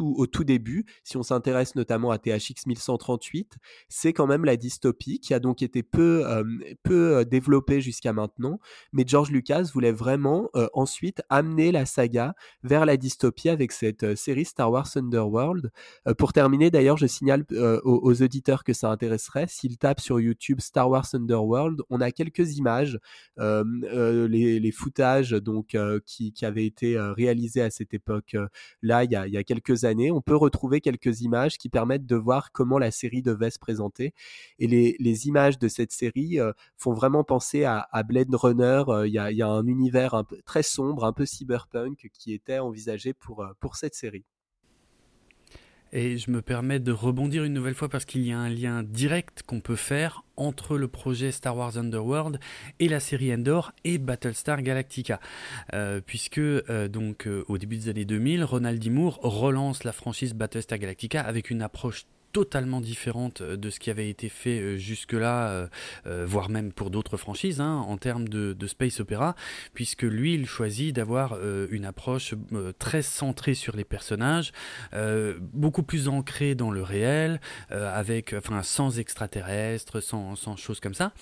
au 0.00 0.26
tout 0.26 0.44
début, 0.44 0.86
si 1.04 1.18
on 1.18 1.22
s'intéresse 1.22 1.74
notamment 1.74 2.10
à 2.10 2.18
THX 2.18 2.64
1138, 2.66 3.58
c'est 3.90 4.14
quand 4.14 4.26
même 4.26 4.46
la 4.46 4.56
dystopie 4.56 5.20
qui 5.20 5.34
a 5.34 5.40
donc 5.40 5.60
été 5.60 5.82
peu, 5.82 6.24
développée 7.30 7.82
jusqu'à 7.82 8.14
maintenant. 8.14 8.60
Mais 8.94 9.04
George 9.06 9.30
Lucas 9.30 9.68
voulait 9.74 9.92
vraiment 9.92 10.48
ensuite 10.72 11.20
amener 11.28 11.70
la 11.70 11.84
saga 11.84 12.34
vers 12.62 12.86
la 12.86 12.96
dystopie 12.96 13.50
avec 13.50 13.72
cette 13.72 14.14
série 14.14 14.46
Star 14.46 14.72
Wars 14.72 14.88
Underworld. 14.96 15.70
pour 16.16 16.32
terminer, 16.32 16.70
d'ailleurs, 16.70 16.96
je 16.96 17.06
signale 17.06 17.44
aux, 17.84 18.22
auditeurs 18.22 18.64
que 18.64 18.72
ça 18.72 18.90
intéresserait, 18.90 19.46
s'ils 19.48 19.76
tapent 19.76 20.00
sur 20.00 20.18
YouTube 20.18 20.60
Star 20.60 20.88
Wars 20.88 21.06
Underworld, 21.12 21.82
on 21.90 22.00
a 22.00 22.10
quelques 22.10 22.56
images, 22.56 22.98
les, 23.38 24.60
les 24.60 24.72
footages 24.72 25.32
donc, 25.32 25.76
qui, 26.06 26.32
qui 26.32 26.46
avaient 26.46 26.69
été 26.70 26.98
réalisé 27.16 27.62
à 27.62 27.70
cette 27.70 27.94
époque-là, 27.94 29.04
il, 29.04 29.22
il, 29.26 29.32
y 29.32 29.36
a 29.36 29.44
quelques 29.44 29.84
années. 29.84 30.10
On 30.10 30.20
peut 30.20 30.36
retrouver 30.36 30.80
quelques 30.80 31.20
images 31.20 31.58
qui 31.58 31.68
permettent 31.68 32.06
de 32.06 32.16
voir 32.16 32.52
comment 32.52 32.78
la 32.78 32.90
série 32.90 33.22
devait 33.22 33.50
se 33.50 33.58
présenter. 33.58 34.14
Et 34.58 34.66
les, 34.66 34.96
les 34.98 35.26
images 35.28 35.58
de 35.58 35.68
cette 35.68 35.92
série 35.92 36.38
font 36.76 36.92
vraiment 36.92 37.24
penser 37.24 37.64
à, 37.64 37.88
à 37.92 38.02
Blade 38.02 38.34
Runner. 38.34 38.82
Il 39.06 39.12
y, 39.12 39.18
a, 39.18 39.30
il 39.30 39.36
y, 39.36 39.42
a, 39.42 39.48
un 39.48 39.66
univers 39.66 40.14
un 40.14 40.24
peu, 40.24 40.40
très 40.42 40.62
sombre, 40.62 41.04
un 41.04 41.12
peu 41.12 41.26
cyberpunk 41.26 42.08
qui 42.12 42.32
était 42.32 42.58
envisagé 42.58 43.12
pour, 43.12 43.44
pour 43.60 43.76
cette 43.76 43.94
série. 43.94 44.24
Et 45.92 46.18
je 46.18 46.30
me 46.30 46.40
permets 46.40 46.78
de 46.78 46.92
rebondir 46.92 47.42
une 47.44 47.52
nouvelle 47.52 47.74
fois 47.74 47.88
parce 47.88 48.04
qu'il 48.04 48.24
y 48.24 48.32
a 48.32 48.38
un 48.38 48.48
lien 48.48 48.84
direct 48.84 49.42
qu'on 49.44 49.60
peut 49.60 49.76
faire 49.76 50.24
entre 50.36 50.78
le 50.78 50.86
projet 50.86 51.32
Star 51.32 51.56
Wars 51.56 51.76
Underworld 51.76 52.38
et 52.78 52.88
la 52.88 53.00
série 53.00 53.34
Endor 53.34 53.72
et 53.84 53.98
Battlestar 53.98 54.62
Galactica. 54.62 55.20
Euh, 55.74 56.00
puisque 56.00 56.38
euh, 56.38 56.88
donc 56.88 57.26
euh, 57.26 57.44
au 57.48 57.58
début 57.58 57.76
des 57.76 57.88
années 57.88 58.04
2000, 58.04 58.44
Ronald 58.44 58.80
D. 58.80 58.88
Moore 58.88 59.18
relance 59.22 59.82
la 59.82 59.92
franchise 59.92 60.34
Battlestar 60.34 60.78
Galactica 60.78 61.22
avec 61.22 61.50
une 61.50 61.62
approche 61.62 62.06
totalement 62.32 62.80
différente 62.80 63.40
euh, 63.40 63.56
de 63.56 63.70
ce 63.70 63.78
qui 63.80 63.90
avait 63.90 64.08
été 64.08 64.28
fait 64.28 64.60
euh, 64.60 64.76
jusque-là, 64.76 65.68
euh, 66.06 66.26
voire 66.26 66.48
même 66.48 66.72
pour 66.72 66.90
d'autres 66.90 67.16
franchises, 67.16 67.60
hein, 67.60 67.84
en 67.86 67.96
termes 67.96 68.28
de, 68.28 68.66
space 68.66 69.00
opéra, 69.00 69.34
puisque 69.74 70.02
lui, 70.02 70.34
il 70.34 70.46
choisit 70.46 70.94
d'avoir 70.94 71.38
une 71.70 71.84
approche 71.84 72.34
très 72.78 73.02
centrée 73.02 73.54
sur 73.54 73.74
les 73.74 73.84
personnages, 73.84 74.52
beaucoup 75.52 75.82
plus 75.82 76.06
ancrée 76.06 76.54
dans 76.54 76.70
le 76.70 76.82
réel, 76.82 77.40
avec, 77.70 78.32
enfin, 78.32 78.62
sans 78.62 79.00
extraterrestres, 79.00 80.00
sans, 80.00 80.36
sans 80.36 80.56
choses 80.56 80.78
comme 80.78 80.94
ça. 80.94 81.12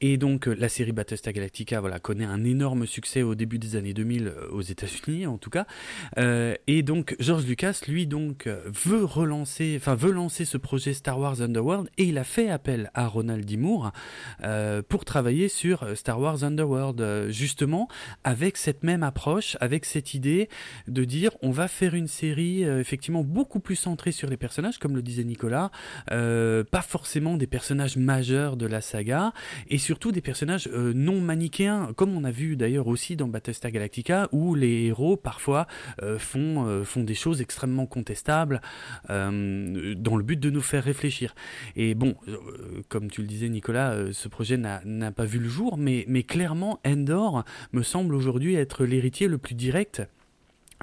Et 0.00 0.16
donc, 0.16 0.46
la 0.46 0.68
série 0.68 0.90
Battlestar 0.90 1.32
Galactica, 1.32 1.80
voilà, 1.80 2.00
connaît 2.00 2.24
un 2.24 2.42
énorme 2.44 2.86
succès 2.86 3.22
au 3.22 3.36
début 3.36 3.58
des 3.58 3.76
années 3.76 3.94
2000 3.94 4.32
aux 4.50 4.62
États-Unis, 4.62 5.26
en 5.26 5.38
tout 5.38 5.50
cas. 5.50 5.66
et 6.16 6.82
donc, 6.82 7.14
George 7.20 7.46
Lucas, 7.46 7.82
lui, 7.86 8.08
donc, 8.08 8.48
veut 8.48 9.04
relancer, 9.04 9.76
enfin, 9.78 9.94
veut 9.94 10.12
lancer 10.12 10.44
ce 10.48 10.56
projet 10.56 10.94
Star 10.94 11.20
Wars 11.20 11.42
Underworld 11.42 11.90
et 11.98 12.04
il 12.04 12.18
a 12.18 12.24
fait 12.24 12.48
appel 12.48 12.90
à 12.94 13.06
Ronald 13.06 13.44
D. 13.44 13.56
Moore 13.56 13.92
euh, 14.42 14.82
pour 14.82 15.04
travailler 15.04 15.48
sur 15.48 15.86
Star 15.96 16.18
Wars 16.18 16.42
Underworld, 16.42 17.00
euh, 17.00 17.30
justement 17.30 17.88
avec 18.24 18.56
cette 18.56 18.82
même 18.82 19.02
approche, 19.02 19.56
avec 19.60 19.84
cette 19.84 20.14
idée 20.14 20.48
de 20.88 21.04
dire 21.04 21.30
on 21.42 21.50
va 21.50 21.68
faire 21.68 21.94
une 21.94 22.08
série 22.08 22.64
euh, 22.64 22.80
effectivement 22.80 23.22
beaucoup 23.22 23.60
plus 23.60 23.76
centrée 23.76 24.12
sur 24.12 24.28
les 24.28 24.36
personnages, 24.36 24.78
comme 24.78 24.96
le 24.96 25.02
disait 25.02 25.24
Nicolas, 25.24 25.70
euh, 26.10 26.64
pas 26.64 26.82
forcément 26.82 27.36
des 27.36 27.46
personnages 27.46 27.96
majeurs 27.96 28.56
de 28.56 28.66
la 28.66 28.80
saga 28.80 29.32
et 29.68 29.78
surtout 29.78 30.12
des 30.12 30.22
personnages 30.22 30.68
euh, 30.72 30.92
non 30.94 31.20
manichéens, 31.20 31.92
comme 31.94 32.16
on 32.16 32.24
a 32.24 32.30
vu 32.30 32.56
d'ailleurs 32.56 32.86
aussi 32.86 33.16
dans 33.16 33.28
Battlestar 33.28 33.70
Galactica 33.70 34.28
où 34.32 34.54
les 34.54 34.86
héros 34.86 35.16
parfois 35.16 35.66
euh, 36.02 36.18
font, 36.18 36.84
font 36.84 37.04
des 37.04 37.14
choses 37.14 37.42
extrêmement 37.42 37.86
contestables 37.86 38.60
dans 39.08 40.16
le 40.16 40.22
but 40.22 40.37
de 40.38 40.50
nous 40.50 40.60
faire 40.60 40.84
réfléchir. 40.84 41.34
Et 41.76 41.94
bon, 41.94 42.14
euh, 42.28 42.38
comme 42.88 43.10
tu 43.10 43.20
le 43.20 43.26
disais 43.26 43.48
Nicolas, 43.48 43.92
euh, 43.92 44.12
ce 44.12 44.28
projet 44.28 44.56
n'a 44.56 45.12
pas 45.12 45.24
vu 45.24 45.38
le 45.38 45.48
jour, 45.48 45.76
mais, 45.76 46.04
mais 46.08 46.22
clairement 46.22 46.80
Endor 46.86 47.44
me 47.72 47.82
semble 47.82 48.14
aujourd'hui 48.14 48.54
être 48.54 48.84
l'héritier 48.84 49.28
le 49.28 49.38
plus 49.38 49.54
direct 49.54 50.02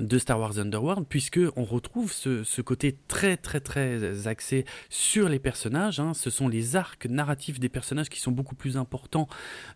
de 0.02 0.18
Star 0.20 0.40
Wars 0.40 0.60
Underworld, 0.60 1.06
puisque 1.08 1.40
on 1.56 1.64
retrouve 1.64 2.12
ce, 2.12 2.44
ce, 2.44 2.62
côté 2.62 2.98
très 3.08 3.38
très 3.38 3.60
très 3.60 4.28
axé 4.28 4.66
sur 4.90 5.30
les 5.30 5.40
personnages. 5.40 6.00
Hein. 6.00 6.14
Ce 6.14 6.30
sont 6.30 6.48
les 6.48 6.76
arcs 6.76 7.06
narratifs 7.06 7.60
des 7.60 7.70
personnages 7.70 8.10
qui 8.10 8.20
sont 8.20 8.32
beaucoup 8.32 8.56
plus 8.56 8.78
importants, 8.78 9.28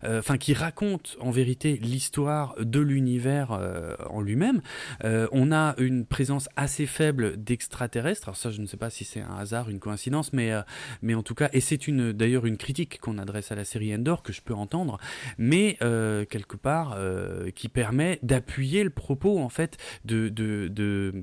euh, 0.04 0.18
enfin 0.18 0.36
qui 0.36 0.52
racontent 0.52 1.10
en 1.20 1.30
vérité 1.30 1.78
l'histoire 1.80 2.54
de 2.58 2.80
l'univers 2.80 3.52
euh, 3.52 3.94
en 4.10 4.20
lui-même. 4.20 4.60
Euh, 5.04 5.26
on 5.32 5.52
a 5.52 5.74
une 5.78 6.04
présence 6.04 6.48
assez 6.56 6.86
faible 6.86 7.42
d'extraterrestres. 7.42 8.28
Alors 8.28 8.36
ça, 8.36 8.50
je 8.50 8.60
ne 8.60 8.66
sais 8.66 8.76
pas 8.76 8.90
si 8.90 9.04
c'est 9.04 9.20
un 9.20 9.36
hasard, 9.36 9.70
une 9.70 9.80
coïncidence, 9.80 10.32
mais 10.32 10.50
mais 11.02 11.14
en 11.14 11.22
tout 11.22 11.34
cas, 11.34 11.48
et 11.52 11.60
c'est 11.60 11.86
une 11.88 12.12
d'ailleurs 12.12 12.46
une 12.46 12.56
critique 12.56 13.00
qu'on 13.00 13.18
adresse 13.18 13.52
à 13.52 13.54
la 13.54 13.64
série 13.64 13.94
Endor 13.94 14.22
que 14.22 14.32
je 14.32 14.42
peux 14.42 14.54
entendre, 14.54 14.98
mais 15.38 15.76
quelque 15.80 16.56
part 16.56 16.98
qui 17.54 17.68
permet 17.68 18.18
d'appuyer 18.22 18.84
le 18.84 18.90
propos 18.90 19.38
en 19.38 19.48
fait 19.48 19.78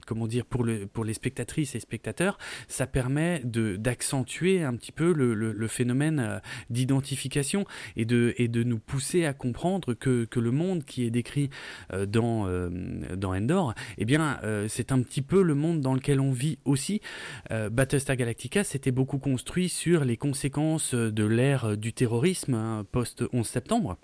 comment 0.06 0.28
dire 0.28 0.46
pour 0.46 0.64
le 0.64 0.88
pour 0.88 1.06
les 1.06 1.14
spectatrices 1.14 1.76
et 1.76 1.80
spectateurs, 1.80 2.38
ça 2.68 2.88
permet 2.88 3.42
d'accentuer 3.44 4.64
un 4.64 4.76
petit 4.76 4.92
peu 4.92 5.14
le, 5.14 5.68
phénomène 5.68 6.20
euh, 6.20 6.40
d'identification 6.70 7.66
et 7.96 8.06
de 8.06 8.64
nous 8.64 8.80
pousser 8.80 9.26
à 9.26 9.34
comprendre 9.34 9.94
que, 9.94 10.28
le 10.38 10.52
monde 10.52 10.84
qui 10.84 11.04
est 11.04 11.10
décrit 11.10 11.50
euh, 11.94 12.06
dans 12.06 12.48
euh, 12.48 12.70
dans 13.16 13.36
Endor, 13.36 13.74
eh 13.98 14.06
bien 14.06 14.40
c'est 14.68 14.92
un 14.92 15.02
petit 15.02 15.22
peu 15.22 15.42
le 15.42 15.56
monde 15.56 15.82
dans 15.82 15.94
lequel 15.94 16.20
on 16.20 16.32
vit 16.32 16.60
aussi. 16.66 17.02
Battlestar 17.50 18.16
Galactica 18.16 18.64
s'était 18.64 18.92
beaucoup 18.92 19.18
construit 19.18 19.70
sur 19.70 20.06
les 20.06 20.18
conséquences 20.18 20.94
de 20.94 21.24
l'ère 21.24 21.78
du 21.78 21.94
terrorisme 21.94 22.54
hein, 22.54 22.86
post 22.92 23.24
11 23.34 23.48
septembre 23.48 23.98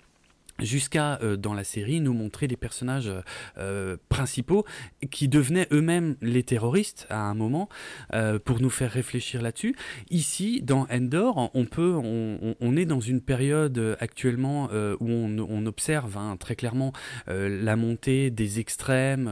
jusqu'à 0.60 1.18
euh, 1.22 1.36
dans 1.36 1.54
la 1.54 1.64
série 1.64 2.00
nous 2.00 2.12
montrer 2.12 2.46
des 2.46 2.56
personnages 2.56 3.10
euh, 3.58 3.96
principaux 4.08 4.64
qui 5.10 5.28
devenaient 5.28 5.66
eux-mêmes 5.72 6.16
les 6.22 6.42
terroristes 6.42 7.06
à 7.10 7.20
un 7.22 7.34
moment 7.34 7.68
euh, 8.12 8.38
pour 8.38 8.60
nous 8.60 8.70
faire 8.70 8.90
réfléchir 8.90 9.42
là-dessus. 9.42 9.74
Ici, 10.10 10.62
dans 10.62 10.86
Endor, 10.90 11.50
on 11.54 11.64
peut, 11.64 11.94
on, 11.94 12.76
est 12.76 12.86
dans 12.86 13.00
une 13.00 13.20
période 13.20 13.96
actuellement 14.00 14.68
où 15.00 15.08
on, 15.08 15.66
observe 15.66 16.16
hein, 16.18 16.36
très 16.38 16.56
clairement 16.56 16.92
la 17.26 17.76
montée 17.76 18.30
des 18.30 18.60
extrêmes, 18.60 19.30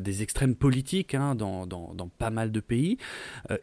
des 0.00 0.22
extrêmes 0.22 0.54
politiques 0.54 1.14
hein, 1.14 1.34
dans, 1.34 1.66
dans, 1.66 1.94
dans, 1.94 2.08
pas 2.08 2.30
mal 2.30 2.52
de 2.52 2.60
pays 2.60 2.98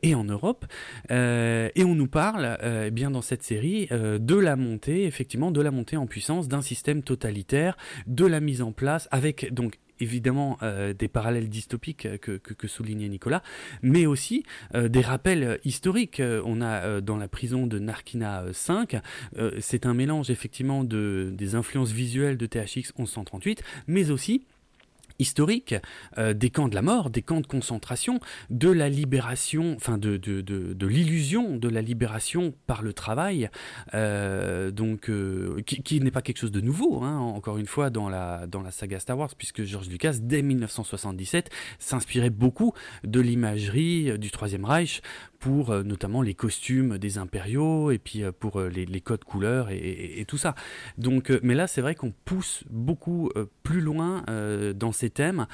et 0.02 0.16
en 0.16 0.24
Europe, 0.24 0.66
et 1.10 1.84
on 1.84 1.96
nous 1.96 2.08
parle, 2.08 2.58
eh 2.64 2.92
bien 2.92 3.12
dans 3.12 3.22
cette 3.22 3.44
série, 3.44 3.88
de 3.92 4.36
la 4.36 4.56
montée, 4.56 5.06
effectivement, 5.06 5.52
de 5.52 5.62
la 5.62 5.72
montée 5.72 5.98
en 5.98 6.08
puissance 6.08 6.48
d'un 6.48 6.62
système 6.62 6.99
totalitaire, 7.02 7.78
de 8.08 8.26
la 8.26 8.40
mise 8.40 8.62
en 8.62 8.72
place, 8.72 9.08
avec 9.12 9.54
donc 9.54 9.80
évidemment 10.00 10.58
euh, 10.64 10.94
des 10.94 11.08
parallèles 11.08 11.50
dystopiques 11.50 12.20
que, 12.20 12.38
que, 12.38 12.68
soulignait 12.68 13.10
Nicolas, 13.10 13.44
mais 13.82 14.06
aussi 14.06 14.44
euh, 14.76 14.88
des 14.88 15.02
rappels 15.02 15.60
historiques. 15.66 16.22
On 16.46 16.62
a 16.62 16.86
euh, 16.86 17.02
dans 17.02 17.18
la 17.18 17.28
prison 17.28 17.68
de 17.68 17.80
Narkina 17.80 18.46
5, 18.52 18.98
c'est 19.60 19.86
un 19.86 19.94
mélange 19.94 20.30
effectivement 20.30 20.84
de, 20.84 21.32
des 21.34 21.56
influences 21.56 21.92
visuelles 21.92 22.38
de 22.38 22.46
THX 22.46 22.94
1138, 22.98 23.64
mais 23.88 24.12
aussi 24.12 24.46
historique 25.20 25.76
euh, 26.18 26.34
des 26.34 26.50
camps 26.50 26.70
de 26.70 26.76
la 26.76 26.82
mort, 26.82 27.10
des 27.10 27.22
camps 27.22 27.42
de 27.42 27.48
concentration, 27.48 28.20
de 28.50 28.70
la 28.70 28.90
libération, 28.90 29.74
enfin 29.76 29.98
de, 29.98 30.18
de, 30.18 30.42
de, 30.42 30.88
l'illusion 30.88 31.58
de 31.58 31.68
la 31.68 31.82
libération 31.82 32.54
par 32.66 32.82
le 32.82 32.94
travail, 32.94 33.50
euh, 33.94 34.72
donc 34.72 35.10
euh, 35.10 35.62
qui, 35.66 36.00
n'est 36.00 36.12
pas 36.12 36.22
quelque 36.22 36.38
chose 36.38 36.52
de 36.52 36.62
nouveau, 36.62 37.04
hein, 37.04 37.18
encore 37.18 37.58
une 37.58 37.68
fois 37.68 37.90
dans 37.90 38.10
la 38.10 38.48
dans 38.48 38.62
la 38.62 38.72
saga 38.72 39.00
Star 39.00 39.18
Wars, 39.18 39.36
puisque 39.38 39.64
George 39.64 39.90
Lucas 39.90 40.16
dès 40.22 40.42
1977 40.42 41.50
s'inspirait 41.78 42.30
beaucoup 42.30 42.74
de 43.04 43.20
l'imagerie 43.20 44.18
du 44.18 44.32
Troisième 44.32 44.66
Reich 44.66 45.02
pour 45.40 45.74
notamment 45.84 46.22
les 46.22 46.34
costumes 46.34 46.98
des 46.98 47.18
impériaux 47.18 47.92
et 47.92 47.98
puis 47.98 48.24
pour 48.40 48.60
les, 48.62 49.02
codes 49.02 49.24
couleurs 49.24 49.70
et, 49.70 50.20
et, 50.20 50.26
tout 50.26 50.38
ça. 50.38 50.54
Donc, 50.98 51.32
mais 51.44 51.56
là, 51.56 51.66
c'est 51.66 51.80
vrai 51.80 51.96
qu'on 51.96 52.12
pousse 52.12 52.66
beaucoup 52.70 53.32
plus 53.64 53.80
loin 53.80 54.26
dans 54.76 54.92
cette 54.92 55.09
ces 55.10 55.14
thèmes 55.14 55.48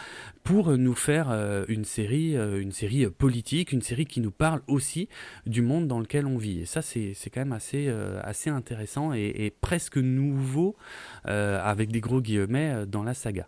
pour 0.44 0.78
nous 0.78 0.94
faire 0.94 1.32
une 1.68 1.86
série, 1.86 2.36
une 2.36 2.72
série 2.72 3.08
politique, 3.08 3.72
une 3.72 3.82
série 3.82 4.06
qui 4.06 4.22
nous 4.22 4.32
parle 4.32 4.62
aussi 4.68 5.08
du 5.46 5.62
monde 5.62 5.88
dans 5.88 6.00
lequel 6.00 6.28
on 6.28 6.38
vit. 6.38 6.62
Et 6.62 6.66
ça, 6.66 6.82
c'est 6.82 7.16
quand 7.34 7.42
même 7.42 7.54
assez, 7.54 7.88
assez 8.22 8.50
intéressant 8.50 9.14
et, 9.14 9.32
et 9.36 9.52
presque 9.52 9.98
nouveau, 9.98 10.76
avec 11.24 11.92
des 11.92 12.02
gros 12.02 12.22
guillemets, 12.22 12.86
dans 12.86 13.04
la 13.04 13.14
saga. 13.14 13.48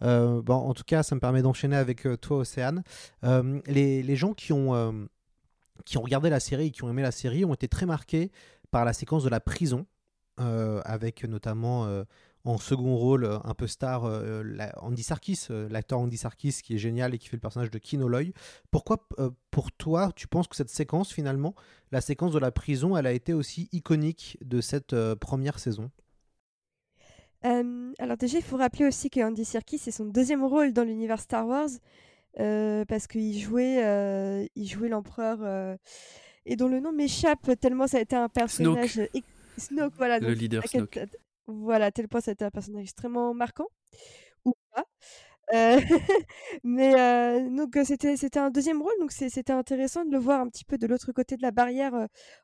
bon, 0.00 0.44
en 0.48 0.74
tout 0.74 0.84
cas, 0.84 1.02
ça 1.02 1.14
me 1.14 1.20
permet 1.20 1.42
d'enchaîner 1.42 1.76
avec 1.76 2.06
toi, 2.20 2.38
Océane. 2.38 2.82
les, 3.66 4.02
les, 4.02 4.16
gens 4.16 4.34
qui 4.34 4.52
ont, 4.52 5.08
qui 5.84 5.98
ont 5.98 6.02
regardé 6.02 6.30
la 6.30 6.40
série 6.40 6.66
et 6.66 6.70
qui 6.70 6.84
ont 6.84 6.90
aimé 6.90 7.02
la 7.02 7.12
série 7.12 7.44
ont 7.44 7.54
été 7.54 7.68
très 7.68 7.86
marqués 7.86 8.30
par 8.70 8.84
la 8.84 8.92
séquence 8.92 9.24
de 9.24 9.30
la 9.30 9.40
prison, 9.40 9.86
avec 10.36 11.24
notamment 11.24 12.04
en 12.44 12.56
second 12.56 12.96
rôle 12.96 13.28
un 13.44 13.54
peu 13.54 13.66
star 13.66 14.04
Andy 14.80 15.02
Sarkis, 15.02 15.46
l'acteur 15.70 15.98
Andy 15.98 16.16
Sarkis 16.16 16.60
qui 16.62 16.74
est 16.74 16.78
génial 16.78 17.14
et 17.14 17.18
qui 17.18 17.28
fait 17.28 17.36
le 17.36 17.40
personnage 17.40 17.70
de 17.70 17.78
Kino 17.78 18.08
Loy. 18.08 18.32
Pourquoi 18.70 19.06
pour 19.50 19.72
toi 19.72 20.12
tu 20.14 20.28
penses 20.28 20.48
que 20.48 20.56
cette 20.56 20.70
séquence 20.70 21.12
finalement, 21.12 21.54
la 21.92 22.00
séquence 22.00 22.32
de 22.32 22.38
la 22.38 22.50
prison, 22.50 22.96
elle 22.96 23.06
a 23.06 23.12
été 23.12 23.34
aussi 23.34 23.68
iconique 23.72 24.38
de 24.42 24.60
cette 24.60 24.94
première 25.16 25.58
saison? 25.58 25.90
Alors 27.42 28.16
déjà, 28.16 28.38
il 28.38 28.44
faut 28.44 28.56
rappeler 28.56 28.86
aussi 28.86 29.10
que 29.10 29.20
Andy 29.20 29.44
Serkis, 29.44 29.78
c'est 29.78 29.90
son 29.90 30.06
deuxième 30.06 30.44
rôle 30.44 30.72
dans 30.72 30.84
l'univers 30.84 31.20
Star 31.20 31.46
Wars, 31.46 31.68
parce 32.36 33.06
qu'il 33.06 33.38
jouait, 33.38 34.48
il 34.54 34.66
jouait 34.66 34.88
l'empereur, 34.88 35.76
et 36.46 36.56
dont 36.56 36.68
le 36.68 36.80
nom 36.80 36.92
m'échappe 36.92 37.50
tellement 37.60 37.86
ça 37.86 37.98
a 37.98 38.00
été 38.00 38.16
un 38.16 38.28
personnage... 38.28 39.00
Snoke, 39.58 39.94
voilà. 39.96 40.20
Le 40.20 40.34
leader 40.34 40.64
Snoke. 40.68 41.00
Voilà, 41.48 41.90
tel 41.90 42.08
point 42.08 42.20
été 42.20 42.44
un 42.44 42.50
personnage 42.50 42.82
extrêmement 42.84 43.32
marquant, 43.32 43.68
ou 44.44 44.54
pas. 44.74 44.84
Euh, 45.54 45.80
mais 46.64 46.94
euh, 47.00 47.48
donc 47.56 47.78
c'était 47.84 48.16
c'était 48.18 48.38
un 48.38 48.50
deuxième 48.50 48.82
rôle, 48.82 48.92
donc 49.00 49.12
c'était 49.12 49.52
intéressant 49.52 50.04
de 50.04 50.12
le 50.12 50.18
voir 50.18 50.40
un 50.40 50.48
petit 50.48 50.64
peu 50.64 50.78
de 50.78 50.86
l'autre 50.86 51.12
côté 51.12 51.36
de 51.38 51.42
la 51.42 51.50
barrière 51.50 51.94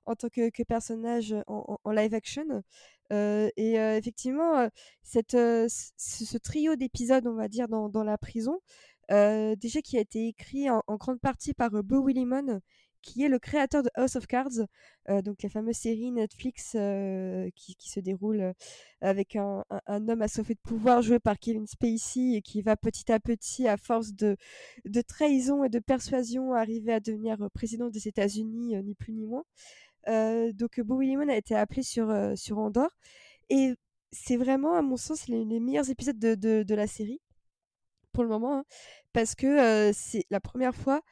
en 0.07 0.15
tant 0.15 0.29
que, 0.31 0.51
que 0.51 0.63
personnage 0.63 1.35
en, 1.47 1.79
en, 1.85 1.91
live 1.93 2.15
action. 2.15 2.63
Euh, 3.13 3.51
et 3.57 3.75
effectivement, 3.75 4.69
cette, 5.03 5.33
ce, 5.33 6.39
trio 6.39 6.77
d'épisodes, 6.77 7.27
on 7.27 7.35
va 7.35 7.49
dire, 7.49 7.69
dans, 7.69 7.89
dans 7.91 8.05
la 8.05 8.19
prison, 8.19 8.61
déjà 9.11 9.83
qui 9.83 9.99
a 9.99 10.01
été 10.01 10.29
écrit 10.29 10.71
en, 10.71 10.83
en 10.87 10.97
grande 10.97 11.21
partie 11.21 11.55
par 11.55 11.71
Bo 11.71 12.03
Willimon, 12.07 12.61
qui 13.05 13.23
est 13.23 13.29
le 13.29 13.39
créateur 13.39 13.83
de 13.83 13.91
House 13.95 14.17
of 14.17 14.27
Cards, 14.27 14.67
euh, 15.11 15.21
donc 15.21 15.43
la 15.43 15.51
fameuse 15.51 15.77
série 15.77 16.11
Netflix 16.11 16.73
euh, 16.75 17.51
qui, 17.55 17.77
se 17.79 18.01
déroule 18.01 18.41
euh, 18.41 18.53
avec 19.03 19.37
un, 19.37 19.63
homme 19.87 20.23
assoiffé 20.23 20.55
de 20.55 20.61
pouvoir 20.61 21.03
joué 21.03 21.19
par 21.19 21.39
Kevin 21.39 21.67
Spacey 21.67 22.33
et 22.37 22.43
qui 22.43 22.63
va 22.63 22.77
petit 22.77 23.13
à 23.13 23.21
petit, 23.21 23.69
à 23.69 23.77
force 23.77 24.15
de, 24.15 24.37
trahison 25.07 25.65
et 25.65 25.69
de 25.69 25.79
persuasion, 25.81 26.55
arriver 26.55 26.95
à 26.95 27.01
devenir 27.01 27.37
président 27.53 27.91
des 27.91 28.09
États-Unis, 28.09 28.83
ni 28.83 28.95
plus 28.95 29.13
ni 29.13 29.27
moins. 29.27 29.45
donc 30.53 30.81
Bo 30.81 30.99
Willimon 30.99 31.29
a 31.29 31.37
été 31.37 31.55
appelé 31.55 31.83
sur, 31.83 32.11
sur 32.37 32.59
Andorre 32.59 32.97
et 33.51 33.75
c'est 34.13 34.37
vraiment, 34.37 34.75
à 34.77 34.83
mon 34.83 34.97
sens, 34.97 35.29
les, 35.29 35.45
les 35.45 35.61
meilleurs 35.61 35.91
épisodes 35.91 36.19
de, 36.19 36.35
de, 36.63 36.75
la 36.75 36.87
série 36.87 37.21
pour 38.13 38.23
le 38.23 38.31
moment, 38.31 38.59
hein, 38.59 38.65
parce 39.13 39.35
que 39.35 39.93
c'est 39.93 40.25
la 40.31 40.41
première 40.41 40.75
fois 40.75 41.03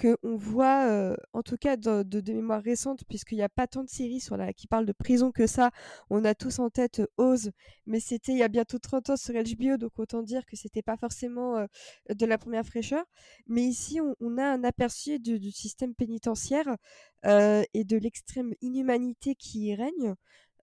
qu'on 0.00 0.36
voit, 0.36 1.16
en 1.32 1.42
tout 1.42 1.56
cas 1.56 1.76
de, 1.76 2.32
mémoire 2.32 2.62
récente, 2.62 3.04
puisqu'il 3.08 3.36
n'y 3.36 3.42
a 3.42 3.48
pas 3.48 3.66
tant 3.66 3.84
de 3.84 3.88
séries 3.88 4.20
sur 4.20 4.36
qui 4.56 4.66
parlent 4.66 4.86
de 4.86 4.92
prison 4.92 5.30
que 5.32 5.46
ça. 5.46 5.70
On 6.10 6.24
a 6.24 6.34
tous 6.34 6.58
en 6.58 6.70
tête 6.70 7.02
Oz, 7.16 7.50
mais 7.86 8.00
c'était 8.00 8.32
il 8.32 8.38
y 8.38 8.42
a 8.42 8.48
bientôt 8.48 8.78
30 8.78 9.10
ans 9.10 9.16
sur 9.16 9.34
HBO, 9.34 9.76
donc 9.76 9.92
autant 9.98 10.22
dire 10.22 10.44
que 10.46 10.56
c'était 10.56 10.82
pas 10.82 10.96
forcément 10.96 11.66
de 12.08 12.26
la 12.26 12.38
première 12.38 12.64
fraîcheur. 12.64 13.04
Mais 13.46 13.62
ici, 13.62 14.00
on, 14.20 14.38
a 14.38 14.44
un 14.44 14.64
aperçu 14.64 15.18
du, 15.18 15.38
du 15.38 15.50
système 15.50 15.94
pénitentiaire 15.94 16.76
et 17.24 17.84
de 17.84 17.96
l'extrême 17.96 18.54
inhumanité 18.60 19.34
qui 19.34 19.66
y 19.66 19.74
règne 19.74 20.14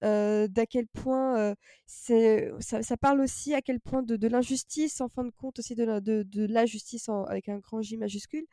d'à 0.01 0.65
quel 0.69 0.87
point 0.87 1.55
c'est 1.85 2.51
ça, 2.59 2.81
ça, 2.83 2.97
parle 2.97 3.21
aussi 3.21 3.53
à 3.53 3.61
quel 3.61 3.79
point 3.79 4.03
de, 4.03 4.15
de 4.15 4.27
l'injustice 4.27 5.01
en 5.01 5.09
fin 5.09 5.23
de 5.23 5.31
compte 5.31 5.59
aussi 5.59 5.75
de 5.75 5.83
la, 5.83 5.99
de, 5.99 6.23
de 6.23 6.45
la 6.45 6.65
justice 6.65 7.09
avec 7.27 7.49
un 7.49 7.57
grand 7.57 7.81
J 7.81 7.97
majuscule 7.97 8.45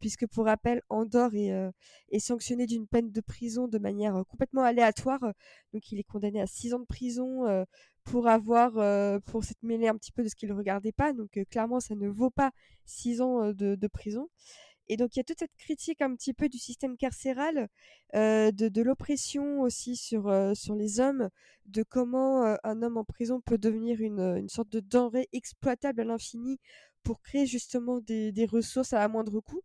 puisque 0.00 0.26
pour 0.26 0.46
rappel 0.46 0.82
Andorre 0.88 1.34
est, 1.34 1.52
est 2.10 2.18
sanctionné 2.18 2.66
d'une 2.66 2.86
peine 2.86 3.10
de 3.10 3.20
prison 3.20 3.68
de 3.68 3.78
manière 3.78 4.22
complètement 4.28 4.62
aléatoire 4.62 5.20
donc 5.72 5.92
il 5.92 5.98
est 5.98 6.04
condamné 6.04 6.40
à 6.40 6.46
six 6.46 6.72
ans 6.72 6.80
de 6.80 6.86
prison 6.86 7.44
pour 8.04 8.28
avoir 8.28 8.72
pour 9.22 9.44
s'être 9.44 9.62
mêlé 9.62 9.88
un 9.88 9.96
petit 9.96 10.12
peu 10.12 10.22
de 10.22 10.28
ce 10.28 10.34
qu'il 10.34 10.48
ne 10.48 10.54
regardait 10.54 10.92
pas 10.92 11.12
donc 11.12 11.38
clairement 11.50 11.80
ça 11.80 11.94
ne 11.94 12.08
vaut 12.08 12.30
pas 12.30 12.50
six 12.86 13.20
ans 13.20 13.52
de, 13.52 13.74
de 13.74 13.86
prison 13.88 14.28
et 14.88 14.96
donc 14.96 15.16
il 15.16 15.18
y 15.18 15.20
a 15.20 15.24
toute 15.24 15.38
cette 15.38 15.56
critique 15.56 16.02
un 16.02 16.14
petit 16.14 16.34
peu 16.34 16.48
du 16.48 16.58
système 16.58 16.96
carcéral, 16.96 17.68
euh, 18.14 18.50
de, 18.52 18.82
l'oppression 18.82 19.60
aussi 19.60 19.96
sur, 19.96 20.28
euh, 20.28 20.54
sur 20.54 20.74
les 20.74 21.00
hommes, 21.00 21.30
de 21.66 21.82
comment 21.82 22.44
euh, 22.44 22.56
un 22.64 22.82
homme 22.82 22.98
en 22.98 23.04
prison 23.04 23.40
peut 23.40 23.58
devenir 23.58 24.00
une, 24.00 24.48
sorte 24.48 24.68
de 24.70 24.80
denrée 24.80 25.28
exploitable 25.32 26.02
à 26.02 26.04
l'infini 26.04 26.58
pour 27.02 27.22
créer 27.22 27.46
justement 27.46 28.00
des, 28.00 28.32
des 28.32 28.46
ressources 28.46 28.92
à, 28.92 29.06
moindre 29.08 29.40
coût. 29.40 29.62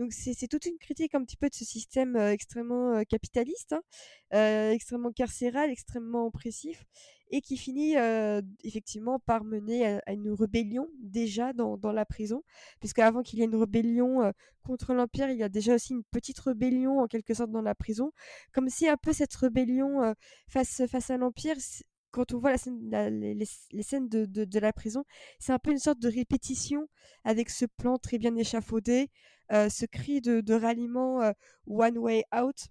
Donc 0.00 0.14
c'est 0.14 0.48
toute 0.48 0.64
une 0.64 0.78
critique 0.78 1.14
un 1.14 1.22
petit 1.22 1.36
peu 1.36 1.50
de 1.50 1.54
ce 1.54 1.66
système 1.66 2.16
extrêmement 2.16 3.04
capitaliste, 3.04 3.74
hein, 4.32 4.70
extrêmement 4.70 5.12
carcéral, 5.12 5.68
extrêmement 5.68 6.24
oppressif, 6.24 6.86
et 7.28 7.42
qui 7.42 7.58
finit 7.58 7.96
effectivement 8.64 9.18
par 9.18 9.44
mener 9.44 10.00
à, 10.06 10.12
une 10.12 10.30
rébellion 10.30 10.88
déjà 11.02 11.52
dans, 11.52 11.76
dans 11.76 11.92
la 11.92 12.06
prison, 12.06 12.42
puisque 12.78 13.00
avant 13.00 13.20
qu'il 13.20 13.40
y 13.40 13.42
ait 13.42 13.44
une 13.44 13.56
rébellion 13.56 14.32
contre 14.62 14.94
l'Empire, 14.94 15.28
il 15.28 15.36
y 15.36 15.42
a 15.42 15.50
déjà 15.50 15.74
aussi 15.74 15.92
une 15.92 16.04
petite 16.04 16.38
rébellion 16.38 17.00
en 17.00 17.06
quelque 17.06 17.34
sorte 17.34 17.50
dans 17.50 17.60
la 17.60 17.74
prison, 17.74 18.10
comme 18.54 18.70
si 18.70 18.88
un 18.88 18.96
peu 18.96 19.12
cette 19.12 19.34
rébellion 19.34 20.14
face, 20.48 20.80
face 20.86 21.10
à 21.10 21.18
l'Empire 21.18 21.56
quand 22.10 22.32
on 22.32 22.38
voit 22.38 22.52
les, 22.52 23.82
scènes 23.82 24.08
de, 24.08 24.58
la 24.58 24.72
prison, 24.72 25.04
c'est 25.38 25.52
un 25.52 25.58
peu 25.58 25.70
une 25.70 25.78
sorte 25.78 25.98
de 25.98 26.08
répétition 26.08 26.88
avec 27.24 27.50
ce 27.50 27.66
plan 27.66 27.98
très 27.98 28.18
bien 28.18 28.34
échafaudé, 28.36 29.10
euh, 29.52 29.68
ce 29.68 29.86
cri 29.86 30.20
de, 30.20 30.54
ralliement 30.54 31.22
euh, 31.22 31.32
One 31.66 31.98
Way 31.98 32.24
Out 32.34 32.68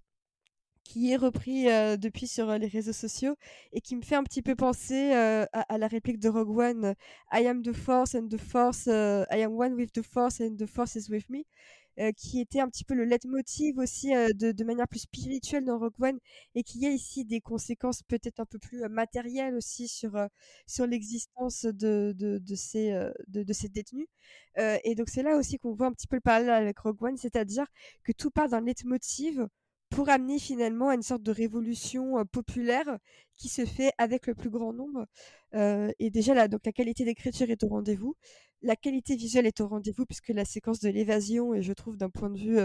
qui 0.82 1.12
est 1.12 1.16
repris 1.16 1.70
euh, 1.70 1.96
depuis 1.96 2.26
sur 2.26 2.58
les 2.58 2.66
réseaux 2.66 2.94
sociaux 2.94 3.36
et 3.72 3.80
qui 3.80 3.94
me 3.94 4.02
fait 4.02 4.16
un 4.16 4.24
petit 4.24 4.42
peu 4.42 4.56
penser 4.56 5.12
à, 5.12 5.78
la 5.78 5.86
réplique 5.86 6.18
de 6.18 6.28
Rogue 6.28 6.56
One 6.56 6.94
I 7.32 7.46
am 7.46 7.62
the 7.62 7.72
Force 7.72 8.14
and 8.14 8.28
the 8.28 8.38
Force 8.38 8.86
I 8.86 9.42
am 9.42 9.52
one 9.52 9.74
with 9.74 9.92
the 9.92 10.02
Force 10.02 10.40
and 10.40 10.56
the 10.56 10.66
Force 10.66 10.96
is 10.96 11.08
with 11.10 11.28
me 11.28 11.46
euh, 12.00 12.12
qui 12.12 12.40
était 12.40 12.60
un 12.60 12.68
petit 12.68 12.84
peu 12.84 12.94
le 12.94 13.04
leitmotiv 13.04 13.78
aussi 13.78 14.14
euh, 14.14 14.28
de, 14.34 14.52
de, 14.52 14.64
manière 14.64 14.88
plus 14.88 15.00
spirituelle 15.00 15.64
dans 15.66 15.78
Rogue 15.78 16.00
One 16.00 16.18
et 16.54 16.62
qui 16.62 16.86
a 16.86 16.90
ici 16.90 17.26
des 17.26 17.40
conséquences 17.40 18.02
peut-être 18.02 18.40
un 18.40 18.46
peu 18.46 18.58
plus 18.58 18.82
euh, 18.84 18.88
matérielles 18.88 19.54
aussi 19.54 19.86
sur 19.86 20.12
sur 20.66 20.86
l'existence 20.86 21.66
de, 21.66 22.14
de, 22.16 22.54
ces 22.54 22.92
de 23.28 23.52
ces 23.52 23.68
détenus. 23.68 24.06
Et 24.56 24.94
donc 24.94 25.08
c'est 25.08 25.22
là 25.22 25.36
aussi 25.36 25.58
qu'on 25.58 25.74
voit 25.74 25.86
un 25.86 25.92
petit 25.92 26.06
peu 26.06 26.16
le 26.16 26.20
parallèle 26.20 26.50
avec 26.50 26.78
Rogue 26.78 27.02
One 27.02 27.16
c'est-à-dire 27.16 27.66
que 28.04 28.12
tout 28.12 28.30
part 28.30 28.48
d'un 28.48 28.60
leitmotiv 28.60 29.46
pour 29.90 30.08
amener 30.08 30.38
finalement 30.38 30.88
à 30.88 30.94
une 30.94 31.02
sorte 31.02 31.22
de 31.22 31.32
révolution 31.32 32.24
populaire 32.26 32.98
qui 33.36 33.48
se 33.48 33.64
fait 33.66 33.92
avec 33.98 34.26
le 34.26 34.34
plus 34.34 34.50
grand 34.50 34.72
nombre. 34.72 35.06
Et 35.98 36.10
déjà, 36.10 36.32
là, 36.32 36.48
donc 36.48 36.64
la 36.64 36.72
qualité 36.72 37.04
d'écriture 37.04 37.50
est 37.50 37.62
au 37.64 37.68
rendez-vous. 37.68 38.16
La 38.62 38.76
qualité 38.76 39.16
visuelle 39.16 39.46
est 39.46 39.60
au 39.60 39.66
rendez-vous 39.68 40.06
puisque 40.06 40.28
la 40.28 40.44
séquence 40.44 40.80
de 40.80 40.90
l'évasion 40.90 41.54
est, 41.54 41.62
je 41.62 41.72
trouve, 41.72 41.96
d'un 41.96 42.10
point 42.10 42.30
de 42.30 42.38
vue 42.38 42.58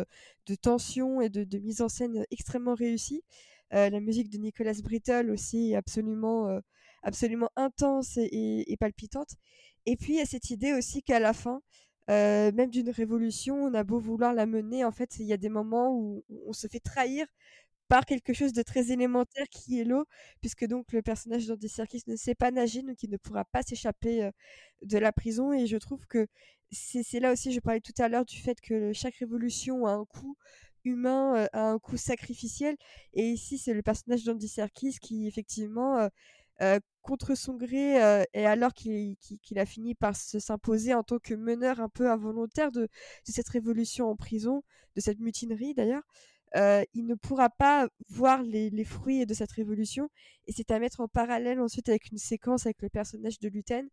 de 0.46 0.56
tension 0.56 1.20
et 1.22 1.30
de, 1.30 1.58
mise 1.58 1.82
en 1.82 1.90
scène 1.90 2.26
extrêmement 2.32 2.76
réussie. 2.76 3.24
La 3.72 4.00
musique 4.00 4.30
de 4.30 4.38
Nicolas 4.38 4.74
Brittle 4.84 5.32
aussi 5.32 5.72
est 5.72 5.76
absolument, 5.76 6.62
absolument 7.02 7.50
intense 7.56 8.18
et, 8.18 8.72
et, 8.72 8.78
palpitante. 8.78 9.30
Et 9.88 9.98
puis, 9.98 10.14
il 10.14 10.18
y 10.18 10.22
a 10.22 10.26
cette 10.26 10.50
idée 10.52 10.74
aussi 10.74 11.02
qu'à 11.02 11.20
la 11.20 11.34
fin, 11.34 11.62
euh, 12.10 12.52
même 12.52 12.70
d'une 12.70 12.90
révolution, 12.90 13.56
on 13.56 13.74
a 13.74 13.84
beau 13.84 14.00
vouloir 14.00 14.34
la 14.34 14.46
mener, 14.46 14.86
en 14.86 14.92
fait, 14.92 15.18
il 15.20 15.26
y 15.26 15.34
a 15.34 15.38
des 15.38 15.50
moments 15.50 15.92
où 15.94 16.24
on 16.48 16.54
se 16.54 16.68
fait 16.68 16.80
trahir 16.80 17.28
par 17.88 18.06
quelque 18.06 18.34
chose 18.34 18.54
de 18.54 18.64
très 18.64 18.92
élémentaire 18.92 19.48
qui 19.50 19.80
est 19.80 19.84
l'eau, 19.84 20.06
puisque 20.42 20.66
donc 20.66 20.92
le 20.94 21.02
personnage 21.02 21.48
d'Andy 21.48 21.70
Serkis 21.70 22.04
ne 22.08 22.16
sait 22.16 22.36
pas 22.36 22.52
nager, 22.52 22.82
donc 22.84 23.04
il 23.04 23.12
ne 23.12 23.18
pourra 23.18 23.46
pas 23.46 23.62
s'échapper 23.64 24.30
de 24.82 24.98
la 24.98 25.12
prison. 25.12 25.54
Et 25.54 25.68
je 25.68 25.78
trouve 25.78 26.06
que 26.08 26.28
c'est 26.72 27.20
là 27.20 27.32
aussi, 27.32 27.52
je 27.54 27.60
parlais 27.60 27.82
tout 27.82 27.94
à 28.00 28.10
l'heure 28.10 28.26
du 28.26 28.38
fait 28.38 28.60
que 28.62 28.92
chaque 28.94 29.16
révolution 29.16 29.86
a 29.86 29.92
un 29.92 30.06
coût 30.06 30.36
humain, 30.84 31.48
a 31.54 31.70
un 31.70 31.80
coût 31.80 31.98
sacrificiel. 31.98 32.76
Et 33.14 33.30
ici, 33.30 33.58
c'est 33.58 33.74
le 33.74 33.84
personnage 33.84 34.24
d'Andy 34.24 34.48
Serkis 34.48 34.98
qui 35.02 35.28
effectivement 35.28 36.10
contre 37.02 37.36
son 37.36 37.56
gré 37.56 37.96
et 38.34 38.46
alors 38.46 38.74
qu'il 38.74 39.18
a 39.58 39.66
fini 39.66 39.94
par 39.96 40.16
se 40.16 40.40
s'imposer 40.40 40.94
en 40.94 41.04
tant 41.04 41.20
que 41.20 41.34
meneur 41.34 41.80
un 41.80 41.90
peu 41.90 42.10
involontaire 42.10 42.72
de, 42.72 42.82
de, 42.82 42.90
cette 43.32 43.50
révolution 43.50 44.10
en 44.10 44.16
prison, 44.16 44.64
de 44.96 45.02
cette 45.02 45.20
mutinerie 45.20 45.74
d'ailleurs, 45.74 46.04
euh, 46.56 46.84
il 46.94 47.06
ne 47.06 47.16
pourra 47.16 47.50
pas 47.50 47.88
voir 48.08 48.42
les, 48.42 48.70
les, 48.70 48.84
fruits 48.86 49.26
de 49.26 49.34
cette 49.34 49.52
révolution 49.52 50.10
et 50.48 50.54
c'est 50.54 50.72
à 50.72 50.80
mettre 50.80 51.02
en 51.02 51.08
parallèle 51.08 51.60
ensuite 51.60 51.90
avec 51.90 52.12
une 52.12 52.18
séquence 52.18 52.66
avec 52.66 52.82
le 52.82 52.88
personnage 52.90 53.40
de 53.40 53.50
Luten 53.50 53.90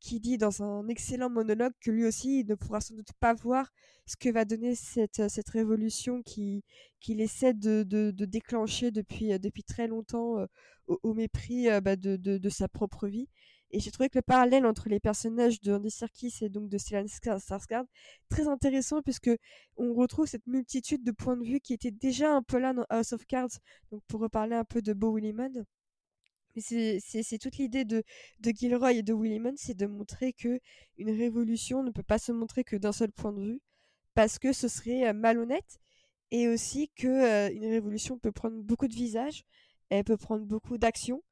qui 0.00 0.20
dit 0.20 0.38
dans 0.38 0.62
un 0.62 0.86
excellent 0.88 1.30
monologue 1.30 1.72
que 1.80 1.90
lui 1.90 2.04
aussi 2.04 2.40
il 2.40 2.46
ne 2.46 2.54
pourra 2.54 2.80
sans 2.80 2.94
doute 2.94 3.12
pas 3.20 3.34
voir 3.34 3.72
ce 4.06 4.16
que 4.16 4.28
va 4.28 4.44
donner 4.44 4.74
cette, 4.74 5.28
cette 5.28 5.48
révolution 5.48 6.22
qu'il 6.22 6.62
qui 7.00 7.20
essaie 7.20 7.54
de, 7.54 7.82
de, 7.82 8.24
déclencher 8.24 8.90
depuis, 8.90 9.38
depuis 9.38 9.64
très 9.64 9.86
longtemps 9.86 10.46
au, 10.86 11.14
mépris 11.14 11.68
bah, 11.82 11.96
de, 11.96 12.16
de, 12.16 12.48
sa 12.48 12.68
propre 12.68 13.08
vie. 13.08 13.28
Et 13.70 13.80
j'ai 13.80 13.90
trouvé 13.90 14.08
que 14.08 14.18
le 14.18 14.22
parallèle 14.22 14.66
entre 14.66 14.88
les 14.88 15.00
personnages 15.00 15.60
de 15.60 15.72
Andy 15.72 15.90
Serkis 15.90 16.32
et 16.42 16.48
donc 16.48 16.68
de 16.68 16.78
Stellan 16.78 17.06
Skarsgård 17.06 17.86
très 18.28 18.46
intéressant 18.46 19.02
puisque 19.02 19.30
on 19.76 19.94
retrouve 19.94 20.26
cette 20.26 20.46
multitude 20.46 21.02
de 21.02 21.10
points 21.10 21.36
de 21.36 21.44
vue 21.44 21.60
qui 21.60 21.74
étaient 21.74 21.90
déjà 21.90 22.32
un 22.32 22.42
peu 22.42 22.58
là 22.58 22.72
dans 22.72 22.86
House 22.88 23.12
of 23.12 23.26
Cards. 23.26 23.58
Donc 23.90 24.02
pour 24.06 24.20
reparler 24.20 24.54
un 24.54 24.64
peu 24.64 24.80
de 24.80 24.92
Bo 24.92 25.18
C'est 26.60 27.38
toute 27.40 27.56
l'idée 27.56 27.84
de, 27.84 28.02
de 28.40 28.50
Gilroy 28.50 28.92
et 28.92 29.02
de 29.02 29.12
Williman, 29.12 29.54
c'est 29.56 29.76
de 29.76 29.86
montrer 29.86 30.32
que 30.32 30.60
une 30.98 31.10
révolution 31.10 31.82
ne 31.82 31.90
peut 31.90 32.02
pas 32.02 32.18
se 32.18 32.32
montrer 32.32 32.64
que 32.64 32.76
d'un 32.76 32.92
seul 32.92 33.10
point 33.12 33.32
de 33.32 33.42
vue, 33.42 33.60
parce 34.14 34.38
que 34.38 34.52
ce 34.52 34.68
serait 34.68 35.12
malhonnête, 35.12 35.78
et 36.30 36.48
aussi 36.48 36.90
que 36.96 37.52
une 37.52 37.66
révolution 37.66 38.18
peut 38.18 38.32
prendre 38.32 38.62
beaucoup 38.62 38.88
de 38.88 38.94
visages, 38.94 39.44
elle 39.90 40.04
peut 40.04 40.16
prendre 40.16 40.44
beaucoup 40.44 40.78
d'actions, 40.78 41.22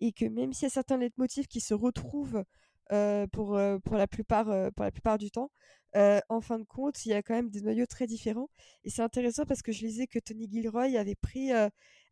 et 0.00 0.12
que 0.12 0.24
même 0.24 0.52
s'il 0.52 0.64
y 0.64 0.66
a 0.66 0.70
certains 0.70 0.96
leitmotifs 0.96 1.48
qui 1.48 1.60
se 1.60 1.74
retrouvent 1.74 2.44
pour, 3.32 3.58
pour, 3.84 3.96
la 3.96 4.06
plupart, 4.06 4.46
pour 4.72 4.84
la 4.84 4.90
plupart 4.92 5.18
du 5.18 5.30
temps, 5.30 5.50
en 5.94 6.40
fin 6.40 6.58
de 6.58 6.64
compte, 6.64 7.04
il 7.04 7.10
y 7.10 7.14
a 7.14 7.22
quand 7.22 7.34
même 7.34 7.50
des 7.50 7.62
noyaux 7.62 7.86
très 7.86 8.06
différents. 8.06 8.48
Et 8.84 8.90
c'est 8.90 9.02
intéressant 9.02 9.44
parce 9.44 9.62
que 9.62 9.72
je 9.72 9.84
lisais 9.84 10.06
que 10.06 10.18
Tony 10.18 10.48
Gilroy 10.50 10.96
avait 10.96 11.16
pris, 11.16 11.50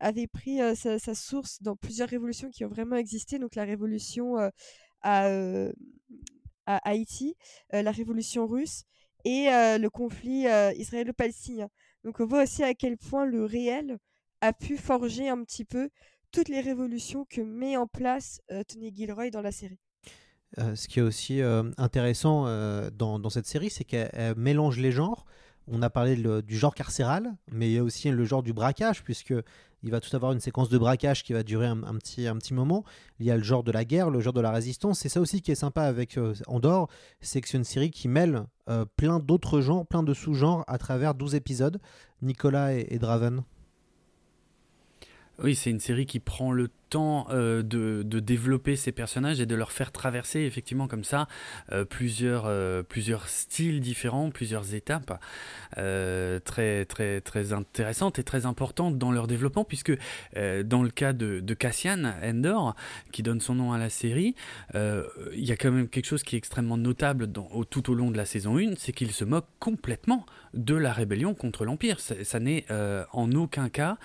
avait 0.01 0.27
pris 0.27 0.59
sa, 0.77 1.15
source 1.15 1.63
dans 1.63 1.77
plusieurs 1.77 2.09
révolutions 2.09 2.51
qui 2.51 2.65
ont 2.65 2.69
vraiment 2.69 2.97
existé. 2.97 3.39
Donc 3.39 3.55
la 3.55 3.65
révolution 3.65 4.37
à, 4.37 5.29
à, 6.67 6.77
Haïti, 6.89 7.37
la 7.73 7.91
révolution 7.91 8.47
russe 8.47 8.85
et 9.25 9.47
le 9.47 9.89
conflit 9.89 10.47
israélo-palestinien. 10.77 11.69
Donc 12.05 12.21
on 12.21 12.27
voit 12.27 12.43
aussi 12.43 12.63
à 12.63 12.75
quel 12.75 12.97
point 12.97 13.25
le 13.25 13.45
réel 13.45 13.99
a 14.41 14.53
pu 14.53 14.77
forger 14.77 15.29
un 15.29 15.43
petit 15.45 15.65
peu 15.65 15.89
toutes 16.33 16.49
les 16.49 16.61
révolutions 16.61 17.25
que 17.25 17.41
met 17.41 17.77
en 17.77 17.87
place 17.87 18.41
Tony 18.69 18.95
Gilroy 18.95 19.31
dans 19.31 19.43
la 19.43 19.53
série. 19.53 19.79
Ce 20.57 20.89
qui 20.89 21.01
est 21.01 21.03
aussi 21.03 21.41
intéressant 21.77 22.45
dans, 22.91 23.31
cette 23.31 23.47
série, 23.47 23.71
c'est 23.71 23.85
qu'elle 23.85 24.35
mélange 24.37 24.79
les 24.79 24.93
genres. 24.93 25.27
On 25.69 25.83
a 25.83 25.91
parlé 25.91 26.17
du 26.43 26.57
genre 26.57 26.75
carcéral, 26.75 27.37
mais 27.51 27.69
il 27.69 27.73
y 27.75 27.79
a 27.79 27.83
aussi 27.83 28.11
le 28.11 28.25
genre 28.25 28.43
du 28.43 28.53
braquage, 28.53 29.03
puisque 29.03 29.35
il 29.87 29.93
va 29.93 30.01
tout 30.01 30.15
avoir 30.17 30.33
une 30.33 30.41
séquence 30.41 30.69
de 30.69 30.79
braquage 30.79 31.23
qui 31.23 31.33
va 31.33 31.45
durer 31.45 31.67
un, 31.67 31.95
petit, 31.95 32.53
moment. 32.53 32.85
Il 33.21 33.27
y 33.27 33.31
a 33.31 33.37
le 33.37 33.43
genre 33.45 33.63
de 33.63 33.71
la 33.71 33.85
guerre, 33.85 34.11
le 34.11 34.19
genre 34.19 34.33
de 34.33 34.41
la 34.41 34.51
résistance. 34.51 34.99
C'est 34.99 35.09
ça 35.09 35.21
aussi 35.21 35.41
qui 35.41 35.53
est 35.53 35.55
sympa 35.55 35.83
avec 35.83 36.19
Andorre, 36.49 36.89
c'est 37.21 37.41
que 37.41 37.49
c'est 37.49 37.57
une 37.57 37.65
série 37.65 37.93
qui 37.93 38.09
mêle 38.09 38.47
plein 38.97 39.21
d'autres 39.21 39.61
genres, 39.61 39.87
plein 39.87 40.03
de 40.03 40.13
sous-genres 40.13 40.65
à 40.67 40.77
travers 40.77 41.15
12 41.15 41.37
épisodes. 41.37 41.81
Nicolas 42.21 42.75
et 42.75 42.99
Draven. 42.99 43.45
Oui, 45.43 45.55
c'est 45.55 45.71
une 45.71 45.81
série 45.81 46.07
qui 46.07 46.19
prend 46.19 46.51
le 46.51 46.69
temps 46.89 47.27
euh, 47.31 47.63
de, 47.63 48.03
de, 48.05 48.21
développer 48.21 48.77
ces 48.77 48.93
personnages 48.93 49.41
et 49.41 49.47
de 49.47 49.55
leur 49.55 49.73
faire 49.73 49.93
traverser 49.93 50.41
effectivement 50.41 50.89
comme 50.89 51.05
ça 51.05 51.29
euh, 51.73 51.85
plusieurs, 51.85 52.45
euh, 52.47 52.83
plusieurs 52.83 53.29
styles 53.29 53.81
différents, 53.81 54.31
plusieurs 54.31 54.75
étapes 54.75 55.21
très, 55.75 56.85
très, 56.85 57.21
très 57.21 57.53
intéressantes 57.53 58.19
et 58.19 58.25
très 58.25 58.47
importantes 58.47 58.99
dans 58.99 59.13
leur 59.13 59.27
développement 59.27 59.65
puisque 59.65 59.93
dans 60.35 60.83
le 60.83 60.91
cas 60.91 61.13
de, 61.13 61.41
de, 61.41 61.55
Cassian 61.55 62.13
Endor, 62.23 62.75
qui 63.13 63.23
donne 63.23 63.41
son 63.41 63.55
nom 63.55 63.73
à 63.73 63.79
la 63.79 63.91
série, 63.91 64.35
il 64.75 65.45
y 65.45 65.53
a 65.53 65.57
quand 65.57 65.71
même 65.71 65.89
quelque 65.89 66.07
chose 66.07 66.23
qui 66.23 66.37
est 66.37 66.39
extrêmement 66.39 66.79
notable 66.79 67.29
tout 67.71 67.91
au 67.91 67.95
long 67.95 68.11
de 68.11 68.17
la 68.17 68.25
saison 68.25 68.59
1, 68.59 68.75
c'est 68.77 68.93
qu'il 68.93 69.13
se 69.13 69.25
moque 69.25 69.47
complètement 69.59 70.25
de 70.55 70.75
la 70.75 70.93
rébellion 70.93 71.35
contre 71.35 71.65
l'Empire. 71.65 72.01
Ça, 72.01 72.41
n'est 72.41 72.65
en 73.13 73.33
aucun 73.33 73.69
cas 73.69 73.99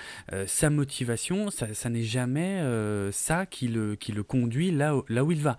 sa 0.45 0.69
motivation, 0.69 1.49
ça 1.49 1.89
n'est 1.89 2.03
jamais 2.03 2.61
euh, 2.72 3.11
ça 3.11 3.45
qui 3.45 3.67
le, 3.67 3.95
qui 3.95 4.11
le 4.11 4.24
conduit 4.24 4.72
là, 4.72 4.95
là 5.09 5.24
où 5.24 5.32
il 5.32 5.39
va. 5.39 5.57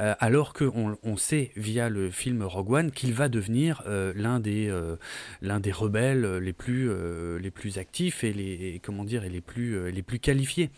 Euh, 0.00 0.14
alors 0.18 0.52
qu'on 0.52 0.96
on 1.02 1.16
sait 1.16 1.50
via 1.56 1.88
le 1.88 2.10
film 2.10 2.42
Rogue 2.42 2.72
One 2.72 2.90
qu'il 2.90 3.12
va 3.14 3.28
devenir 3.28 3.82
euh, 3.86 4.12
l'un 4.16 4.40
des, 4.40 4.72
l'un 5.42 5.60
des 5.60 5.72
rebelles 5.72 6.38
les 6.38 6.52
plus, 6.52 6.90
les 7.38 7.50
plus 7.50 7.78
actifs 7.78 8.24
et 8.24 8.32
les, 8.32 8.80
comment 8.82 9.04
dire, 9.04 9.24
et 9.24 9.28
les, 9.28 9.40
plus, 9.40 9.90
les 9.90 10.02
plus 10.02 10.18
qualifiés. 10.18 10.70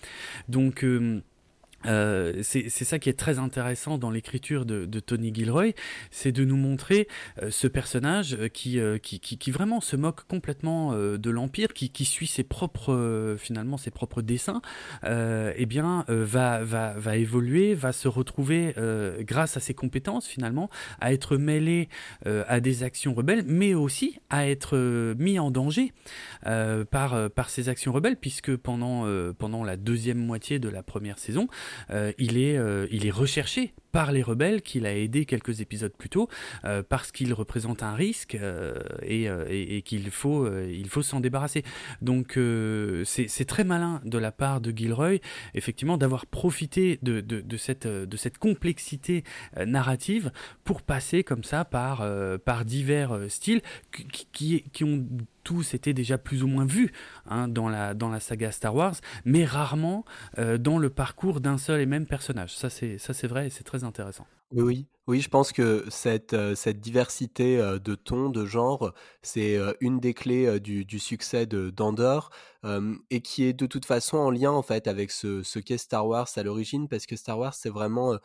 Donc 0.48 0.84
euh, 1.86 2.42
c'est 2.42 2.68
ça 2.68 2.98
qui 2.98 3.08
est 3.08 3.18
très 3.18 3.38
intéressant 3.38 3.98
dans 3.98 4.10
l'écriture 4.10 4.64
de, 4.64 5.00
Tony 5.00 5.32
Gilroy, 5.32 5.72
c'est 6.10 6.32
de 6.32 6.44
nous 6.44 6.56
montrer 6.56 7.06
euh, 7.42 7.50
ce 7.50 7.66
personnage 7.66 8.34
euh, 8.34 8.48
qui, 8.48 8.80
qui, 9.02 9.20
qui, 9.20 9.50
vraiment 9.50 9.80
se 9.80 9.96
moque 9.96 10.26
complètement 10.26 10.92
de 10.96 11.30
l'Empire, 11.30 11.72
qui, 11.72 12.04
suit 12.04 12.26
ses 12.26 12.44
propres, 12.44 13.36
finalement, 13.38 13.76
ses 13.76 13.90
propres 13.90 14.22
dessins, 14.22 14.60
eh 15.04 15.66
bien, 15.66 16.04
va, 16.08 16.62
va, 16.64 16.94
va 16.96 17.16
évoluer, 17.16 17.74
va 17.74 17.92
se 17.92 18.08
retrouver, 18.08 18.74
grâce 19.20 19.56
à 19.56 19.60
ses 19.60 19.74
compétences, 19.74 20.26
finalement, 20.26 20.70
à 21.00 21.12
être 21.12 21.36
mêlé 21.36 21.88
à 22.24 22.60
des 22.60 22.82
actions 22.82 23.14
rebelles, 23.14 23.44
mais 23.46 23.74
aussi 23.74 24.18
à 24.30 24.48
être 24.48 24.76
mis 25.18 25.38
en 25.38 25.50
danger 25.50 25.92
par, 26.42 27.30
par 27.30 27.50
ces 27.50 27.68
actions 27.68 27.92
rebelles, 27.92 28.16
puisque 28.16 28.56
pendant, 28.56 29.06
pendant 29.34 29.64
la 29.64 29.76
deuxième 29.76 30.18
moitié 30.18 30.58
de 30.58 30.68
la 30.68 30.82
première 30.82 31.18
saison, 31.18 31.48
il, 32.18 32.38
est, 32.38 32.56
euh, 32.56 32.86
il 32.90 33.06
est 33.06 33.10
recherché 33.10 33.72
par 33.96 34.12
les 34.12 34.22
rebelles 34.22 34.60
qu'il 34.60 34.84
a 34.84 34.94
aidé 34.94 35.24
quelques 35.24 35.62
épisodes 35.62 35.94
plus 35.96 36.10
tôt 36.10 36.28
euh, 36.66 36.82
parce 36.86 37.12
qu'il 37.12 37.32
représente 37.32 37.82
un 37.82 37.94
risque 37.94 38.36
et, 39.02 39.82
qu'il 39.86 40.10
faut 40.10 40.46
il 40.68 40.88
faut 40.90 41.00
s'en 41.00 41.20
débarrasser. 41.20 41.62
Donc 42.02 42.38
c'est 43.06 43.46
très 43.46 43.64
malin 43.64 44.02
de 44.04 44.18
la 44.18 44.32
part 44.32 44.60
de 44.60 44.70
Gilroy 44.70 45.20
effectivement 45.54 45.96
d'avoir 45.96 46.26
profité 46.26 46.98
de, 47.00 47.22
de, 47.22 47.56
cette, 47.56 47.86
de 47.86 48.16
cette 48.18 48.36
complexité 48.36 49.24
narrative 49.64 50.30
pour 50.64 50.82
passer 50.82 51.24
comme 51.24 51.42
ça 51.42 51.64
par, 51.64 52.06
par 52.44 52.66
divers 52.66 53.18
styles 53.28 53.62
qui, 54.32 54.62
qui, 54.72 54.84
ont 54.84 55.06
tous 55.46 55.74
étaient 55.74 55.94
déjà 55.94 56.18
plus 56.18 56.42
ou 56.42 56.48
moins 56.48 56.66
vus 56.66 56.90
hein, 57.26 57.46
dans, 57.46 57.68
la, 57.68 57.94
dans 57.94 58.08
la 58.08 58.18
saga 58.18 58.50
Star 58.50 58.74
Wars, 58.74 58.96
mais 59.24 59.44
rarement 59.44 60.04
euh, 60.38 60.58
dans 60.58 60.76
le 60.76 60.90
parcours 60.90 61.40
d'un 61.40 61.56
seul 61.56 61.80
et 61.80 61.86
même 61.86 62.04
personnage. 62.04 62.56
Ça, 62.56 62.68
c'est, 62.68 62.98
ça, 62.98 63.14
c'est 63.14 63.28
vrai 63.28 63.46
et 63.46 63.50
c'est 63.50 63.62
très 63.62 63.84
intéressant. 63.84 63.85
Oui, 64.52 64.62
oui. 64.62 64.86
Oui, 65.06 65.20
je 65.20 65.28
pense 65.28 65.52
que 65.52 65.84
cette, 65.88 66.32
euh, 66.32 66.54
diversité 66.74 67.60
euh, 67.60 67.78
de 67.78 67.94
tons, 67.94 68.28
de 68.28 68.44
genres, 68.44 68.92
c'est 69.22 69.56
une 69.80 70.00
des 70.00 70.14
clés 70.14 70.58
du, 70.58 70.98
succès 70.98 71.46
de 71.46 71.70
d'Andor 71.70 72.30
et 73.10 73.20
qui 73.20 73.44
est 73.44 73.52
de 73.52 73.66
toute 73.66 73.84
façon 73.84 74.16
en 74.18 74.30
lien 74.30 74.50
en 74.50 74.62
fait 74.62 74.88
avec 74.88 75.12
ce, 75.12 75.44
ce 75.44 75.60
qu'est 75.60 75.78
Star 75.78 76.06
Wars 76.08 76.28
à 76.34 76.42
l'origine, 76.42 76.88
parce 76.88 77.06
que 77.06 77.14
Star 77.14 77.38
Wars 77.38 77.54
c'est 77.54 77.70
vraiment 77.70 78.18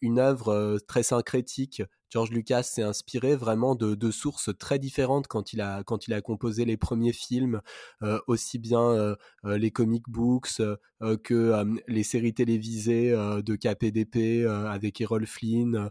une 0.00 0.18
œuvre 0.18 0.78
très 0.88 1.04
syncrétique. 1.04 1.82
George 2.10 2.30
Lucas 2.30 2.62
s'est 2.62 2.82
inspiré 2.82 3.36
vraiment 3.36 3.74
de, 3.74 4.10
sources 4.10 4.50
très 4.58 4.78
différentes 4.78 5.26
quand 5.26 5.52
il 5.52 5.60
a, 5.60 5.82
quand 5.84 6.08
il 6.08 6.14
a 6.14 6.22
composé 6.22 6.64
les 6.64 6.78
premiers 6.78 7.12
films, 7.12 7.60
euh, 8.02 8.18
aussi 8.26 8.58
bien 8.58 8.80
euh, 8.80 9.14
euh, 9.44 9.58
les 9.58 9.70
comic 9.70 10.04
books 10.08 10.62
que 11.22 11.64
les 11.86 12.02
séries 12.02 12.34
télévisées 12.34 13.12
de 13.12 13.54
KPDP 13.54 14.46
avec 14.46 15.00
Errol 15.00 15.26
Flynn, 15.26 15.90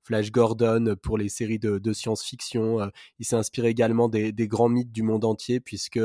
Flash 0.11 0.31
Gordon 0.31 0.95
pour 1.01 1.17
les 1.17 1.29
séries 1.29 1.57
de, 1.57 1.93
science-fiction. 1.93 2.79
il 3.19 3.25
s'est 3.25 3.37
inspiré 3.37 3.69
également 3.69 4.09
des, 4.09 4.33
grands 4.47 4.67
mythes 4.67 4.91
du 4.91 5.03
monde 5.03 5.23
entier 5.23 5.61
puisque 5.61 6.01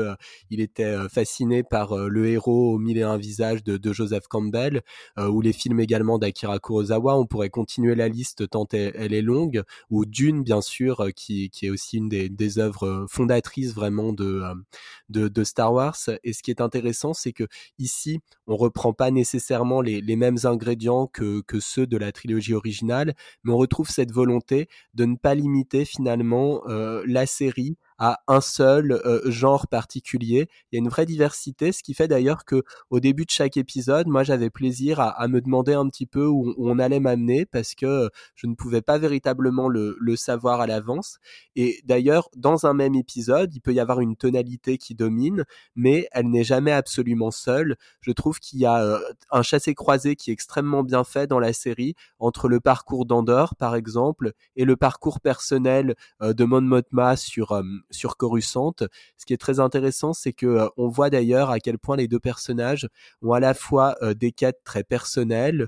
il 0.49 0.61
était 0.61 0.95
fasciné 1.09 1.61
par 1.63 1.97
le 1.97 2.27
héros 2.29 2.73
aux 2.73 2.77
mille 2.77 2.97
et 2.97 3.03
un 3.03 3.17
visages 3.17 3.65
de, 3.65 3.91
Joseph 3.91 4.27
Campbell 4.29 4.81
ou 5.17 5.41
les 5.41 5.51
films 5.51 5.81
également 5.81 6.19
d'Akira 6.19 6.59
Kurosawa. 6.59 7.17
On 7.17 7.25
pourrait 7.25 7.49
continuer 7.49 7.95
la 7.95 8.07
liste 8.07 8.49
tant 8.49 8.67
elle 8.73 9.13
est 9.13 9.21
longue 9.21 9.63
ou 9.89 10.05
Dune 10.05 10.43
bien 10.43 10.61
sûr 10.61 11.01
euh, 11.01 11.09
qui, 11.11 11.51
est 11.61 11.69
aussi 11.69 11.97
une 11.97 12.09
des, 12.09 12.59
œuvres 12.59 12.87
euh, 12.87 13.05
fondatrices 13.09 13.73
vraiment 13.73 14.13
de, 14.13 14.41
euh, 14.43 15.29
de, 15.29 15.43
Star 15.43 15.73
Wars 15.73 15.97
et 16.23 16.33
ce 16.33 16.43
qui 16.43 16.51
est 16.51 16.61
intéressant 16.61 17.13
c'est 17.13 17.33
que 17.33 17.45
ici 17.79 18.19
on 18.47 18.55
reprend 18.55 18.93
pas 18.93 19.11
nécessairement 19.11 19.81
les, 19.81 20.01
les 20.01 20.15
mêmes 20.15 20.37
ingrédients 20.43 21.07
que, 21.07 21.41
que 21.41 21.59
ceux 21.59 21.87
de 21.87 21.97
la 21.97 22.11
trilogie 22.11 22.53
originale 22.53 23.15
mais 23.43 23.53
on 23.53 23.57
retrouve 23.57 23.89
cette 23.97 24.11
volonté 24.11 24.69
de 24.93 25.05
ne 25.05 25.15
pas 25.15 25.33
limiter 25.33 25.83
finalement 25.85 26.61
la 26.67 27.25
série 27.25 27.77
à 27.97 28.21
un 28.27 28.41
seul 28.41 29.01
genre 29.25 29.67
particulier. 29.67 30.47
Il 30.71 30.75
y 30.75 30.77
a 30.77 30.79
une 30.79 30.89
vraie 30.89 31.05
diversité, 31.05 31.71
ce 31.71 31.83
qui 31.83 31.93
fait 31.93 32.07
d'ailleurs 32.07 32.45
que 32.45 32.63
au 32.89 32.99
début 32.99 33.25
de 33.25 33.31
chaque 33.31 33.57
épisode, 33.57 34.07
moi 34.07 34.23
j'avais 34.23 34.49
plaisir 34.49 34.99
à, 34.99 35.27
me 35.27 35.41
demander 35.41 35.73
un 35.73 35.87
petit 35.89 36.05
peu 36.05 36.25
où, 36.25 36.53
on 36.57 36.79
allait 36.79 36.99
m'amener 36.99 37.45
parce 37.45 37.75
que 37.75 38.09
je 38.35 38.47
ne 38.47 38.55
pouvais 38.55 38.81
pas 38.81 38.97
véritablement 38.97 39.67
le, 39.67 39.97
le 39.99 40.15
savoir 40.15 40.61
à 40.61 40.67
l'avance. 40.67 41.17
Et 41.55 41.81
d'ailleurs, 41.85 42.29
dans 42.35 42.65
un 42.65 42.73
même 42.73 42.95
épisode, 42.95 43.53
il 43.53 43.61
peut 43.61 43.73
y 43.73 43.79
avoir 43.79 43.99
une 43.99 44.15
tonalité 44.15 44.77
qui 44.77 44.95
domine, 44.95 45.43
mais 45.75 46.07
elle 46.11 46.29
n'est 46.29 46.43
jamais 46.43 46.71
absolument 46.71 47.31
seule. 47.31 47.75
Je 48.01 48.11
trouve 48.11 48.39
qu'il 48.39 48.59
y 48.59 48.65
a 48.65 48.99
un 49.31 49.41
chassé-croisé 49.41 50.15
qui 50.15 50.29
est 50.29 50.33
extrêmement 50.33 50.83
bien 50.83 51.03
fait 51.03 51.27
dans 51.27 51.39
la 51.39 51.53
série 51.53 51.95
entre 52.19 52.47
le 52.47 52.59
parcours 52.59 53.05
d'Andorre, 53.05 53.55
par 53.55 53.75
exemple, 53.75 54.33
et 54.55 54.65
le 54.65 54.75
parcours 54.75 55.19
personnel 55.19 55.95
de 56.21 56.43
Mon 56.45 56.61
Mothma 56.61 57.15
sur 57.15 57.61
sur 57.91 58.17
Coruscant. 58.17 58.73
Ce 59.17 59.25
qui 59.25 59.33
est 59.33 59.37
très 59.37 59.59
intéressant, 59.59 60.13
c'est 60.13 60.33
que 60.33 60.69
on 60.77 60.87
voit 60.87 61.09
d'ailleurs 61.09 61.49
à 61.49 61.59
quel 61.59 61.77
point 61.77 61.97
les 61.97 62.07
deux 62.07 62.19
personnages 62.19 62.87
ont 63.21 63.33
à 63.33 63.39
la 63.39 63.53
fois 63.53 63.95
des 64.15 64.31
quêtes 64.31 64.61
très 64.63 64.83
personnelles 64.83 65.67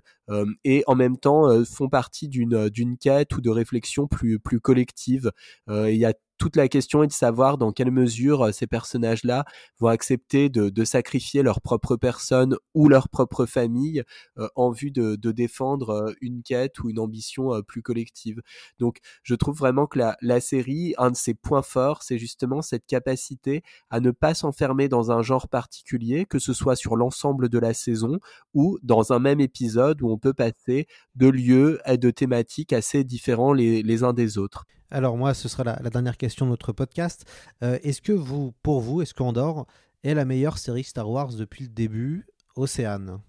et 0.64 0.84
en 0.88 0.96
même 0.96 1.18
temps 1.18 1.64
font 1.66 1.90
partie 1.90 2.28
d'une 2.28 2.70
d'une 2.70 2.98
quête 2.98 3.36
ou 3.36 3.42
de 3.42 3.50
réflexion 3.50 4.08
plus 4.08 4.40
plus 4.40 4.60
collective. 4.60 5.32
il 5.68 5.96
y 5.96 6.06
a 6.06 6.14
toute 6.40 6.56
la 6.56 6.70
question 6.70 7.04
est 7.04 7.08
de 7.08 7.12
savoir 7.12 7.58
dans 7.58 7.72
quelle 7.72 7.92
mesure 7.92 8.46
euh, 8.46 8.52
ces 8.52 8.66
personnages-là 8.66 9.46
vont 9.80 9.90
accepter 9.90 10.50
de, 10.50 10.84
sacrifier 10.86 11.44
leur 11.44 11.62
propre 11.62 11.98
personne 11.98 12.56
ou 12.74 12.88
leur 12.88 13.10
propre 13.10 13.46
famille 13.46 14.04
euh, 14.38 14.48
en 14.56 14.72
vue 14.72 14.90
de, 14.90 15.16
défendre 15.32 15.90
euh, 15.90 16.14
une 16.22 16.42
quête 16.42 16.80
ou 16.80 16.90
une 16.90 16.98
ambition 16.98 17.62
plus 17.68 17.82
collective. 17.82 18.42
Donc 18.80 19.00
je 19.22 19.36
trouve 19.36 19.58
vraiment 19.58 19.86
que 19.86 20.00
la, 20.22 20.40
série, 20.40 20.96
un 20.98 21.12
de 21.12 21.16
ses 21.18 21.34
points 21.34 21.62
forts, 21.62 22.02
c'est 22.04 22.18
justement 22.18 22.62
cette 22.62 22.86
capacité 22.88 23.62
à 23.90 24.00
ne 24.00 24.12
pas 24.12 24.34
s'enfermer 24.34 24.88
dans 24.88 25.12
un 25.12 25.22
genre 25.22 25.50
particulier, 25.50 26.26
que 26.26 26.40
ce 26.40 26.54
soit 26.54 26.78
sur 26.78 26.96
l'ensemble 26.96 27.50
de 27.50 27.60
la 27.60 27.74
saison 27.74 28.20
ou 28.54 28.80
dans 28.82 29.12
un 29.12 29.20
même 29.20 29.42
épisode 29.42 30.02
où 30.02 30.10
on 30.10 30.18
peut 30.18 30.34
passer 30.34 30.88
de 31.16 31.28
lieux 31.28 31.82
et 31.86 31.98
de 31.98 32.10
thématiques 32.10 32.72
assez 32.72 33.04
différents 33.04 33.54
les 33.54 34.04
uns 34.04 34.14
des 34.14 34.38
autres. 34.38 34.66
Alors 34.92 35.18
moi, 35.18 35.34
ce 35.34 35.48
sera 35.48 35.64
la, 35.64 35.90
dernière 35.90 36.18
question 36.18 36.46
de 36.46 36.52
notre 36.52 36.72
podcast. 36.72 37.26
Euh, 37.64 37.78
est-ce 37.84 38.02
que 38.02 38.12
vous, 38.12 38.54
pour 38.64 38.82
vous, 38.82 39.02
est-ce 39.02 39.14
qu'Andorre 39.14 39.68
est 40.04 40.16
la 40.16 40.26
meilleure 40.26 40.58
série 40.58 40.84
Star 40.84 41.10
Wars 41.10 41.34
depuis 41.34 41.64
le 41.64 41.70
début 41.70 42.26
Océane 42.56 43.20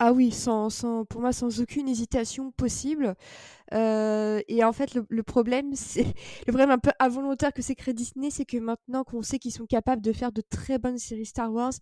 ah 0.00 0.12
oui, 0.12 0.30
sans, 0.30 0.70
sans, 0.70 1.04
pour 1.04 1.20
moi, 1.20 1.32
sans 1.32 1.60
aucune 1.60 1.88
hésitation 1.88 2.52
possible. 2.52 3.16
Euh, 3.74 4.40
et 4.46 4.62
en 4.62 4.72
fait, 4.72 4.94
le, 4.94 5.22
problème, 5.24 5.70
c'est 5.74 6.04
le 6.46 6.52
problème 6.52 6.70
un 6.70 6.78
peu 6.78 6.92
involontaire 7.00 7.52
que 7.52 7.62
c'est 7.62 7.74
créé 7.74 7.94
Disney, 7.94 8.30
c'est 8.30 8.44
que 8.44 8.58
maintenant 8.58 9.02
qu'on 9.02 9.22
sait 9.22 9.40
qu'ils 9.40 9.52
sont 9.52 9.66
capables 9.66 10.00
de 10.00 10.12
faire 10.12 10.30
de 10.30 10.40
très 10.40 10.78
bonnes 10.78 10.98
séries 10.98 11.26
Star 11.26 11.52
Wars, 11.52 11.72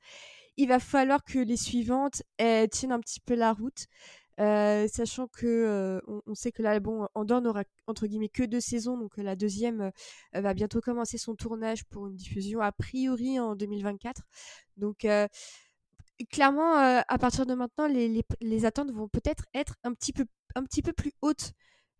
il 0.56 0.66
va 0.66 0.78
falloir 0.78 1.24
que 1.24 1.38
les 1.38 1.58
suivantes 1.58 2.22
tiennent 2.38 2.92
un 2.92 3.00
petit 3.00 3.20
peu 3.20 3.34
la 3.34 3.52
route. 3.52 3.86
Sachant 4.38 5.28
que 5.28 6.00
on, 6.26 6.34
sait 6.34 6.52
que 6.52 6.62
là, 6.62 6.78
bon, 6.80 7.08
Andorre 7.14 7.40
n'aura 7.40 7.64
entre 7.86 8.06
guillemets 8.06 8.28
que 8.28 8.42
deux 8.42 8.60
saisons, 8.60 8.98
donc 8.98 9.16
la 9.16 9.36
deuxième 9.36 9.90
va 10.34 10.54
bientôt 10.54 10.80
commencer 10.80 11.18
son 11.18 11.34
tournage 11.34 11.84
pour 11.84 12.08
une 12.08 12.16
diffusion 12.16 12.60
a 12.60 12.72
priori 12.72 13.40
en 13.40 13.56
2024. 13.56 14.22
Donc 14.76 15.06
clairement, 16.30 16.74
à 16.76 17.18
partir 17.18 17.46
de 17.46 17.54
maintenant, 17.54 17.86
les, 17.86 18.08
les, 18.08 18.24
les 18.40 18.64
attentes 18.64 18.90
vont 18.92 19.08
peut-être 19.08 19.44
être 19.54 19.76
un 19.84 19.94
petit 19.94 20.12
peu 20.12 20.26
un 20.54 20.64
petit 20.64 20.82
peu 20.82 20.92
plus 20.92 21.12
hautes 21.22 21.52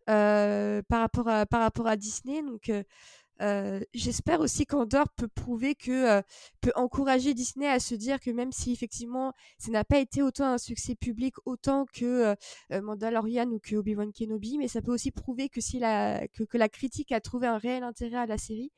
par 0.07 1.01
rapport 1.01 1.29
à 1.29 1.47
par 1.47 1.61
rapport 1.61 1.87
à 1.87 1.97
Disney. 1.97 2.43
Donc 2.43 2.71
j'espère 3.95 4.41
aussi 4.41 4.67
qu'Andorre 4.67 5.11
peut 5.11 5.29
prouver 5.29 5.75
que 5.75 6.21
peut 6.61 6.73
encourager 6.75 7.35
Disney 7.35 7.69
à 7.69 7.81
se 7.81 7.95
dire 7.95 8.21
que 8.21 8.31
même 8.31 8.53
si 8.53 8.73
effectivement 8.73 9.33
ça 9.59 9.71
n'a 9.71 9.85
pas 9.85 9.99
été 9.99 10.23
autant 10.23 10.47
un 10.47 10.59
succès 10.59 10.95
public 10.95 11.35
autant 11.45 11.87
que 11.93 12.35
Mandalorian 12.71 13.49
ou 13.51 13.59
que 13.59 13.77
Obi-Wan 13.77 14.13
Kenobi, 14.13 14.59
mais 14.59 14.69
ça 14.69 14.83
peut 14.83 14.93
aussi 14.93 15.11
prouver 15.11 15.49
que 15.49 15.61
si 15.61 15.79
la 15.79 16.27
que, 16.29 16.45
que 16.45 16.59
la 16.59 16.69
critique 16.69 17.13
a 17.13 17.21
trouvé 17.21 17.47
un 17.47 17.59
réel 17.59 17.83
intérêt 17.83 18.17
à 18.17 18.27
la 18.27 18.39
série. 18.39 18.73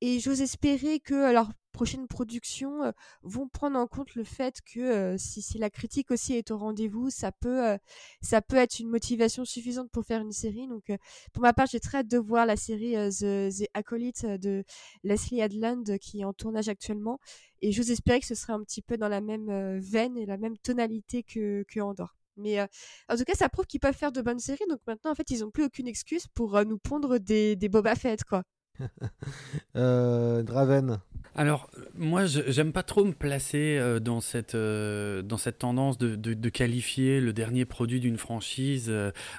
Et 0.00 0.18
j'ose 0.18 0.40
espérer 0.42 0.98
que 0.98 1.32
leurs 1.32 1.52
prochaines 1.72 2.06
productions 2.06 2.84
euh, 2.84 2.92
vont 3.22 3.48
prendre 3.48 3.78
en 3.78 3.86
compte 3.86 4.14
le 4.14 4.24
fait 4.24 4.60
que 4.62 4.80
euh, 4.80 5.16
si, 5.18 5.58
la 5.58 5.70
critique 5.70 6.10
aussi 6.10 6.34
est 6.34 6.50
au 6.50 6.58
rendez-vous, 6.58 7.10
ça 7.10 7.32
peut, 7.32 7.66
euh, 7.66 7.78
ça 8.20 8.40
peut 8.42 8.56
être 8.56 8.78
une 8.78 8.88
motivation 8.88 9.44
suffisante 9.44 9.90
pour 9.90 10.04
faire 10.04 10.20
une 10.20 10.32
série. 10.32 10.68
Donc, 10.68 10.92
pour 11.32 11.42
ma 11.42 11.52
part, 11.52 11.66
j'ai 11.66 11.80
très 11.80 11.98
hâte 11.98 12.08
de 12.08 12.18
voir 12.18 12.46
la 12.46 12.56
série 12.56 12.92
The, 12.92 13.50
The, 13.50 13.68
Acolyte 13.74 14.26
de 14.26 14.64
Leslie 15.02 15.42
Adland 15.42 15.98
qui 15.98 16.20
est 16.20 16.24
en 16.24 16.32
tournage 16.32 16.68
actuellement. 16.68 17.18
Et 17.60 17.72
j'ose 17.72 17.90
espérer 17.90 18.20
que 18.20 18.26
ce 18.26 18.34
sera 18.34 18.54
un 18.54 18.62
petit 18.62 18.82
peu 18.82 18.96
dans 18.96 19.08
la 19.08 19.20
même 19.20 19.78
veine 19.78 20.16
et 20.16 20.26
la 20.26 20.36
même 20.36 20.58
tonalité 20.58 21.22
que, 21.22 21.64
que 21.68 21.80
Andorre. 21.80 22.16
Mais 22.36 22.60
en 22.60 23.16
tout 23.16 23.24
cas, 23.24 23.34
ça 23.34 23.48
prouve 23.48 23.66
qu'ils 23.66 23.80
peuvent 23.80 23.96
faire 23.96 24.12
de 24.12 24.20
bonnes 24.22 24.38
séries. 24.38 24.64
Donc 24.68 24.80
maintenant, 24.86 25.12
en 25.12 25.14
fait, 25.14 25.30
ils 25.30 25.40
n'ont 25.40 25.50
plus 25.50 25.64
aucune 25.64 25.86
excuse 25.86 26.26
pour 26.34 26.64
nous 26.64 26.78
pondre 26.78 27.18
des, 27.18 27.56
des 27.56 27.68
Boba 27.68 27.94
Fett, 27.94 28.24
quoi. 28.24 28.44
euh, 29.76 30.42
Draven. 30.42 30.98
Alors, 31.34 31.70
moi, 31.96 32.26
j'aime 32.26 32.72
pas 32.72 32.82
trop 32.82 33.04
me 33.04 33.12
placer 33.12 33.78
euh, 33.78 34.00
dans, 34.00 34.20
cette, 34.20 34.54
euh, 34.54 35.22
dans 35.22 35.38
cette 35.38 35.60
tendance 35.60 35.96
de, 35.96 36.48
qualifier 36.50 37.20
le 37.20 37.32
dernier 37.32 37.64
produit 37.64 38.00
d'une 38.00 38.18
franchise 38.18 38.92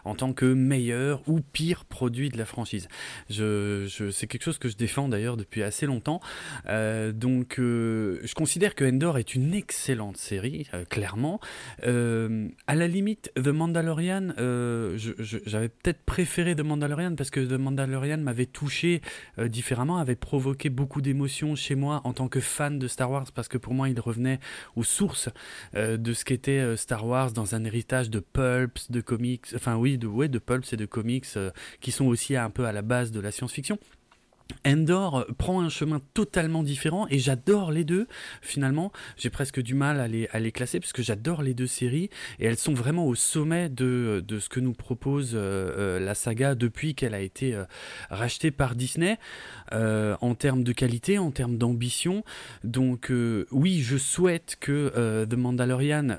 en 0.04 0.16
tant 0.16 0.34
que 0.34 0.46
meilleur 0.46 1.22
ou 1.28 1.42
pire 1.42 1.86
produit 1.86 2.30
de 2.30 2.38
la 2.40 2.46
franchise. 2.46 2.88
Je 3.30 3.88
c'est 4.12 4.26
quelque 4.26 4.42
chose 4.42 4.58
que 4.58 4.68
je 4.68 4.76
défends 4.76 5.08
d'ailleurs 5.08 5.38
depuis 5.38 5.62
assez 5.62 5.86
longtemps. 5.86 6.22
donc, 6.66 7.56
je 7.58 8.34
considère 8.34 8.74
que 8.74 8.84
Endor 8.84 9.20
est 9.20 9.36
une 9.36 9.54
excellente 9.54 10.18
série, 10.18 10.68
clairement. 10.90 11.40
à 11.84 12.76
la 12.76 12.88
limite, 12.88 13.32
The 13.36 13.50
Mandalorian, 13.50 14.34
j'avais 14.98 15.70
peut-être 15.70 16.02
préféré 16.04 16.56
The 16.56 16.62
Mandalorian 16.62 17.16
parce 17.16 17.30
que 17.30 17.42
The 17.42 17.60
Mandalorian 17.60 18.18
m'avait 18.18 18.48
touché 18.48 19.02
différemment, 19.38 19.98
avait 19.98 20.16
provoqué 20.16 20.70
beaucoup 20.70 21.02
d'émotions 21.02 21.56
chez 21.56 21.76
moi 21.76 22.02
en 22.04 22.14
tant 22.14 22.28
que 22.28 22.40
fan 22.40 22.80
de 22.80 22.88
Star 22.88 23.10
Wars 23.10 23.26
parce 23.34 23.48
que 23.48 23.58
pour 23.58 23.74
moi 23.74 23.90
il 23.90 24.00
revenait 24.00 24.40
aux 24.76 24.84
sources 24.84 25.30
euh, 25.76 25.98
de 25.98 26.14
ce 26.14 26.26
qu'était 26.26 26.60
euh, 26.60 26.78
Star 26.78 27.06
Wars 27.06 27.32
dans 27.32 27.56
un 27.56 27.64
héritage 27.64 28.10
de 28.10 28.20
pulps, 28.20 28.92
de 28.92 29.02
comics, 29.02 29.46
enfin 29.56 29.76
oui, 29.76 29.98
de, 29.98 30.08
ouais, 30.08 30.28
de 30.28 30.40
pulps 30.40 30.74
et 30.74 30.78
de 30.78 30.86
comics 30.86 31.26
euh, 31.36 31.52
qui 31.82 31.92
sont 31.92 32.06
aussi 32.06 32.36
un 32.36 32.50
peu 32.50 32.66
à 32.66 32.72
la 32.72 32.82
base 32.82 33.12
de 33.12 33.20
la 33.20 33.32
science-fiction. 33.32 33.78
Endor 34.66 35.26
prend 35.38 35.62
un 35.62 35.70
chemin 35.70 36.02
totalement 36.14 36.64
différent 36.64 37.08
et 37.10 37.20
j'adore 37.20 37.72
les 37.72 37.84
deux. 37.84 38.08
Finalement, 38.42 38.92
j'ai 39.18 39.30
presque 39.30 39.62
du 39.62 39.74
mal 39.74 40.00
à 40.00 40.08
les, 40.08 40.52
classer 40.52 40.80
parce 40.80 40.94
que 40.94 41.04
j'adore 41.04 41.42
les 41.42 41.54
deux 41.54 41.68
séries 41.68 42.10
et 42.40 42.46
elles 42.46 42.58
sont 42.58 42.74
vraiment 42.74 43.08
au 43.08 43.16
sommet 43.16 43.70
de, 43.70 44.24
ce 44.40 44.50
que 44.50 44.60
nous 44.60 44.74
propose 44.74 45.32
euh, 45.34 45.40
euh, 45.78 46.00
la 46.00 46.16
saga 46.16 46.56
depuis 46.56 46.96
qu'elle 46.96 47.14
a 47.14 47.20
été 47.20 47.54
euh, 47.54 47.66
rachetée 48.10 48.52
par 48.52 48.76
Disney 48.76 49.18
en 49.72 50.36
termes 50.36 50.64
de 50.64 50.72
qualité, 50.72 51.18
en 51.18 51.32
termes 51.32 51.58
d'ambition. 51.58 52.24
Donc 52.64 53.12
oui, 53.52 53.82
je 53.82 53.98
souhaite 53.98 54.56
que 54.60 55.26
The 55.26 55.34
Mandalorian, 55.34 56.18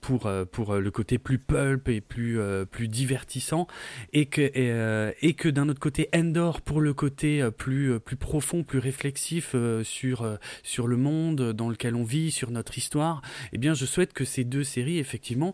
pour, 0.00 0.28
le 0.28 0.90
côté 0.90 1.18
plus 1.18 1.38
pulp 1.38 1.88
et 1.88 2.00
plus, 2.00 2.88
divertissant, 2.88 3.68
et, 4.12 4.22
et 4.22 5.34
que 5.34 5.48
d'un 5.48 5.68
autre 5.68 5.78
côté 5.78 6.08
Endor 6.12 6.62
pour 6.62 6.80
le 6.80 6.94
côté 6.94 7.48
plus 7.56 7.65
plus, 7.66 7.94
euh, 7.94 7.98
plus 7.98 8.14
profond, 8.14 8.62
plus 8.62 8.78
réflexif 8.78 9.56
euh, 9.56 9.82
sur, 9.82 10.22
euh, 10.22 10.36
sur 10.62 10.86
le 10.86 10.96
monde 10.96 11.52
dans 11.52 11.68
lequel 11.68 11.96
on 11.96 12.04
vit, 12.04 12.30
sur 12.30 12.52
notre 12.52 12.78
histoire, 12.78 13.22
eh 13.52 13.58
bien, 13.58 13.74
je 13.74 13.84
souhaite 13.84 14.12
que 14.12 14.24
ces 14.24 14.44
deux 14.44 14.62
séries, 14.62 14.98
effectivement, 14.98 15.52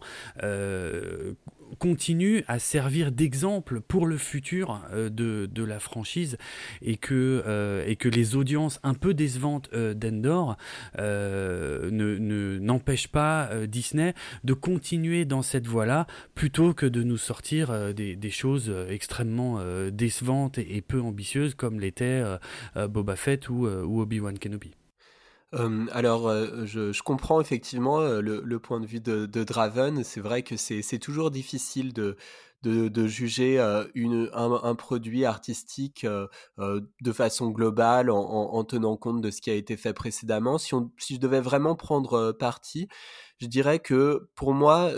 continue 1.79 2.45
à 2.49 2.59
servir 2.59 3.13
d'exemple 3.13 3.81
pour 3.81 4.07
le 4.07 4.17
futur 4.17 4.83
euh, 4.93 5.09
de, 5.09 5.65
la 5.65 5.79
franchise 5.79 6.37
et 6.81 6.97
que, 6.97 7.43
euh, 7.47 7.85
et 7.87 7.97
que 7.97 8.09
les 8.09 8.35
audiences 8.35 8.81
un 8.83 8.95
peu 8.95 9.15
décevantes 9.15 9.71
euh, 9.73 9.95
d'Endor 9.95 10.57
ne, 10.99 12.59
n'empêchent 12.59 13.09
pas 13.09 13.51
Disney 13.67 14.15
de 14.45 14.55
continuer 14.55 15.25
dans 15.25 15.43
cette 15.43 15.67
voie-là 15.67 16.07
plutôt 16.35 16.75
que 16.75 16.87
de 16.87 17.03
nous 17.03 17.17
sortir 17.17 17.95
des, 17.95 18.31
choses 18.31 18.73
extrêmement 18.89 19.61
décevantes 19.91 20.59
et, 20.59 20.81
peu 20.81 21.01
ambitieuses 21.01 21.55
comme 21.55 21.81
l'était 21.81 22.23
Boba 22.89 23.17
Fett 23.17 23.49
ou 23.49 23.67
Obi-Wan 23.67 24.39
Kenobi 24.39 24.73
alors, 25.53 26.33
je, 26.65 26.93
je, 26.93 27.03
comprends 27.03 27.41
effectivement 27.41 28.01
le, 28.01 28.43
le, 28.45 28.59
point 28.59 28.81
de 28.81 28.87
vue 28.87 29.01
de, 29.01 29.27
Draven. 29.27 30.03
C'est 30.05 30.21
vrai 30.21 30.43
que 30.43 30.57
c'est 30.57 30.99
toujours 30.99 31.31
difficile 31.31 31.93
de, 31.93 32.17
juger 33.07 33.59
une, 33.95 34.31
un, 34.33 34.75
produit 34.75 35.25
artistique 35.25 36.07
de 36.59 37.13
façon 37.13 37.51
globale 37.51 38.11
en, 38.11 38.65
tenant 38.65 38.97
compte 38.97 39.21
de 39.21 39.31
ce 39.31 39.41
qui 39.41 39.51
a 39.51 39.55
été 39.55 39.77
fait 39.77 39.93
précédemment. 39.93 40.59
Si, 40.59 40.75
je 41.11 41.17
devais 41.19 41.41
vraiment 41.41 41.75
prendre 41.75 42.33
parti, 42.33 42.89
je 43.43 43.49
dirais 43.49 43.81
que 43.81 44.29
pour 44.37 44.55
moi, 44.55 44.93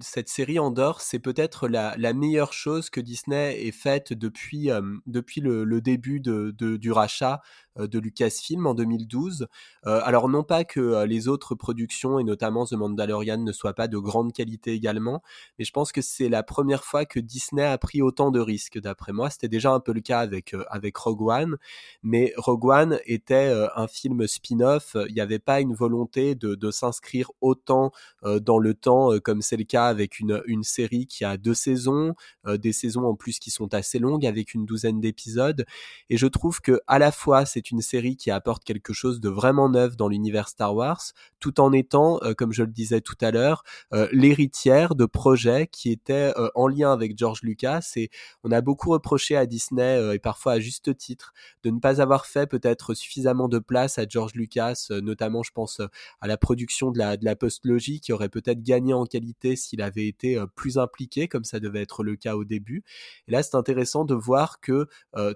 cette 0.00 0.28
série 0.28 0.58
Andorre, 0.58 1.00
c'est 1.00 1.18
peut-être 1.18 1.68
la, 1.68 2.12
meilleure 2.14 2.52
chose 2.52 2.90
que 2.90 3.00
Disney 3.00 3.66
ait 3.66 3.72
faite 3.72 4.12
depuis, 4.12 4.68
le, 4.68 5.80
début 5.80 6.20
du 6.20 6.92
rachat 6.92 7.32
euh, 7.34 7.61
de 7.76 7.98
Lucasfilm 7.98 8.66
en 8.66 8.74
2012. 8.74 9.46
Euh, 9.86 10.00
alors 10.04 10.28
non 10.28 10.42
pas 10.42 10.64
que 10.64 10.80
euh, 10.80 11.06
les 11.06 11.28
autres 11.28 11.54
productions 11.54 12.18
et 12.18 12.24
notamment 12.24 12.66
The 12.66 12.74
Mandalorian 12.74 13.38
ne 13.38 13.52
soient 13.52 13.74
pas 13.74 13.88
de 13.88 13.98
grande 13.98 14.32
qualité 14.32 14.72
également, 14.72 15.22
mais 15.58 15.64
je 15.64 15.72
pense 15.72 15.92
que 15.92 16.02
c'est 16.02 16.28
la 16.28 16.42
première 16.42 16.84
fois 16.84 17.04
que 17.04 17.20
Disney 17.20 17.64
a 17.64 17.78
pris 17.78 18.02
autant 18.02 18.30
de 18.30 18.40
risques 18.40 18.78
d'après 18.78 19.12
moi. 19.12 19.30
C'était 19.30 19.48
déjà 19.48 19.72
un 19.72 19.80
peu 19.80 19.92
le 19.92 20.00
cas 20.00 20.20
avec 20.20 20.54
avec 20.70 20.96
Rogue 20.96 21.22
One, 21.22 21.56
mais 22.02 22.32
Rogue 22.36 22.66
One 22.66 22.98
était 23.06 23.52
un 23.74 23.86
film 23.86 24.26
spin-off. 24.26 24.96
Il 25.08 25.14
n'y 25.14 25.20
avait 25.20 25.38
pas 25.38 25.60
une 25.60 25.74
volonté 25.74 26.34
de, 26.34 26.54
de 26.54 26.70
s'inscrire 26.70 27.30
autant 27.40 27.92
dans 28.22 28.58
le 28.58 28.74
temps 28.74 29.18
comme 29.20 29.42
c'est 29.42 29.56
le 29.56 29.64
cas 29.64 29.86
avec 29.86 30.20
une, 30.20 30.42
une 30.46 30.62
série 30.62 31.06
qui 31.06 31.24
a 31.24 31.36
deux 31.36 31.54
saisons, 31.54 32.14
des 32.46 32.72
saisons 32.72 33.04
en 33.04 33.14
plus 33.14 33.38
qui 33.38 33.50
sont 33.50 33.74
assez 33.74 33.98
longues 33.98 34.26
avec 34.26 34.54
une 34.54 34.66
douzaine 34.66 35.00
d'épisodes. 35.00 35.64
Et 36.10 36.16
je 36.16 36.26
trouve 36.26 36.60
que 36.60 36.80
à 36.86 36.98
la 36.98 37.12
fois 37.12 37.46
c'est 37.46 37.61
une 37.70 37.82
série 37.82 38.16
qui 38.16 38.30
apporte 38.30 38.64
quelque 38.64 38.92
chose 38.92 39.20
de 39.20 39.28
vraiment 39.28 39.68
neuf 39.68 39.96
dans 39.96 40.08
l'univers 40.08 40.48
Star 40.48 40.74
Wars, 40.74 41.02
tout 41.40 41.60
en 41.60 41.72
étant, 41.72 42.20
euh, 42.22 42.34
comme 42.34 42.52
je 42.52 42.62
le 42.62 42.70
disais 42.70 43.00
tout 43.00 43.16
à 43.20 43.30
l'heure, 43.30 43.64
euh, 43.92 44.08
l'héritière 44.12 44.94
de 44.94 45.04
projets 45.04 45.66
qui 45.66 45.90
étaient 45.90 46.32
euh, 46.36 46.48
en 46.54 46.68
lien 46.68 46.92
avec 46.92 47.18
George 47.18 47.42
Lucas. 47.42 47.92
Et 47.96 48.10
on 48.44 48.52
a 48.52 48.60
beaucoup 48.60 48.90
reproché 48.90 49.36
à 49.36 49.46
Disney, 49.46 50.14
et 50.14 50.18
parfois 50.18 50.52
à 50.52 50.60
juste 50.60 50.96
titre, 50.96 51.32
de 51.62 51.70
ne 51.70 51.78
pas 51.78 52.00
avoir 52.00 52.26
fait 52.26 52.46
peut-être 52.46 52.94
suffisamment 52.94 53.48
de 53.48 53.58
place 53.58 53.98
à 53.98 54.06
George 54.08 54.34
Lucas, 54.34 54.88
notamment 54.90 55.42
je 55.42 55.52
pense 55.52 55.80
à 56.20 56.26
la 56.26 56.36
production 56.36 56.90
de 56.90 56.98
la, 56.98 57.16
de 57.16 57.24
la 57.24 57.36
post-logie, 57.36 58.00
qui 58.00 58.12
aurait 58.12 58.28
peut-être 58.28 58.62
gagné 58.62 58.94
en 58.94 59.06
qualité 59.06 59.56
s'il 59.56 59.82
avait 59.82 60.06
été 60.06 60.42
plus 60.54 60.78
impliqué, 60.78 61.28
comme 61.28 61.44
ça 61.44 61.60
devait 61.60 61.82
être 61.82 62.02
le 62.02 62.16
cas 62.16 62.36
au 62.36 62.44
début. 62.44 62.84
Et 63.28 63.32
là, 63.32 63.42
c'est 63.42 63.56
intéressant 63.56 64.04
de 64.04 64.14
voir 64.14 64.60
que 64.60 64.86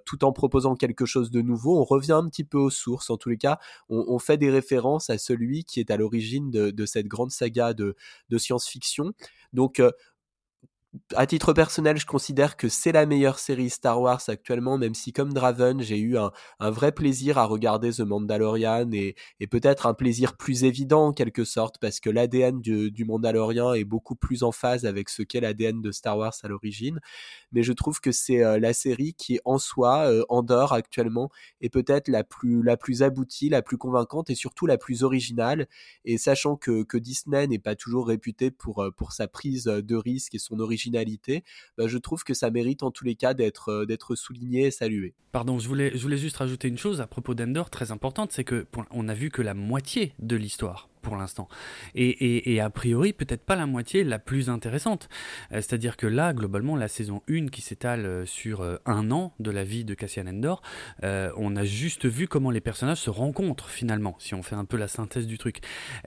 tout 0.04 0.24
en 0.24 0.32
proposant 0.32 0.76
quelque 0.76 1.06
chose 1.06 1.30
de 1.30 1.42
nouveau, 1.42 1.78
on 1.78 1.84
revient 1.84 2.15
un 2.16 2.28
petit 2.28 2.44
peu 2.44 2.58
aux 2.58 2.70
sources. 2.70 3.10
En 3.10 3.16
tous 3.16 3.28
les 3.28 3.38
cas, 3.38 3.58
on, 3.88 4.18
fait 4.18 4.38
des 4.38 4.50
références 4.50 5.10
à 5.10 5.18
celui 5.18 5.64
qui 5.64 5.80
est 5.80 5.90
à 5.90 5.96
l'origine 5.96 6.50
de, 6.50 6.86
cette 6.86 7.06
grande 7.06 7.30
saga 7.30 7.74
de, 7.74 7.94
science-fiction. 8.36 9.12
Donc, 9.52 9.80
euh, 9.80 9.90
à 11.14 11.26
titre 11.26 11.52
personnel, 11.52 11.96
je 11.98 12.06
considère 12.06 12.56
que 12.56 12.68
c'est 12.68 12.92
la 12.92 13.06
meilleure 13.06 13.38
série 13.38 13.70
Star 13.70 14.00
Wars 14.00 14.22
actuellement, 14.28 14.78
même 14.78 14.94
si 14.94 15.12
comme 15.12 15.32
Draven, 15.32 15.80
j'ai 15.80 15.98
eu 15.98 16.16
un, 16.18 16.30
vrai 16.70 16.92
plaisir 16.92 17.38
à 17.38 17.44
regarder 17.44 17.92
The 17.92 18.00
Mandalorian 18.00 18.90
et, 18.92 19.16
peut-être 19.50 19.86
un 19.86 19.94
plaisir 19.94 20.36
plus 20.36 20.64
évident 20.64 21.06
en 21.06 21.12
quelque 21.12 21.44
sorte, 21.44 21.78
parce 21.78 22.00
que 22.00 22.10
l'ADN 22.10 22.60
du, 22.60 23.04
Mandalorian 23.04 23.74
est 23.74 23.84
beaucoup 23.84 24.16
plus 24.16 24.42
en 24.42 24.52
phase 24.52 24.84
avec 24.84 25.08
ce 25.08 25.22
qu'est 25.22 25.40
l'ADN 25.40 25.80
de 25.80 25.92
Star 25.92 26.18
Wars 26.18 26.34
à 26.42 26.48
l'origine. 26.48 27.00
Mais 27.52 27.62
je 27.62 27.72
trouve 27.72 28.00
que 28.00 28.12
c'est 28.12 28.44
euh, 28.44 28.58
la 28.58 28.72
série 28.72 29.14
qui, 29.14 29.38
en 29.44 29.58
soi, 29.58 30.10
euh, 30.10 30.24
Andorre 30.28 30.72
actuellement, 30.72 31.30
est 31.60 31.68
peut-être 31.68 32.08
la 32.08 32.24
plus, 32.24 32.62
la 32.62 32.76
plus 32.76 33.02
aboutie, 33.02 33.48
la 33.48 33.62
plus 33.62 33.78
convaincante 33.78 34.30
et 34.30 34.34
surtout 34.34 34.66
la 34.66 34.78
plus 34.78 35.02
originale. 35.04 35.68
Et 36.04 36.18
sachant 36.18 36.56
que, 36.56 36.84
Disney 36.96 37.46
n'est 37.46 37.58
pas 37.58 37.76
toujours 37.76 38.08
réputé 38.08 38.50
pour, 38.50 38.82
euh, 38.82 38.90
pour 38.90 39.12
sa 39.12 39.28
prise 39.28 39.64
de 39.64 39.96
risque 39.96 40.34
et 40.34 40.38
son 40.38 40.58
bah, 40.90 41.86
je 41.86 41.98
trouve 41.98 42.24
que 42.24 42.34
ça 42.34 42.50
mérite 42.50 42.82
en 42.82 42.90
tous 42.90 43.04
les 43.04 43.14
cas 43.14 43.34
d'être 43.34 43.70
euh, 43.70 44.16
souligné 44.16 44.66
et 44.66 44.70
salué. 44.70 45.14
Pardon, 45.32 45.58
je 45.58 45.68
voulais, 45.68 45.92
je 45.94 46.02
voulais 46.02 46.16
juste 46.16 46.36
rajouter 46.36 46.68
une 46.68 46.78
chose 46.78 47.00
à 47.00 47.06
propos 47.06 47.34
d'Endor 47.34 47.70
très 47.70 47.92
importante, 47.92 48.32
c'est 48.32 48.44
que 48.44 48.66
on 48.90 49.08
a 49.08 49.14
vu 49.14 49.30
que 49.30 49.42
la 49.42 49.54
moitié 49.54 50.12
de 50.18 50.36
l'histoire 50.36 50.88
pour 51.06 51.16
l'instant. 51.16 51.46
Et, 51.94 52.60
a 52.60 52.68
priori, 52.68 53.12
peut-être 53.12 53.44
pas 53.44 53.54
la 53.54 53.66
moitié 53.66 54.02
la 54.02 54.18
plus 54.18 54.50
intéressante. 54.50 55.08
Euh, 55.52 55.56
c'est-à-dire 55.56 55.96
que 55.96 56.08
là, 56.08 56.32
globalement, 56.32 56.74
la 56.74 56.88
saison 56.88 57.22
1 57.30 57.46
qui 57.46 57.62
s'étale 57.62 58.04
euh, 58.04 58.26
sur 58.26 58.62
euh, 58.62 58.78
un 58.86 59.12
an 59.12 59.32
de 59.38 59.52
la 59.52 59.62
vie 59.62 59.84
de 59.84 59.94
Cassian 59.94 60.26
Endor, 60.26 60.62
on 61.04 61.54
a 61.54 61.64
juste 61.64 62.06
vu 62.06 62.26
comment 62.26 62.50
les 62.50 62.60
personnages 62.60 62.98
se 62.98 63.10
rencontrent 63.10 63.68
finalement, 63.68 64.16
si 64.18 64.34
on 64.34 64.42
fait 64.42 64.56
un 64.56 64.64
peu 64.64 64.76
la 64.76 64.88
synthèse 64.88 65.28
du 65.28 65.38
truc. 65.38 65.60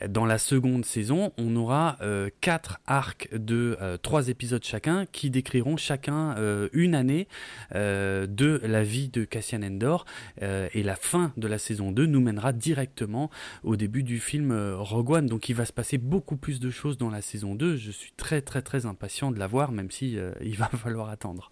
Dans 0.09 0.25
la 0.25 0.37
seconde 0.37 0.83
saison, 0.83 1.31
on 1.37 1.55
aura 1.55 1.97
quatre 2.41 2.79
arcs 2.85 3.29
de 3.31 3.77
trois 4.01 4.27
épisodes 4.27 4.63
chacun 4.63 5.05
qui 5.05 5.29
décriront 5.29 5.77
chacun 5.77 6.35
une 6.73 6.95
année 6.95 7.27
de 7.73 8.61
la 8.63 8.83
vie 8.83 9.09
de 9.09 9.23
Cassian 9.23 9.61
Endor. 9.61 10.05
et 10.41 10.83
la 10.83 10.95
fin 10.95 11.31
de 11.37 11.47
la 11.47 11.57
saison 11.57 11.91
2 11.91 12.05
nous 12.05 12.21
mènera 12.21 12.51
directement 12.51 13.29
au 13.63 13.75
début 13.75 14.03
du 14.03 14.19
film 14.19 14.51
Rogue 14.89 15.11
One, 15.11 15.27
donc 15.27 15.49
il 15.49 15.55
va 15.55 15.65
se 15.65 15.73
passer 15.73 15.99
beaucoup 15.99 16.35
plus 16.35 16.59
de 16.59 16.71
choses 16.71 16.97
dans 16.97 17.11
la 17.11 17.21
saison 17.21 17.53
2. 17.53 17.77
Je 17.77 17.91
suis 17.91 18.11
très 18.17 18.41
très 18.41 18.63
très 18.63 18.87
impatient 18.87 19.31
de 19.31 19.37
la 19.37 19.45
voir, 19.45 19.71
même 19.71 19.91
si 19.91 20.17
euh, 20.17 20.31
il 20.41 20.57
va 20.57 20.65
falloir 20.73 21.09
attendre. 21.09 21.51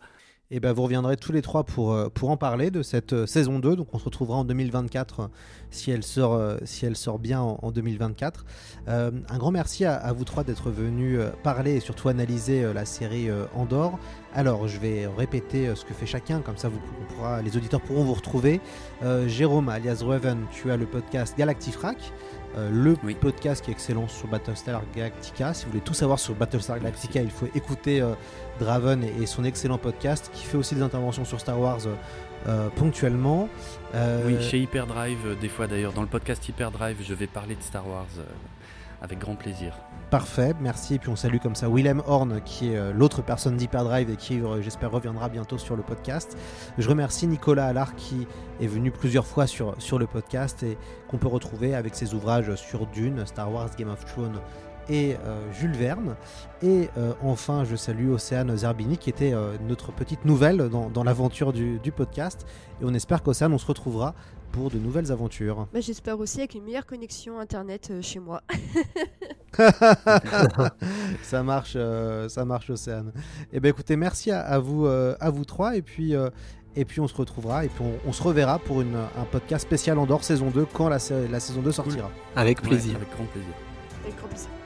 Et 0.49 0.55
eh 0.55 0.59
ben 0.61 0.71
vous 0.71 0.83
reviendrez 0.83 1.17
tous 1.17 1.33
les 1.33 1.41
trois 1.41 1.65
pour, 1.65 1.91
euh, 1.91 2.07
pour 2.07 2.29
en 2.29 2.37
parler 2.37 2.71
de 2.71 2.81
cette 2.81 3.11
euh, 3.11 3.25
saison 3.27 3.59
2. 3.59 3.75
Donc 3.75 3.93
on 3.93 3.99
se 3.99 4.05
retrouvera 4.05 4.37
en 4.37 4.45
2024 4.45 5.29
si, 5.69 5.91
elle 5.91 6.03
sort, 6.03 6.41
si 6.63 6.85
elle 6.85 6.95
sort 6.95 7.19
bien 7.19 7.41
en, 7.41 7.71
2024. 7.71 8.45
un 8.87 9.11
grand 9.37 9.51
merci 9.51 9.83
à, 9.83 10.11
vous 10.13 10.23
trois 10.23 10.45
d'être 10.45 10.71
venus 10.71 11.19
parler 11.43 11.75
et 11.75 11.79
surtout 11.81 12.07
analyser 12.07 12.73
la 12.73 12.85
série 12.85 13.27
Andorre. 13.53 13.99
Alors 14.33 14.69
je 14.69 14.79
vais 14.79 15.05
répéter 15.05 15.75
ce 15.75 15.83
que 15.83 15.93
fait 15.93 16.05
chacun, 16.05 16.39
comme 16.39 16.55
ça 16.55 16.69
vous, 16.69 16.79
pourra, 17.09 17.41
les 17.41 17.57
auditeurs 17.57 17.81
pourront 17.81 18.05
vous 18.05 18.13
retrouver. 18.13 18.61
Jérôme 19.27 19.67
alias 19.67 20.01
Raven, 20.05 20.45
tu 20.53 20.71
as 20.71 20.77
le 20.77 20.85
podcast 20.85 21.37
Galactifrac. 21.37 21.97
Euh, 22.57 22.69
le 22.71 22.95
podcast 23.13 23.63
qui 23.63 23.69
est 23.69 23.73
excellent 23.73 24.07
sur 24.07 24.27
Battlestar 24.27 24.81
Galactica. 24.95 25.53
Si 25.53 25.65
vous 25.65 25.71
voulez 25.71 25.83
tout 25.83 25.93
savoir 25.93 26.17
sur 26.17 26.33
Battlestar 26.33 26.79
Galactica, 26.79 27.21
il 27.21 27.29
faut 27.29 27.47
écouter 27.53 28.01
euh, 28.01 28.13
Draven 28.59 29.03
et, 29.03 29.25
son 29.27 29.43
excellent 29.43 29.77
podcast 29.77 30.31
qui 30.33 30.43
fait 30.43 30.57
aussi 30.57 30.73
des 30.73 30.81
interventions 30.81 31.23
sur 31.23 31.39
Star 31.39 31.59
Wars 31.59 31.81
euh, 32.47 32.69
ponctuellement. 32.75 33.47
Oui, 34.25 34.41
chez 34.41 34.59
Hyperdrive, 34.59 35.37
des 35.39 35.49
fois 35.49 35.67
d'ailleurs, 35.67 35.93
dans 35.93 36.01
le 36.01 36.07
podcast 36.07 36.47
Hyperdrive, 36.49 36.97
je 37.07 37.13
vais 37.13 37.27
parler 37.27 37.55
de 37.55 37.61
Star 37.61 37.87
Wars 37.87 38.07
avec 39.01 39.19
grand 39.19 39.35
plaisir. 39.35 39.73
Parfait, 40.09 40.53
merci. 40.61 40.95
Et 40.95 40.99
puis 40.99 41.09
on 41.09 41.17
salue 41.17 41.39
comme 41.43 41.55
ça 41.55 41.67
Willem 41.69 42.01
Horn, 42.07 42.41
qui 42.45 42.71
est 42.71 42.77
euh, 42.77 42.93
l'autre 42.93 43.21
personne 43.21 43.57
d'Hyperdrive 43.57 44.09
et 44.09 44.15
qui, 44.15 44.39
euh, 44.39 44.61
j'espère, 44.61 44.89
reviendra 44.89 45.27
bientôt 45.27 45.57
sur 45.57 45.75
le 45.75 45.83
podcast. 45.83 46.37
Je 46.77 46.87
remercie 46.87 47.27
Nicolas 47.27 47.65
Allard 47.65 47.93
qui 47.95 48.25
est 48.61 48.67
venu 48.67 48.91
plusieurs 48.91 49.27
fois 49.27 49.47
sur, 49.47 49.75
sur 49.79 49.99
le 49.99 50.07
podcast 50.07 50.63
et 50.63 50.77
qu'on 51.09 51.17
peut 51.17 51.27
retrouver 51.27 51.75
avec 51.75 51.93
ses 51.93 52.13
ouvrages 52.13 52.55
sur 52.55 52.87
Dune, 52.87 53.25
Star 53.25 53.51
Wars, 53.51 53.69
Game 53.77 53.89
of 53.89 54.05
Thrones 54.05 54.39
et 54.87 55.17
euh, 55.25 55.41
Jules 55.51 55.75
Verne. 55.75 56.15
Et 56.63 56.87
enfin, 57.21 57.65
je 57.65 57.75
salue 57.75 58.09
Océane 58.09 58.55
Zerbini 58.55 58.97
qui 58.97 59.09
était 59.09 59.33
notre 59.67 59.91
petite 59.91 60.23
nouvelle 60.25 60.69
dans, 60.69 61.03
l'aventure 61.03 61.51
du, 61.51 61.79
du, 61.79 61.91
podcast. 61.91 62.47
Et 62.81 62.85
on 62.85 62.93
espère 62.93 63.21
qu'Océane, 63.21 63.53
on 63.53 63.57
se 63.57 63.67
retrouvera 63.67 64.15
pour 64.51 64.69
de 64.69 64.77
nouvelles 64.77 65.11
aventures. 65.11 65.67
Bah, 65.73 65.79
J'espère 65.79 66.19
aussi 66.19 66.39
avec 66.39 66.55
une 66.55 66.63
meilleure 66.63 66.85
connexion 66.85 67.39
internet 67.39 67.89
euh, 67.91 68.01
chez 68.01 68.19
moi. 68.19 68.41
ça 71.21 71.43
marche, 71.43 71.73
euh, 71.75 72.29
ça 72.29 72.45
marche 72.45 72.69
Océane. 72.69 73.11
Eh 73.51 73.59
ben 73.59 73.69
écoutez, 73.69 73.95
merci 73.95 74.31
à, 74.31 74.59
vous, 74.59 74.85
euh, 74.85 75.15
à 75.19 75.29
vous 75.29 75.45
trois 75.45 75.75
et 75.75 75.81
puis. 75.81 76.13
et 76.75 76.85
puis 76.85 76.99
on 76.99 77.07
se 77.07 77.15
retrouvera 77.15 77.65
et 77.65 77.69
puis 77.69 77.83
on, 78.05 78.13
se 78.13 78.21
reverra 78.21 78.59
pour 78.59 78.81
une, 78.81 78.95
un 78.95 79.25
podcast 79.31 79.65
spécial 79.65 79.97
Andorre 79.97 80.23
saison 80.23 80.51
2 80.51 80.65
quand 80.73 80.89
la, 80.89 80.97
la 81.31 81.39
saison 81.39 81.61
2 81.61 81.71
sortira. 81.71 82.11
Avec 82.35 82.61
plaisir. 82.61 82.95
avec 82.95 83.09
grand 83.09 83.25
plaisir. 83.25 83.53
Avec 84.03 84.17
grand 84.17 84.27
plaisir. 84.27 84.56